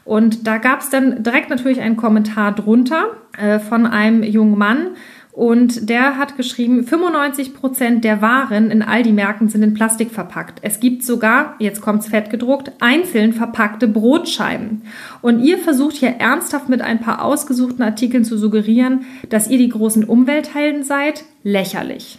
Und 0.05 0.47
da 0.47 0.59
gab 0.59 0.81
es 0.81 0.91
dann 0.91 1.25
direkt 1.25 1.51
natürlich 1.51 1.81
einen 1.81 1.97
Kommentar 1.97 2.55
drunter 2.55 3.07
äh, 3.37 3.59
von 3.59 3.87
einem 3.87 4.23
jungen 4.23 4.57
Mann, 4.57 4.91
und 5.37 5.90
der 5.90 6.16
hat 6.16 6.38
geschrieben, 6.38 6.83
95 6.83 7.53
Prozent 7.53 8.05
der 8.05 8.22
Waren 8.22 8.70
in 8.70 8.81
Aldi-Märkten 8.81 9.51
sind 9.51 9.62
in 9.62 9.75
Plastik 9.75 10.11
verpackt. 10.11 10.61
Es 10.62 10.81
gibt 10.81 11.05
sogar, 11.05 11.57
jetzt 11.59 11.83
kommt's 11.83 12.09
fett 12.09 12.31
gedruckt, 12.31 12.72
einzeln 12.81 13.35
verpackte 13.35 13.87
Brotscheiben. 13.87 14.81
Und 15.20 15.40
ihr 15.40 15.59
versucht 15.59 15.96
hier 15.96 16.09
ernsthaft 16.09 16.70
mit 16.70 16.81
ein 16.81 17.01
paar 17.01 17.22
ausgesuchten 17.22 17.83
Artikeln 17.83 18.25
zu 18.25 18.38
suggerieren, 18.38 19.05
dass 19.29 19.51
ihr 19.51 19.59
die 19.59 19.68
großen 19.68 20.05
Umwelthelden 20.05 20.85
seid. 20.85 21.25
Lächerlich. 21.42 22.18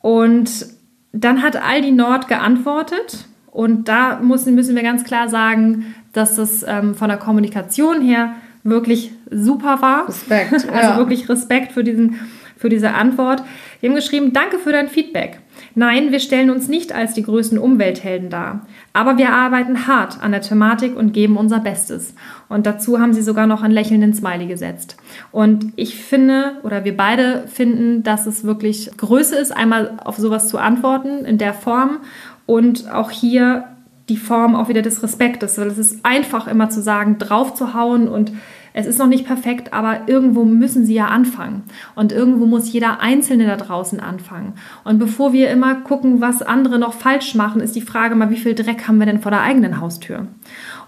Und 0.00 0.64
dann 1.12 1.42
hat 1.42 1.62
Aldi 1.62 1.92
Nord 1.92 2.26
geantwortet. 2.26 3.26
Und 3.50 3.86
da 3.86 4.18
müssen, 4.18 4.54
müssen 4.54 4.74
wir 4.74 4.82
ganz 4.82 5.04
klar 5.04 5.28
sagen, 5.28 5.94
dass 6.14 6.38
es 6.38 6.64
ähm, 6.66 6.94
von 6.94 7.08
der 7.08 7.18
Kommunikation 7.18 8.00
her 8.00 8.34
wirklich 8.62 9.12
super 9.30 9.80
war. 9.80 10.08
Respekt. 10.08 10.52
Also 10.72 10.90
ja. 10.90 10.96
wirklich 10.98 11.28
Respekt 11.28 11.72
für, 11.72 11.84
diesen, 11.84 12.20
für 12.56 12.68
diese 12.68 12.92
Antwort. 12.94 13.42
Wir 13.80 13.88
haben 13.88 13.96
geschrieben, 13.96 14.32
danke 14.32 14.58
für 14.58 14.72
dein 14.72 14.88
Feedback. 14.88 15.40
Nein, 15.74 16.10
wir 16.10 16.20
stellen 16.20 16.50
uns 16.50 16.68
nicht 16.68 16.92
als 16.92 17.14
die 17.14 17.22
größten 17.22 17.58
Umwelthelden 17.58 18.30
dar. 18.30 18.66
Aber 18.92 19.18
wir 19.18 19.32
arbeiten 19.32 19.86
hart 19.86 20.22
an 20.22 20.32
der 20.32 20.40
Thematik 20.40 20.96
und 20.96 21.12
geben 21.12 21.36
unser 21.36 21.60
Bestes. 21.60 22.14
Und 22.48 22.66
dazu 22.66 22.98
haben 22.98 23.12
sie 23.12 23.22
sogar 23.22 23.46
noch 23.46 23.62
einen 23.62 23.74
lächelnden 23.74 24.14
Smiley 24.14 24.46
gesetzt. 24.46 24.96
Und 25.30 25.72
ich 25.76 25.96
finde, 25.96 26.56
oder 26.62 26.84
wir 26.84 26.96
beide 26.96 27.46
finden, 27.46 28.02
dass 28.02 28.26
es 28.26 28.44
wirklich 28.44 28.90
Größe 28.96 29.36
ist, 29.36 29.52
einmal 29.56 29.98
auf 30.04 30.16
sowas 30.16 30.48
zu 30.48 30.58
antworten 30.58 31.24
in 31.24 31.38
der 31.38 31.54
Form 31.54 31.98
und 32.46 32.90
auch 32.92 33.10
hier 33.10 33.64
die 34.10 34.16
Form 34.16 34.54
auch 34.54 34.68
wieder 34.68 34.82
des 34.82 35.02
Respektes, 35.02 35.56
weil 35.56 35.68
es 35.68 35.78
ist 35.78 36.04
einfach 36.04 36.46
immer 36.46 36.68
zu 36.68 36.82
sagen, 36.82 37.18
drauf 37.18 37.54
zu 37.54 37.72
hauen 37.72 38.08
und 38.08 38.32
es 38.72 38.86
ist 38.86 38.98
noch 38.98 39.06
nicht 39.06 39.26
perfekt, 39.26 39.72
aber 39.72 40.02
irgendwo 40.08 40.44
müssen 40.44 40.86
sie 40.86 40.94
ja 40.94 41.06
anfangen. 41.06 41.64
Und 41.96 42.12
irgendwo 42.12 42.46
muss 42.46 42.72
jeder 42.72 43.00
Einzelne 43.00 43.46
da 43.46 43.56
draußen 43.56 43.98
anfangen. 43.98 44.54
Und 44.84 44.98
bevor 44.98 45.32
wir 45.32 45.50
immer 45.50 45.74
gucken, 45.76 46.20
was 46.20 46.42
andere 46.42 46.78
noch 46.78 46.92
falsch 46.92 47.34
machen, 47.34 47.60
ist 47.60 47.74
die 47.74 47.80
Frage 47.80 48.14
mal, 48.14 48.30
wie 48.30 48.36
viel 48.36 48.54
Dreck 48.54 48.86
haben 48.86 48.98
wir 48.98 49.06
denn 49.06 49.20
vor 49.20 49.32
der 49.32 49.42
eigenen 49.42 49.80
Haustür? 49.80 50.28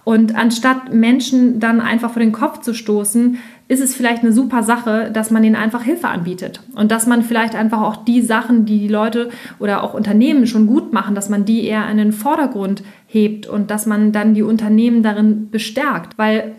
Und 0.04 0.34
anstatt 0.34 0.92
Menschen 0.92 1.60
dann 1.60 1.80
einfach 1.80 2.10
vor 2.12 2.20
den 2.20 2.32
Kopf 2.32 2.60
zu 2.60 2.74
stoßen, 2.74 3.38
ist 3.68 3.80
es 3.80 3.94
vielleicht 3.94 4.22
eine 4.22 4.32
super 4.32 4.62
Sache, 4.62 5.10
dass 5.12 5.30
man 5.30 5.44
ihnen 5.44 5.54
einfach 5.54 5.82
Hilfe 5.82 6.08
anbietet 6.08 6.60
und 6.74 6.90
dass 6.90 7.06
man 7.06 7.22
vielleicht 7.22 7.54
einfach 7.54 7.80
auch 7.80 8.04
die 8.04 8.20
Sachen, 8.20 8.66
die 8.66 8.80
die 8.80 8.88
Leute 8.88 9.30
oder 9.60 9.82
auch 9.82 9.94
Unternehmen 9.94 10.46
schon 10.46 10.66
gut 10.66 10.92
machen, 10.92 11.14
dass 11.14 11.28
man 11.28 11.44
die 11.44 11.64
eher 11.64 11.88
in 11.88 11.98
den 11.98 12.12
Vordergrund 12.12 12.82
hebt 13.06 13.46
und 13.46 13.70
dass 13.70 13.86
man 13.86 14.12
dann 14.12 14.34
die 14.34 14.42
Unternehmen 14.42 15.02
darin 15.02 15.50
bestärkt, 15.50 16.18
weil 16.18 16.52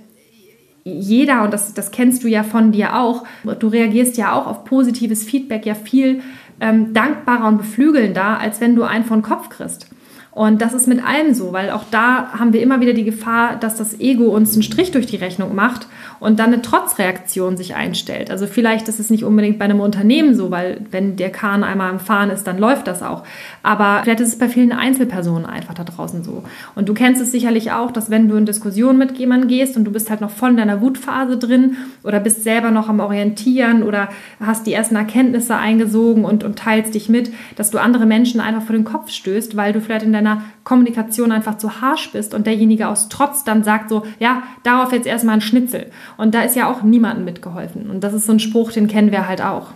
jeder, 0.85 1.43
und 1.43 1.53
das, 1.53 1.73
das 1.73 1.91
kennst 1.91 2.23
du 2.23 2.27
ja 2.27 2.43
von 2.43 2.71
dir 2.71 2.97
auch, 2.97 3.25
du 3.59 3.67
reagierst 3.67 4.17
ja 4.17 4.33
auch 4.33 4.47
auf 4.47 4.65
positives 4.65 5.23
Feedback 5.23 5.65
ja 5.65 5.75
viel 5.75 6.21
ähm, 6.59 6.93
dankbarer 6.93 7.47
und 7.47 7.57
beflügelnder, 7.57 8.39
als 8.39 8.59
wenn 8.59 8.75
du 8.75 8.83
einen 8.83 9.05
von 9.05 9.21
Kopf 9.21 9.49
kriegst. 9.49 9.92
Und 10.35 10.63
das 10.63 10.73
ist 10.73 10.87
mit 10.87 11.05
allem 11.05 11.35
so, 11.35 11.53
weil 11.53 11.69
auch 11.69 11.83
da 11.91 12.33
haben 12.39 12.53
wir 12.53 12.61
immer 12.61 12.81
wieder 12.81 12.93
die 12.93 13.03
Gefahr, 13.03 13.55
dass 13.55 13.75
das 13.75 13.99
Ego 13.99 14.25
uns 14.25 14.53
einen 14.53 14.63
Strich 14.63 14.89
durch 14.89 15.05
die 15.05 15.17
Rechnung 15.17 15.53
macht 15.53 15.87
und 16.19 16.39
dann 16.39 16.53
eine 16.53 16.63
Trotzreaktion 16.63 17.55
sich 17.55 17.75
einstellt. 17.75 18.31
Also 18.31 18.47
vielleicht 18.47 18.87
ist 18.87 18.99
es 18.99 19.11
nicht 19.11 19.23
unbedingt 19.23 19.59
bei 19.59 19.65
einem 19.65 19.79
Unternehmen 19.79 20.33
so, 20.33 20.49
weil 20.49 20.81
wenn 20.89 21.17
der 21.17 21.29
Kahn 21.29 21.63
einmal 21.63 21.91
im 21.91 21.99
Fahren 21.99 22.31
ist, 22.31 22.45
dann 22.45 22.57
läuft 22.57 22.87
das 22.87 23.03
auch. 23.03 23.23
Aber 23.61 23.99
vielleicht 24.03 24.21
ist 24.21 24.29
es 24.29 24.39
bei 24.39 24.49
vielen 24.49 24.71
Einzelpersonen 24.71 25.45
einfach 25.45 25.75
da 25.75 25.83
draußen 25.83 26.23
so. 26.23 26.43
Und 26.73 26.89
du 26.89 26.95
kennst 26.95 27.21
es 27.21 27.31
sicherlich 27.31 27.71
auch, 27.71 27.91
dass 27.91 28.09
wenn 28.09 28.27
du 28.27 28.35
in 28.35 28.47
Diskussionen 28.47 28.97
mit 28.97 29.15
jemandem 29.19 29.49
gehst 29.49 29.77
und 29.77 29.85
du 29.85 29.91
bist 29.91 30.09
halt 30.09 30.21
noch 30.21 30.31
voll 30.31 30.51
in 30.51 30.57
deiner 30.57 30.81
Wutphase 30.81 31.37
drin 31.37 31.77
oder 32.03 32.19
bist 32.19 32.43
selber 32.43 32.71
noch 32.71 32.89
am 32.89 33.01
Orientieren 33.01 33.83
oder 33.83 34.09
hast 34.39 34.65
die 34.65 34.73
ersten 34.73 34.95
Erkenntnisse 34.95 35.55
eingesogen 35.55 36.25
und, 36.25 36.43
und 36.43 36.57
teilst 36.57 36.95
dich 36.95 37.07
mit, 37.07 37.31
dass 37.55 37.69
du 37.69 37.77
andere 37.77 38.07
Menschen 38.07 38.41
einfach 38.41 38.63
vor 38.63 38.75
den 38.75 38.83
Kopf 38.83 39.11
stößt, 39.11 39.55
weil 39.55 39.73
du 39.73 39.79
vielleicht 39.79 40.05
in 40.05 40.13
deiner 40.13 40.22
Kommunikation 40.63 41.31
einfach 41.31 41.57
zu 41.57 41.81
harsch 41.81 42.11
bist 42.11 42.33
und 42.33 42.47
derjenige 42.47 42.87
aus 42.87 43.09
Trotz 43.09 43.43
dann 43.43 43.63
sagt 43.63 43.89
so, 43.89 44.03
ja, 44.19 44.43
darauf 44.63 44.91
jetzt 44.91 45.07
erstmal 45.07 45.35
ein 45.35 45.41
Schnitzel. 45.41 45.87
Und 46.17 46.33
da 46.35 46.41
ist 46.41 46.55
ja 46.55 46.71
auch 46.71 46.83
niemandem 46.83 47.25
mitgeholfen. 47.25 47.89
Und 47.89 48.03
das 48.03 48.13
ist 48.13 48.25
so 48.25 48.33
ein 48.33 48.39
Spruch, 48.39 48.71
den 48.71 48.87
kennen 48.87 49.11
wir 49.11 49.27
halt 49.27 49.41
auch. 49.41 49.67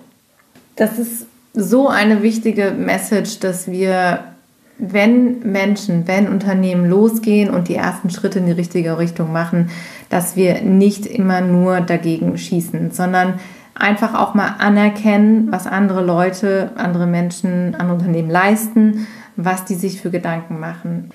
Das 0.76 1.00
ist 1.00 1.28
so 1.54 1.88
eine 1.88 2.22
wichtige 2.22 2.72
Message, 2.72 3.40
dass 3.40 3.70
wir, 3.70 4.20
wenn 4.78 5.40
Menschen, 5.40 6.08
wenn 6.08 6.30
Unternehmen 6.30 6.88
losgehen 6.88 7.50
und 7.50 7.68
die 7.68 7.76
ersten 7.76 8.10
Schritte 8.10 8.40
in 8.40 8.46
die 8.46 8.52
richtige 8.52 8.98
Richtung 9.00 9.32
machen, 9.32 9.70
dass 10.10 10.36
wir 10.36 10.62
nicht 10.62 11.06
immer 11.06 11.42
nur 11.42 11.82
dagegen 11.82 12.38
schießen, 12.38 12.92
sondern 12.92 13.40
einfach 13.80 14.14
auch 14.14 14.34
mal 14.34 14.56
anerkennen, 14.60 15.52
was 15.52 15.68
andere 15.68 16.04
Leute, 16.04 16.72
andere 16.76 17.08
Menschen 17.08 17.76
an 17.76 17.92
Unternehmen 17.92 18.30
leisten, 18.30 19.08
was 19.38 19.66
die 19.66 19.76
sich 19.76 20.02
für 20.02 20.10
Gedanken 20.10 20.60
machen. 20.60 21.12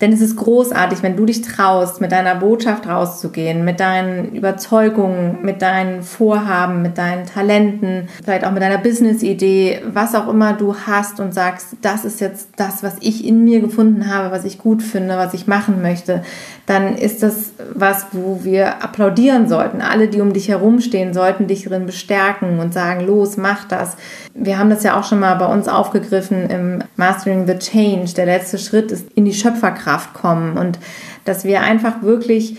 Denn 0.00 0.12
es 0.12 0.20
ist 0.20 0.36
großartig, 0.36 1.02
wenn 1.02 1.16
du 1.16 1.26
dich 1.26 1.42
traust, 1.42 2.00
mit 2.00 2.12
deiner 2.12 2.36
Botschaft 2.36 2.86
rauszugehen, 2.86 3.64
mit 3.64 3.80
deinen 3.80 4.32
Überzeugungen, 4.32 5.38
mit 5.42 5.60
deinen 5.60 6.04
Vorhaben, 6.04 6.82
mit 6.82 6.98
deinen 6.98 7.26
Talenten, 7.26 8.08
vielleicht 8.22 8.46
auch 8.46 8.52
mit 8.52 8.62
deiner 8.62 8.78
Business-Idee, 8.78 9.82
was 9.92 10.14
auch 10.14 10.28
immer 10.28 10.52
du 10.52 10.76
hast 10.86 11.18
und 11.18 11.34
sagst, 11.34 11.70
das 11.82 12.04
ist 12.04 12.20
jetzt 12.20 12.50
das, 12.56 12.84
was 12.84 12.94
ich 13.00 13.26
in 13.26 13.42
mir 13.42 13.60
gefunden 13.60 14.14
habe, 14.14 14.30
was 14.30 14.44
ich 14.44 14.58
gut 14.58 14.84
finde, 14.84 15.16
was 15.16 15.34
ich 15.34 15.48
machen 15.48 15.82
möchte, 15.82 16.22
dann 16.66 16.94
ist 16.94 17.24
das 17.24 17.50
was, 17.74 18.06
wo 18.12 18.44
wir 18.44 18.84
applaudieren 18.84 19.48
sollten. 19.48 19.80
Alle, 19.80 20.06
die 20.06 20.20
um 20.20 20.32
dich 20.32 20.48
herumstehen, 20.48 21.12
sollten 21.12 21.48
dich 21.48 21.64
drin 21.64 21.86
bestärken 21.86 22.60
und 22.60 22.72
sagen, 22.72 23.04
los, 23.04 23.36
mach 23.36 23.64
das. 23.64 23.96
Wir 24.34 24.58
haben 24.58 24.70
das 24.70 24.84
ja 24.84 24.96
auch 24.96 25.04
schon 25.04 25.18
mal 25.18 25.34
bei 25.34 25.46
uns 25.46 25.66
aufgegriffen 25.66 26.48
im 26.50 26.84
Mastering 26.94 27.48
the 27.48 27.58
Change. 27.58 28.12
Der 28.16 28.26
letzte 28.26 28.58
Schritt 28.58 28.92
ist 28.92 29.06
in 29.16 29.24
die 29.24 29.34
Schöpferkraft 29.34 29.87
Kraft 29.88 30.12
kommen 30.12 30.58
und 30.58 30.78
dass 31.24 31.44
wir 31.44 31.62
einfach 31.62 32.02
wirklich 32.02 32.58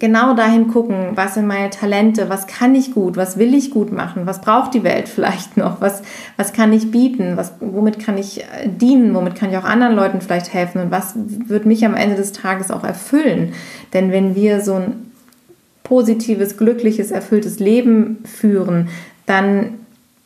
genau 0.00 0.34
dahin 0.34 0.68
gucken, 0.68 1.12
was 1.14 1.34
sind 1.34 1.46
meine 1.46 1.70
Talente, 1.70 2.28
was 2.28 2.48
kann 2.48 2.74
ich 2.74 2.92
gut, 2.92 3.16
was 3.16 3.38
will 3.38 3.54
ich 3.54 3.70
gut 3.70 3.92
machen, 3.92 4.26
was 4.26 4.40
braucht 4.40 4.74
die 4.74 4.82
Welt 4.82 5.08
vielleicht 5.14 5.56
noch, 5.56 5.80
was, 5.80 6.02
was 6.36 6.52
kann 6.52 6.72
ich 6.72 6.90
bieten, 6.90 7.36
was, 7.36 7.52
womit 7.60 8.00
kann 8.00 8.18
ich 8.18 8.42
äh, 8.42 8.68
dienen, 8.68 9.14
womit 9.14 9.36
kann 9.36 9.50
ich 9.50 9.56
auch 9.56 9.64
anderen 9.64 9.94
Leuten 9.94 10.20
vielleicht 10.20 10.52
helfen 10.52 10.80
und 10.82 10.90
was 10.90 11.14
wird 11.14 11.66
mich 11.66 11.84
am 11.84 11.94
Ende 11.94 12.16
des 12.16 12.32
Tages 12.32 12.72
auch 12.72 12.82
erfüllen. 12.82 13.52
Denn 13.92 14.10
wenn 14.10 14.34
wir 14.34 14.60
so 14.60 14.74
ein 14.74 15.12
positives, 15.84 16.56
glückliches, 16.56 17.12
erfülltes 17.12 17.60
Leben 17.60 18.18
führen, 18.24 18.88
dann 19.26 19.74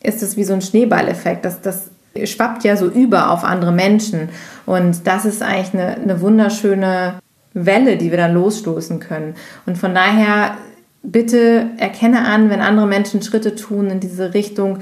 ist 0.02 0.22
es 0.22 0.38
wie 0.38 0.44
so 0.44 0.54
ein 0.54 0.62
Schneeballeffekt. 0.62 1.44
Das, 1.44 1.60
das 1.60 1.91
schwappt 2.24 2.64
ja 2.64 2.76
so 2.76 2.86
über 2.86 3.30
auf 3.30 3.44
andere 3.44 3.72
Menschen. 3.72 4.28
Und 4.66 5.06
das 5.06 5.24
ist 5.24 5.42
eigentlich 5.42 5.74
eine, 5.74 5.96
eine 5.96 6.20
wunderschöne 6.20 7.14
Welle, 7.54 7.96
die 7.96 8.10
wir 8.10 8.18
dann 8.18 8.34
losstoßen 8.34 9.00
können. 9.00 9.34
Und 9.66 9.78
von 9.78 9.94
daher 9.94 10.56
bitte 11.02 11.66
erkenne 11.78 12.24
an, 12.24 12.50
wenn 12.50 12.60
andere 12.60 12.86
Menschen 12.86 13.22
Schritte 13.22 13.54
tun 13.54 13.90
in 13.90 14.00
diese 14.00 14.34
Richtung, 14.34 14.78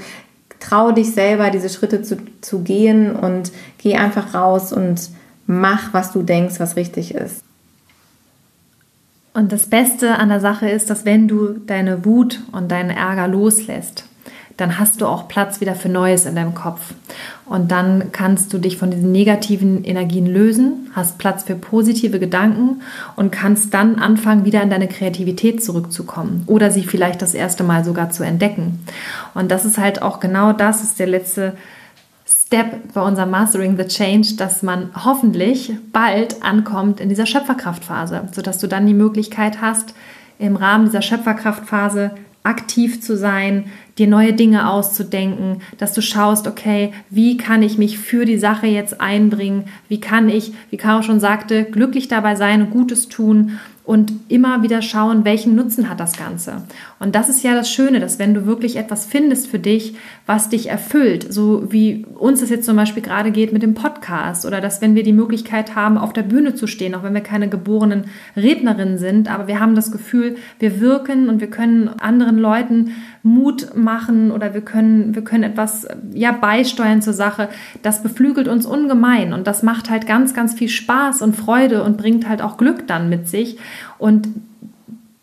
trau 0.59 0.91
dich 0.91 1.13
selber, 1.13 1.49
diese 1.49 1.69
Schritte 1.69 2.03
zu, 2.03 2.17
zu 2.41 2.59
gehen 2.59 3.15
und 3.15 3.51
geh 3.79 3.95
einfach 3.95 4.33
raus 4.33 4.71
und 4.71 5.09
mach, 5.47 5.93
was 5.93 6.11
du 6.11 6.21
denkst, 6.21 6.59
was 6.59 6.75
richtig 6.75 7.15
ist. 7.15 7.43
Und 9.33 9.51
das 9.51 9.67
Beste 9.67 10.15
an 10.15 10.29
der 10.29 10.39
Sache 10.39 10.69
ist, 10.69 10.89
dass 10.89 11.05
wenn 11.05 11.27
du 11.27 11.53
deine 11.53 12.05
Wut 12.05 12.41
und 12.51 12.69
deinen 12.69 12.89
Ärger 12.89 13.27
loslässt, 13.27 14.05
dann 14.61 14.77
hast 14.77 15.01
du 15.01 15.07
auch 15.07 15.27
Platz 15.27 15.59
wieder 15.59 15.75
für 15.75 15.89
Neues 15.89 16.25
in 16.25 16.35
deinem 16.35 16.53
Kopf. 16.53 16.93
Und 17.45 17.71
dann 17.71 18.11
kannst 18.11 18.53
du 18.53 18.59
dich 18.59 18.77
von 18.77 18.91
diesen 18.91 19.11
negativen 19.11 19.83
Energien 19.83 20.27
lösen, 20.27 20.91
hast 20.95 21.17
Platz 21.17 21.43
für 21.43 21.55
positive 21.55 22.19
Gedanken 22.19 22.81
und 23.15 23.31
kannst 23.31 23.73
dann 23.73 23.95
anfangen, 23.95 24.45
wieder 24.45 24.61
in 24.61 24.69
deine 24.69 24.87
Kreativität 24.87 25.63
zurückzukommen 25.63 26.43
oder 26.45 26.69
sie 26.69 26.83
vielleicht 26.83 27.21
das 27.21 27.33
erste 27.33 27.63
Mal 27.63 27.83
sogar 27.83 28.11
zu 28.11 28.23
entdecken. 28.23 28.79
Und 29.33 29.49
das 29.49 29.65
ist 29.65 29.79
halt 29.79 30.01
auch 30.01 30.19
genau 30.19 30.53
das, 30.53 30.83
ist 30.83 30.99
der 30.99 31.07
letzte 31.07 31.53
Step 32.25 32.93
bei 32.93 33.01
unserem 33.01 33.31
Mastering 33.31 33.77
the 33.77 33.85
Change, 33.85 34.35
dass 34.37 34.61
man 34.61 34.91
hoffentlich 35.03 35.73
bald 35.91 36.43
ankommt 36.43 36.99
in 36.99 37.09
dieser 37.09 37.25
Schöpferkraftphase, 37.25 38.27
sodass 38.31 38.59
du 38.59 38.67
dann 38.67 38.85
die 38.85 38.93
Möglichkeit 38.93 39.59
hast, 39.59 39.95
im 40.37 40.55
Rahmen 40.55 40.85
dieser 40.85 41.01
Schöpferkraftphase 41.01 42.11
aktiv 42.43 43.01
zu 43.01 43.15
sein, 43.15 43.65
dir 43.97 44.07
neue 44.07 44.33
Dinge 44.33 44.69
auszudenken, 44.69 45.61
dass 45.77 45.93
du 45.93 46.01
schaust, 46.01 46.47
okay, 46.47 46.91
wie 47.09 47.37
kann 47.37 47.61
ich 47.61 47.77
mich 47.77 47.99
für 47.99 48.25
die 48.25 48.37
Sache 48.37 48.67
jetzt 48.67 48.99
einbringen, 48.99 49.65
wie 49.89 49.99
kann 49.99 50.27
ich, 50.29 50.53
wie 50.69 50.77
Caro 50.77 51.03
schon 51.03 51.19
sagte, 51.19 51.65
glücklich 51.65 52.07
dabei 52.07 52.35
sein 52.35 52.61
und 52.61 52.71
Gutes 52.71 53.09
tun 53.09 53.59
und 53.91 54.13
immer 54.29 54.63
wieder 54.63 54.81
schauen, 54.81 55.25
welchen 55.25 55.53
Nutzen 55.53 55.89
hat 55.89 55.99
das 55.99 56.13
Ganze. 56.13 56.61
Und 56.99 57.13
das 57.13 57.27
ist 57.27 57.43
ja 57.43 57.53
das 57.53 57.69
Schöne, 57.69 57.99
dass 57.99 58.19
wenn 58.19 58.33
du 58.33 58.45
wirklich 58.45 58.77
etwas 58.77 59.05
findest 59.05 59.47
für 59.47 59.59
dich, 59.59 59.95
was 60.25 60.47
dich 60.47 60.69
erfüllt, 60.69 61.33
so 61.33 61.69
wie 61.73 62.05
uns 62.17 62.41
es 62.41 62.49
jetzt 62.49 62.65
zum 62.65 62.77
Beispiel 62.77 63.03
gerade 63.03 63.31
geht 63.31 63.51
mit 63.51 63.63
dem 63.63 63.73
Podcast 63.73 64.45
oder 64.45 64.61
dass 64.61 64.81
wenn 64.81 64.95
wir 64.95 65.03
die 65.03 65.11
Möglichkeit 65.11 65.75
haben, 65.75 65.97
auf 65.97 66.13
der 66.13 66.21
Bühne 66.21 66.55
zu 66.55 66.67
stehen, 66.67 66.95
auch 66.95 67.03
wenn 67.03 67.13
wir 67.13 67.19
keine 67.19 67.49
geborenen 67.49 68.05
Rednerinnen 68.37 68.97
sind, 68.97 69.29
aber 69.29 69.49
wir 69.49 69.59
haben 69.59 69.75
das 69.75 69.91
Gefühl, 69.91 70.37
wir 70.59 70.79
wirken 70.79 71.27
und 71.27 71.41
wir 71.41 71.49
können 71.49 71.89
anderen 71.89 72.37
Leuten 72.37 72.91
Mut 73.23 73.75
machen 73.75 74.31
oder 74.31 74.53
wir 74.53 74.61
können, 74.61 75.13
wir 75.13 75.23
können 75.23 75.43
etwas 75.43 75.87
ja, 76.13 76.31
beisteuern 76.31 77.01
zur 77.01 77.13
Sache, 77.13 77.49
das 77.83 78.01
beflügelt 78.01 78.47
uns 78.47 78.65
ungemein 78.65 79.33
und 79.33 79.45
das 79.45 79.61
macht 79.61 79.89
halt 79.89 80.07
ganz, 80.07 80.33
ganz 80.33 80.53
viel 80.53 80.69
Spaß 80.69 81.21
und 81.21 81.35
Freude 81.35 81.83
und 81.83 81.97
bringt 81.97 82.27
halt 82.27 82.41
auch 82.41 82.57
Glück 82.57 82.87
dann 82.87 83.09
mit 83.09 83.27
sich. 83.27 83.57
Und 83.99 84.27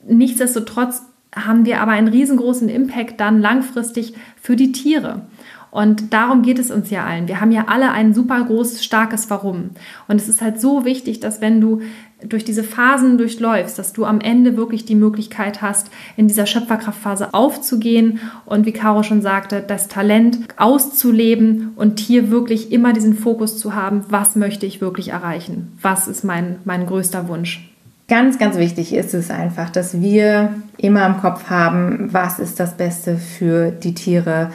nichtsdestotrotz 0.06 1.02
haben 1.34 1.64
wir 1.64 1.80
aber 1.80 1.92
einen 1.92 2.08
riesengroßen 2.08 2.68
Impact 2.68 3.20
dann 3.20 3.40
langfristig 3.40 4.14
für 4.40 4.56
die 4.56 4.72
Tiere. 4.72 5.22
Und 5.70 6.14
darum 6.14 6.42
geht 6.42 6.58
es 6.58 6.70
uns 6.70 6.90
ja 6.90 7.04
allen. 7.04 7.28
Wir 7.28 7.40
haben 7.40 7.52
ja 7.52 7.66
alle 7.68 7.92
ein 7.92 8.14
super 8.14 8.42
großes, 8.42 8.84
starkes 8.84 9.28
Warum. 9.28 9.70
Und 10.08 10.16
es 10.16 10.28
ist 10.28 10.40
halt 10.40 10.60
so 10.60 10.84
wichtig, 10.84 11.20
dass 11.20 11.40
wenn 11.40 11.60
du 11.60 11.82
durch 12.24 12.44
diese 12.44 12.64
Phasen 12.64 13.16
durchläufst, 13.16 13.78
dass 13.78 13.92
du 13.92 14.04
am 14.04 14.20
Ende 14.20 14.56
wirklich 14.56 14.84
die 14.84 14.96
Möglichkeit 14.96 15.62
hast, 15.62 15.90
in 16.16 16.26
dieser 16.26 16.46
Schöpferkraftphase 16.46 17.32
aufzugehen 17.32 18.18
und 18.44 18.66
wie 18.66 18.72
Caro 18.72 19.02
schon 19.02 19.22
sagte, 19.22 19.62
das 19.66 19.88
Talent 19.88 20.38
auszuleben 20.56 21.72
und 21.76 22.00
hier 22.00 22.30
wirklich 22.30 22.72
immer 22.72 22.92
diesen 22.92 23.14
Fokus 23.14 23.58
zu 23.58 23.74
haben, 23.74 24.04
was 24.08 24.34
möchte 24.34 24.66
ich 24.66 24.80
wirklich 24.80 25.10
erreichen? 25.10 25.78
Was 25.80 26.08
ist 26.08 26.24
mein, 26.24 26.56
mein 26.64 26.86
größter 26.86 27.28
Wunsch? 27.28 27.68
Ganz, 28.08 28.38
ganz 28.38 28.56
wichtig 28.56 28.94
ist 28.94 29.12
es 29.12 29.30
einfach, 29.30 29.68
dass 29.68 30.00
wir 30.00 30.54
immer 30.78 31.06
im 31.06 31.18
Kopf 31.18 31.50
haben, 31.50 32.08
was 32.10 32.38
ist 32.38 32.58
das 32.58 32.76
Beste 32.76 33.18
für 33.18 33.70
die 33.70 33.94
Tiere 33.94 34.50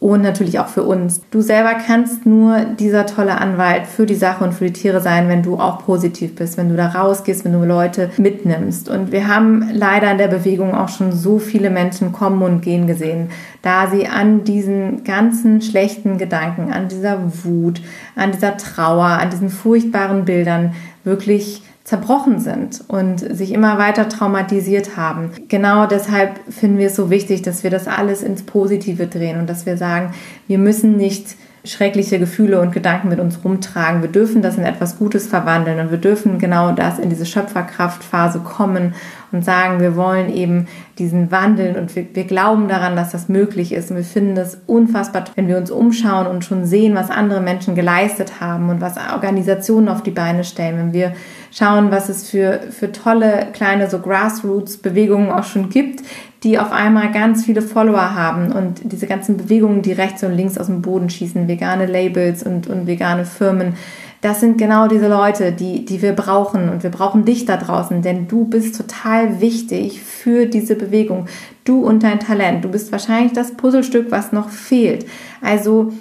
und 0.00 0.22
natürlich 0.22 0.58
auch 0.58 0.68
für 0.68 0.82
uns. 0.82 1.20
Du 1.30 1.42
selber 1.42 1.74
kannst 1.74 2.24
nur 2.24 2.60
dieser 2.64 3.04
tolle 3.04 3.36
Anwalt 3.38 3.86
für 3.86 4.06
die 4.06 4.14
Sache 4.14 4.42
und 4.42 4.54
für 4.54 4.64
die 4.64 4.72
Tiere 4.72 5.02
sein, 5.02 5.28
wenn 5.28 5.42
du 5.42 5.58
auch 5.58 5.84
positiv 5.84 6.34
bist, 6.34 6.56
wenn 6.56 6.70
du 6.70 6.76
da 6.76 6.88
rausgehst, 6.88 7.44
wenn 7.44 7.52
du 7.52 7.66
Leute 7.66 8.10
mitnimmst. 8.16 8.88
Und 8.88 9.12
wir 9.12 9.28
haben 9.28 9.68
leider 9.74 10.10
in 10.10 10.16
der 10.16 10.28
Bewegung 10.28 10.74
auch 10.74 10.88
schon 10.88 11.12
so 11.12 11.38
viele 11.38 11.68
Menschen 11.68 12.12
kommen 12.12 12.40
und 12.40 12.62
gehen 12.62 12.86
gesehen, 12.86 13.28
da 13.60 13.88
sie 13.88 14.08
an 14.08 14.42
diesen 14.44 15.04
ganzen 15.04 15.60
schlechten 15.60 16.16
Gedanken, 16.16 16.72
an 16.72 16.88
dieser 16.88 17.18
Wut, 17.44 17.82
an 18.16 18.32
dieser 18.32 18.56
Trauer, 18.56 19.04
an 19.04 19.28
diesen 19.28 19.50
furchtbaren 19.50 20.24
Bildern 20.24 20.72
wirklich 21.04 21.62
zerbrochen 21.90 22.38
sind 22.38 22.84
und 22.86 23.18
sich 23.18 23.52
immer 23.52 23.76
weiter 23.76 24.08
traumatisiert 24.08 24.96
haben. 24.96 25.32
Genau 25.48 25.86
deshalb 25.86 26.38
finden 26.48 26.78
wir 26.78 26.86
es 26.86 26.94
so 26.94 27.10
wichtig, 27.10 27.42
dass 27.42 27.64
wir 27.64 27.70
das 27.70 27.88
alles 27.88 28.22
ins 28.22 28.44
Positive 28.44 29.08
drehen 29.08 29.40
und 29.40 29.50
dass 29.50 29.66
wir 29.66 29.76
sagen, 29.76 30.14
wir 30.46 30.58
müssen 30.58 30.96
nicht 30.96 31.34
schreckliche 31.64 32.20
Gefühle 32.20 32.60
und 32.60 32.70
Gedanken 32.70 33.08
mit 33.08 33.18
uns 33.18 33.40
rumtragen. 33.44 34.02
Wir 34.02 34.08
dürfen 34.08 34.40
das 34.40 34.56
in 34.56 34.62
etwas 34.62 34.98
Gutes 34.98 35.26
verwandeln 35.26 35.80
und 35.80 35.90
wir 35.90 35.98
dürfen 35.98 36.38
genau 36.38 36.70
das 36.70 37.00
in 37.00 37.10
diese 37.10 37.26
Schöpferkraftphase 37.26 38.38
kommen 38.38 38.94
und 39.32 39.44
sagen, 39.44 39.80
wir 39.80 39.96
wollen 39.96 40.32
eben 40.32 40.68
diesen 40.98 41.32
wandeln 41.32 41.74
und 41.74 41.94
wir, 41.96 42.06
wir 42.14 42.24
glauben 42.24 42.68
daran, 42.68 42.94
dass 42.94 43.10
das 43.10 43.28
möglich 43.28 43.72
ist. 43.72 43.90
Und 43.90 43.96
wir 43.96 44.04
finden 44.04 44.36
das 44.36 44.58
unfassbar, 44.66 45.24
wenn 45.34 45.48
wir 45.48 45.58
uns 45.58 45.72
umschauen 45.72 46.28
und 46.28 46.44
schon 46.44 46.64
sehen, 46.64 46.94
was 46.94 47.10
andere 47.10 47.40
Menschen 47.40 47.74
geleistet 47.74 48.40
haben 48.40 48.70
und 48.70 48.80
was 48.80 48.94
Organisationen 49.12 49.88
auf 49.88 50.02
die 50.02 50.12
Beine 50.12 50.44
stellen. 50.44 50.78
Wenn 50.78 50.92
wir 50.92 51.12
schauen, 51.50 51.90
was 51.90 52.08
es 52.08 52.28
für, 52.28 52.60
für 52.70 52.92
tolle 52.92 53.48
kleine 53.52 53.90
so 53.90 53.98
Grassroots-Bewegungen 53.98 55.30
auch 55.30 55.44
schon 55.44 55.68
gibt, 55.68 56.02
die 56.42 56.58
auf 56.58 56.72
einmal 56.72 57.12
ganz 57.12 57.44
viele 57.44 57.62
Follower 57.62 58.14
haben 58.14 58.52
und 58.52 58.80
diese 58.92 59.06
ganzen 59.06 59.36
Bewegungen, 59.36 59.82
die 59.82 59.92
rechts 59.92 60.22
und 60.24 60.34
links 60.34 60.56
aus 60.56 60.66
dem 60.66 60.82
Boden 60.82 61.10
schießen, 61.10 61.48
vegane 61.48 61.86
Labels 61.86 62.42
und, 62.42 62.66
und 62.66 62.86
vegane 62.86 63.24
Firmen, 63.24 63.74
das 64.20 64.40
sind 64.40 64.58
genau 64.58 64.86
diese 64.86 65.08
Leute, 65.08 65.52
die, 65.52 65.84
die 65.86 66.02
wir 66.02 66.12
brauchen. 66.12 66.68
Und 66.68 66.82
wir 66.82 66.90
brauchen 66.90 67.24
dich 67.24 67.46
da 67.46 67.56
draußen, 67.56 68.02
denn 68.02 68.28
du 68.28 68.44
bist 68.44 68.76
total 68.76 69.40
wichtig 69.40 70.02
für 70.02 70.44
diese 70.44 70.74
Bewegung. 70.74 71.26
Du 71.64 71.86
und 71.86 72.02
dein 72.02 72.20
Talent. 72.20 72.64
Du 72.64 72.68
bist 72.68 72.92
wahrscheinlich 72.92 73.32
das 73.32 73.52
Puzzlestück, 73.52 74.10
was 74.10 74.32
noch 74.32 74.50
fehlt. 74.50 75.06
Also 75.40 75.92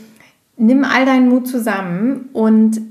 nimm 0.58 0.84
all 0.84 1.06
deinen 1.06 1.30
Mut 1.30 1.48
zusammen 1.48 2.30
und 2.34 2.82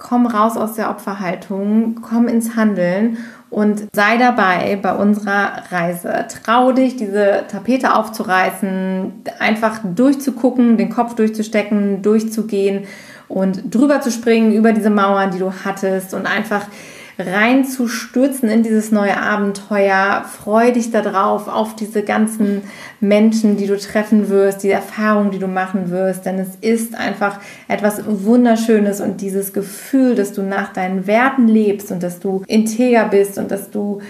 komm 0.00 0.26
raus 0.26 0.56
aus 0.56 0.74
der 0.74 0.90
Opferhaltung, 0.90 2.00
komm 2.02 2.26
ins 2.26 2.56
Handeln 2.56 3.18
und 3.50 3.86
sei 3.92 4.16
dabei 4.16 4.78
bei 4.80 4.94
unserer 4.94 5.62
Reise. 5.70 6.26
Trau 6.42 6.72
dich, 6.72 6.96
diese 6.96 7.44
Tapete 7.48 7.94
aufzureißen, 7.94 9.12
einfach 9.38 9.80
durchzugucken, 9.84 10.76
den 10.76 10.90
Kopf 10.90 11.14
durchzustecken, 11.14 12.02
durchzugehen 12.02 12.86
und 13.28 13.72
drüber 13.72 14.00
zu 14.00 14.10
springen 14.10 14.52
über 14.52 14.72
diese 14.72 14.90
Mauern, 14.90 15.30
die 15.30 15.38
du 15.38 15.52
hattest 15.64 16.14
und 16.14 16.26
einfach 16.26 16.62
reinzustürzen 17.26 18.48
in 18.48 18.62
dieses 18.62 18.90
neue 18.90 19.16
Abenteuer. 19.16 20.24
Freu 20.24 20.72
dich 20.72 20.90
darauf, 20.90 21.48
auf 21.48 21.76
diese 21.76 22.02
ganzen 22.02 22.62
Menschen, 23.00 23.56
die 23.56 23.66
du 23.66 23.78
treffen 23.78 24.28
wirst, 24.28 24.62
die 24.62 24.70
Erfahrungen, 24.70 25.30
die 25.30 25.38
du 25.38 25.46
machen 25.46 25.90
wirst, 25.90 26.26
denn 26.26 26.38
es 26.38 26.56
ist 26.60 26.94
einfach 26.94 27.38
etwas 27.68 28.02
Wunderschönes 28.06 29.00
und 29.00 29.20
dieses 29.20 29.52
Gefühl, 29.52 30.14
dass 30.14 30.32
du 30.32 30.42
nach 30.42 30.72
deinen 30.72 31.06
Werten 31.06 31.48
lebst 31.48 31.92
und 31.92 32.02
dass 32.02 32.20
du 32.20 32.42
integer 32.46 33.04
bist 33.08 33.38
und 33.38 33.50
dass 33.50 33.70
du 33.70 34.00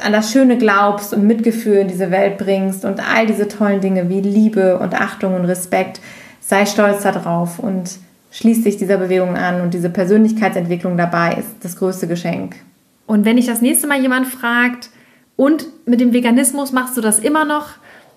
an 0.00 0.12
das 0.12 0.32
Schöne 0.32 0.58
glaubst 0.58 1.12
und 1.12 1.26
Mitgefühl 1.26 1.76
in 1.76 1.88
diese 1.88 2.10
Welt 2.10 2.38
bringst 2.38 2.84
und 2.84 3.00
all 3.00 3.26
diese 3.26 3.48
tollen 3.48 3.80
Dinge 3.80 4.08
wie 4.08 4.20
Liebe 4.20 4.78
und 4.78 4.94
Achtung 4.94 5.34
und 5.34 5.44
Respekt. 5.44 6.00
Sei 6.40 6.66
stolz 6.66 7.02
darauf 7.02 7.58
und 7.58 7.98
schließt 8.30 8.62
sich 8.62 8.76
dieser 8.76 8.96
Bewegung 8.96 9.36
an 9.36 9.60
und 9.60 9.74
diese 9.74 9.90
Persönlichkeitsentwicklung 9.90 10.96
dabei 10.96 11.34
ist 11.34 11.56
das 11.62 11.76
größte 11.76 12.06
Geschenk. 12.06 12.56
Und 13.06 13.24
wenn 13.24 13.36
dich 13.36 13.46
das 13.46 13.60
nächste 13.60 13.86
Mal 13.86 14.00
jemand 14.00 14.26
fragt, 14.28 14.90
und 15.40 15.64
mit 15.86 16.00
dem 16.00 16.12
Veganismus 16.12 16.70
machst 16.70 16.98
du 16.98 17.00
das 17.00 17.18
immer 17.18 17.46
noch, 17.46 17.68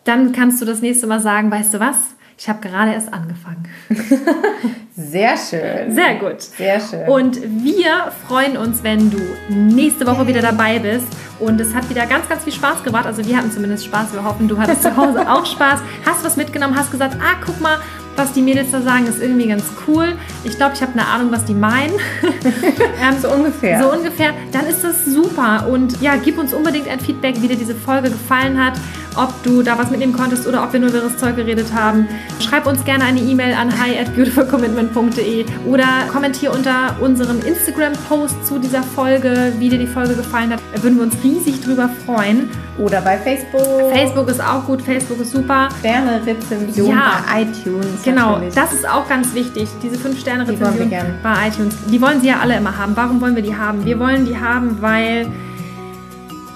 dann 0.04 0.34
kannst 0.34 0.62
du 0.62 0.66
das 0.66 0.82
nächste 0.82 1.08
Mal 1.08 1.22
sagen, 1.22 1.50
weißt 1.50 1.74
du 1.74 1.80
was? 1.80 1.96
Ich 2.38 2.50
habe 2.50 2.60
gerade 2.60 2.92
erst 2.92 3.14
angefangen. 3.14 3.64
Sehr 4.98 5.38
schön. 5.38 5.94
Sehr 5.94 6.16
gut. 6.16 6.42
Sehr 6.42 6.82
schön. 6.82 7.08
Und 7.08 7.40
wir 7.64 8.12
freuen 8.28 8.58
uns, 8.58 8.84
wenn 8.84 9.10
du 9.10 9.20
nächste 9.48 10.06
Woche 10.06 10.28
wieder 10.28 10.42
dabei 10.42 10.80
bist. 10.80 11.08
Und 11.40 11.62
es 11.62 11.74
hat 11.74 11.90
wieder 11.90 12.06
ganz, 12.08 12.28
ganz 12.28 12.44
viel 12.44 12.52
Spaß 12.52 12.84
gemacht. 12.84 13.06
Also 13.06 13.26
wir 13.26 13.38
hatten 13.38 13.52
zumindest 13.54 13.86
Spaß. 13.86 14.12
Wir 14.12 14.26
hoffen, 14.26 14.50
du 14.50 14.58
hattest 14.58 14.84
zu 14.84 14.98
Hause 14.98 15.32
auch 15.32 15.46
Spaß. 15.46 15.80
Hast 16.06 16.26
was 16.26 16.36
mitgenommen, 16.36 16.76
hast 16.76 16.92
gesagt, 16.92 17.16
ah, 17.22 17.42
guck 17.46 17.62
mal, 17.62 17.78
was 18.16 18.34
die 18.34 18.42
Mädels 18.42 18.72
da 18.72 18.82
sagen, 18.82 19.06
ist 19.08 19.22
irgendwie 19.22 19.48
ganz 19.48 19.64
cool. 19.88 20.16
Ich 20.44 20.56
glaube, 20.56 20.74
ich 20.76 20.82
habe 20.82 20.94
eine 20.94 21.08
Ahnung, 21.08 21.32
was 21.32 21.46
die 21.46 21.54
meinen. 21.54 21.94
ähm, 22.24 23.20
so 23.22 23.30
ungefähr. 23.30 23.82
So 23.82 23.92
ungefähr. 23.92 24.34
Dann 24.52 24.68
ist 24.68 24.84
das 24.84 25.06
super. 25.06 25.68
Und 25.70 26.02
ja, 26.02 26.16
gib 26.16 26.38
uns 26.38 26.54
unbedingt 26.54 26.88
ein 26.88 27.00
Feedback, 27.00 27.42
wie 27.42 27.48
dir 27.48 27.58
diese 27.58 27.76
Folge 27.76 28.10
gefallen 28.10 28.64
hat. 28.64 28.74
Ob 29.16 29.32
du 29.44 29.62
da 29.62 29.78
was 29.78 29.90
mitnehmen 29.92 30.14
konntest 30.14 30.48
oder 30.48 30.64
ob 30.64 30.74
wir 30.74 30.80
nur 30.80 30.92
wirres 30.94 31.18
Zeug 31.18 31.36
geredet 31.36 31.68
haben. 31.74 32.08
Schreib 32.40 32.66
uns 32.68 32.84
gerne 32.86 33.04
eine 33.04 33.20
E-Mail 33.20 33.54
an 33.54 33.70
hi 33.72 33.98
at 33.98 34.14
beautifulcommitment.de 34.16 35.46
oder 35.68 35.86
kommentier 36.12 36.52
unter 36.54 36.96
unserem 37.02 37.40
Instagram-Post 37.42 38.46
zu 38.46 38.60
dieser 38.60 38.84
Folge, 38.84 39.54
wie 39.60 39.70
dir 39.70 39.80
die 39.80 39.88
Folge 39.88 40.16
gefallen 40.16 40.52
hat. 40.52 40.60
Da 40.74 40.84
würden 40.84 40.98
wir 40.98 41.04
uns 41.04 41.16
riesig 41.24 41.62
drüber 41.62 41.90
freuen. 42.06 42.50
Oder 42.80 43.02
bei 43.02 43.18
Facebook. 43.18 43.92
Facebook 43.94 44.28
ist 44.30 44.42
auch 44.44 44.66
gut, 44.66 44.82
Facebook 44.82 45.20
ist 45.22 45.32
super. 45.32 45.70
Sterne-Rezension 45.80 46.90
Ja. 46.90 47.24
bei 47.28 47.42
iTunes. 47.44 48.02
Genau, 48.04 48.32
natürlich. 48.34 48.56
das 48.56 48.74
ist 48.74 48.88
auch 48.90 49.08
ganz 49.08 49.34
wichtig. 49.36 49.70
Diese 49.82 49.96
Die 49.98 50.04
wollen 50.04 50.16
wir 50.16 50.20
5-Sterne-Rezension 50.20 50.90
gern. 50.90 51.06
bei 51.22 51.48
iTunes. 51.50 51.76
Die 51.92 52.02
wollen 52.02 52.22
sie 52.22 52.28
ja 52.30 52.40
alle 52.42 52.58
immer 52.58 52.76
haben. 52.78 52.94
Warum 52.96 53.22
wollen 53.22 53.36
wir 53.36 53.44
die 53.44 53.56
haben? 53.56 53.86
Wir 53.86 54.00
wollen 54.00 54.26
die 54.26 54.38
haben, 54.38 54.78
weil 54.82 55.28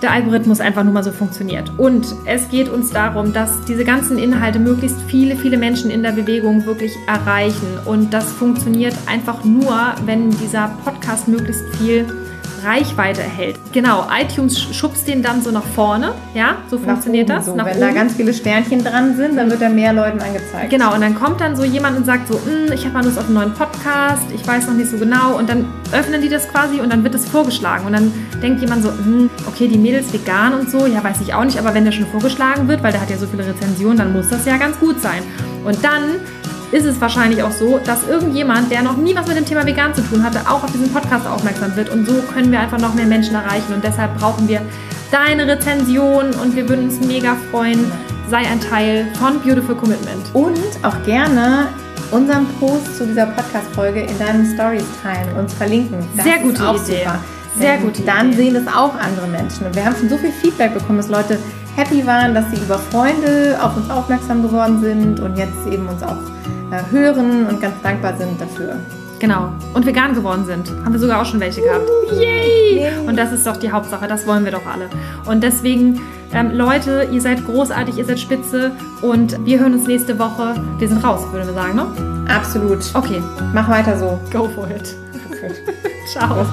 der 0.02 0.12
Algorithmus 0.12 0.60
einfach 0.60 0.84
nur 0.84 0.93
mal 0.93 1.04
so 1.04 1.12
funktioniert. 1.12 1.72
Und 1.78 2.06
es 2.26 2.50
geht 2.50 2.70
uns 2.70 2.91
darum, 2.91 3.34
dass 3.34 3.66
diese 3.66 3.84
ganzen 3.84 4.18
Inhalte 4.18 4.60
möglichst 4.60 5.02
viele, 5.08 5.36
viele 5.36 5.58
Menschen 5.58 5.89
in 5.89 6.04
der 6.04 6.12
Bewegung 6.12 6.66
wirklich 6.66 6.93
erreichen. 7.08 7.80
Und 7.86 8.14
das 8.14 8.32
funktioniert 8.32 8.95
einfach 9.08 9.43
nur, 9.43 9.95
wenn 10.06 10.30
dieser 10.30 10.70
Podcast 10.84 11.28
möglichst 11.28 11.64
viel 11.78 12.06
Reichweite 12.64 13.22
erhält. 13.22 13.58
Genau, 13.74 14.08
iTunes 14.20 14.60
schubst 14.60 15.08
den 15.08 15.22
dann 15.22 15.41
so 15.41 15.51
nach 15.51 15.64
vorne. 15.64 16.14
Ja, 16.34 16.58
so 16.70 16.78
Nach 16.78 16.86
funktioniert 16.86 17.30
das. 17.30 17.45
So. 17.45 17.55
nach 17.55 17.66
Wenn 17.66 17.80
da 17.80 17.88
oben. 17.88 17.95
ganz 17.95 18.14
viele 18.14 18.34
Sternchen 18.34 18.84
dran 18.84 19.16
sind, 19.16 19.38
dann 19.38 19.49
wird 19.49 19.62
er 19.62 19.70
mehr 19.70 19.93
Leuten 19.93 20.20
angezeigt. 20.20 20.70
Genau, 20.70 20.93
und 20.93 21.01
dann 21.01 21.16
kommt 21.16 21.39
dann 21.41 21.55
so 21.55 21.64
jemand 21.64 21.97
und 21.97 22.05
sagt 22.05 22.28
so, 22.28 22.36
"Hm, 22.36 22.72
ich 22.74 22.84
habe 22.86 22.93
mal 22.93 23.03
Lust 23.05 23.18
auf 23.18 23.26
einen 23.26 23.36
neuen 23.36 23.53
Podcast, 23.53 24.24
ich 24.34 24.45
weiß 24.47 24.68
noch 24.68 24.74
nicht 24.76 24.89
so 24.89 24.97
genau. 24.97 25.38
Und 25.38 25.49
dann 25.49 25.66
öffnen 25.91 26.22
die 26.22 26.30
das 26.30 26.47
quasi 26.49 26.80
und 26.80 26.91
dann 26.91 27.03
wird 27.03 27.16
es 27.16 27.28
vorgeschlagen. 27.28 27.86
Und 27.86 27.93
dann 27.93 28.12
denkt 28.41 28.62
jemand 28.62 28.84
so, 28.84 28.89
"Hm, 28.89 29.30
okay, 29.47 29.68
die 29.68 29.78
Mädels 29.78 30.12
vegan 30.14 30.53
und 30.53 30.70
so, 30.70 30.86
ja, 30.86 31.03
weiß 31.03 31.22
ich 31.22 31.34
auch 31.34 31.43
nicht, 31.43 31.58
aber 31.60 31.74
wenn 31.74 31.86
der 31.86 31.91
schon 31.91 32.08
vorgeschlagen 32.08 32.68
wird, 32.68 32.84
weil 32.84 32.91
der 32.91 33.01
hat 33.01 33.10
ja 33.10 33.18
so 33.18 33.28
viele 33.28 33.45
Rezensionen, 33.45 33.97
dann 33.97 34.14
muss 34.14 34.30
das 34.30 34.45
ja 34.45 34.58
ganz 34.58 34.80
gut 34.80 35.01
sein. 35.01 35.22
Und 35.66 35.84
dann 35.84 36.01
ist 36.72 36.86
es 36.86 36.99
wahrscheinlich 36.99 37.43
auch 37.43 37.51
so, 37.51 37.80
dass 37.84 38.07
irgendjemand, 38.07 38.72
der 38.72 38.82
noch 38.82 38.97
nie 38.97 39.15
was 39.15 39.28
mit 39.28 39.38
dem 39.38 39.45
Thema 39.45 39.65
vegan 39.65 39.93
zu 39.93 40.01
tun 40.01 40.24
hatte, 40.24 40.41
auch 40.41 40.63
auf 40.63 40.72
diesen 40.72 40.91
Podcast 40.91 41.26
aufmerksam 41.26 41.76
wird. 41.76 41.89
Und 41.89 42.07
so 42.07 42.13
können 42.34 42.51
wir 42.51 42.59
einfach 42.59 42.80
noch 42.80 42.93
mehr 42.93 43.05
Menschen 43.05 43.36
erreichen. 43.36 43.74
Und 43.74 43.84
deshalb 43.84 44.18
brauchen 44.18 44.47
wir 44.47 44.61
deine 45.11 45.47
Rezension 45.47 46.32
und 46.41 46.55
wir 46.55 46.68
würden 46.68 46.86
uns 46.89 46.99
mega 46.99 47.36
freuen. 47.51 47.91
Sei 48.30 48.39
ein 48.39 48.59
Teil 48.59 49.07
von 49.13 49.39
Beautiful 49.39 49.76
Commitment. 49.76 50.26
Und 50.34 50.59
auch 50.84 51.01
gerne 51.05 51.68
unseren 52.11 52.45
Post 52.59 52.97
zu 52.97 53.05
dieser 53.05 53.28
Podcast-Folge 53.28 54.01
in 54.01 54.20
deinen 54.20 54.45
Stories 54.53 54.84
teilen, 55.01 55.38
uns 55.38 55.53
verlinken. 55.53 55.99
Das 56.15 56.26
Sehr 56.26 56.39
gute 56.39 56.63
Idee. 56.63 56.99
Super. 56.99 57.20
Sehr 57.57 57.78
gute 57.78 58.01
Dann 58.03 58.34
Idee. 58.34 58.38
sehen 58.38 58.55
es 58.57 58.68
auch 58.68 58.93
andere 58.95 59.28
Menschen. 59.28 59.65
Und 59.65 59.76
wir 59.76 59.86
haben 59.86 59.95
schon 59.95 60.09
so 60.09 60.18
viel 60.18 60.32
Feedback 60.32 60.74
bekommen, 60.74 60.97
dass 60.97 61.07
Leute 61.07 61.39
happy 61.78 62.05
waren, 62.05 62.34
dass 62.34 62.49
sie 62.51 62.57
über 62.57 62.80
Freunde 62.80 63.57
auf 63.61 63.78
uns 63.78 63.89
aufmerksam 63.89 64.41
geworden 64.41 64.82
sind 64.82 65.19
und 65.19 65.38
jetzt 65.38 65.65
eben 65.71 65.88
uns 65.88 66.01
auch 66.03 66.17
äh, 66.71 66.91
hören 66.91 67.45
und 67.47 67.61
ganz 67.61 67.75
dankbar 67.84 68.17
sind 68.17 68.41
dafür. 68.41 68.78
Genau. 69.19 69.51
Und 69.73 69.86
vegan 69.86 70.13
geworden 70.13 70.45
sind. 70.45 70.69
Haben 70.84 70.93
wir 70.93 70.99
sogar 70.99 71.21
auch 71.21 71.25
schon 71.25 71.39
welche 71.39 71.61
gehabt. 71.61 71.88
Yay! 72.11 72.91
Und 73.07 73.17
das 73.17 73.32
ist 73.32 73.47
doch 73.47 73.57
die 73.57 73.71
Hauptsache. 73.71 74.07
Das 74.07 74.28
wollen 74.28 74.43
wir 74.43 74.51
doch 74.51 74.65
alle. 74.65 74.89
Und 75.25 75.43
deswegen, 75.43 76.01
ähm, 76.34 76.51
Leute, 76.51 77.07
ihr 77.11 77.21
seid 77.21 77.45
großartig, 77.45 77.97
ihr 77.97 78.05
seid 78.05 78.19
spitze. 78.19 78.71
Und 79.01 79.43
wir 79.45 79.59
hören 79.59 79.73
uns 79.73 79.88
nächste 79.88 80.19
Woche. 80.19 80.55
Wir 80.78 80.88
sind 80.88 81.03
raus, 81.03 81.21
würden 81.32 81.47
wir 81.47 81.53
sagen, 81.53 81.75
ne? 81.75 81.88
Absolut. 82.30 82.84
Okay. 82.93 83.21
Mach 83.53 83.69
weiter 83.69 83.97
so. 83.97 84.19
Go 84.32 84.47
for 84.49 84.67
it. 84.69 84.95
Ciao. 86.11 86.45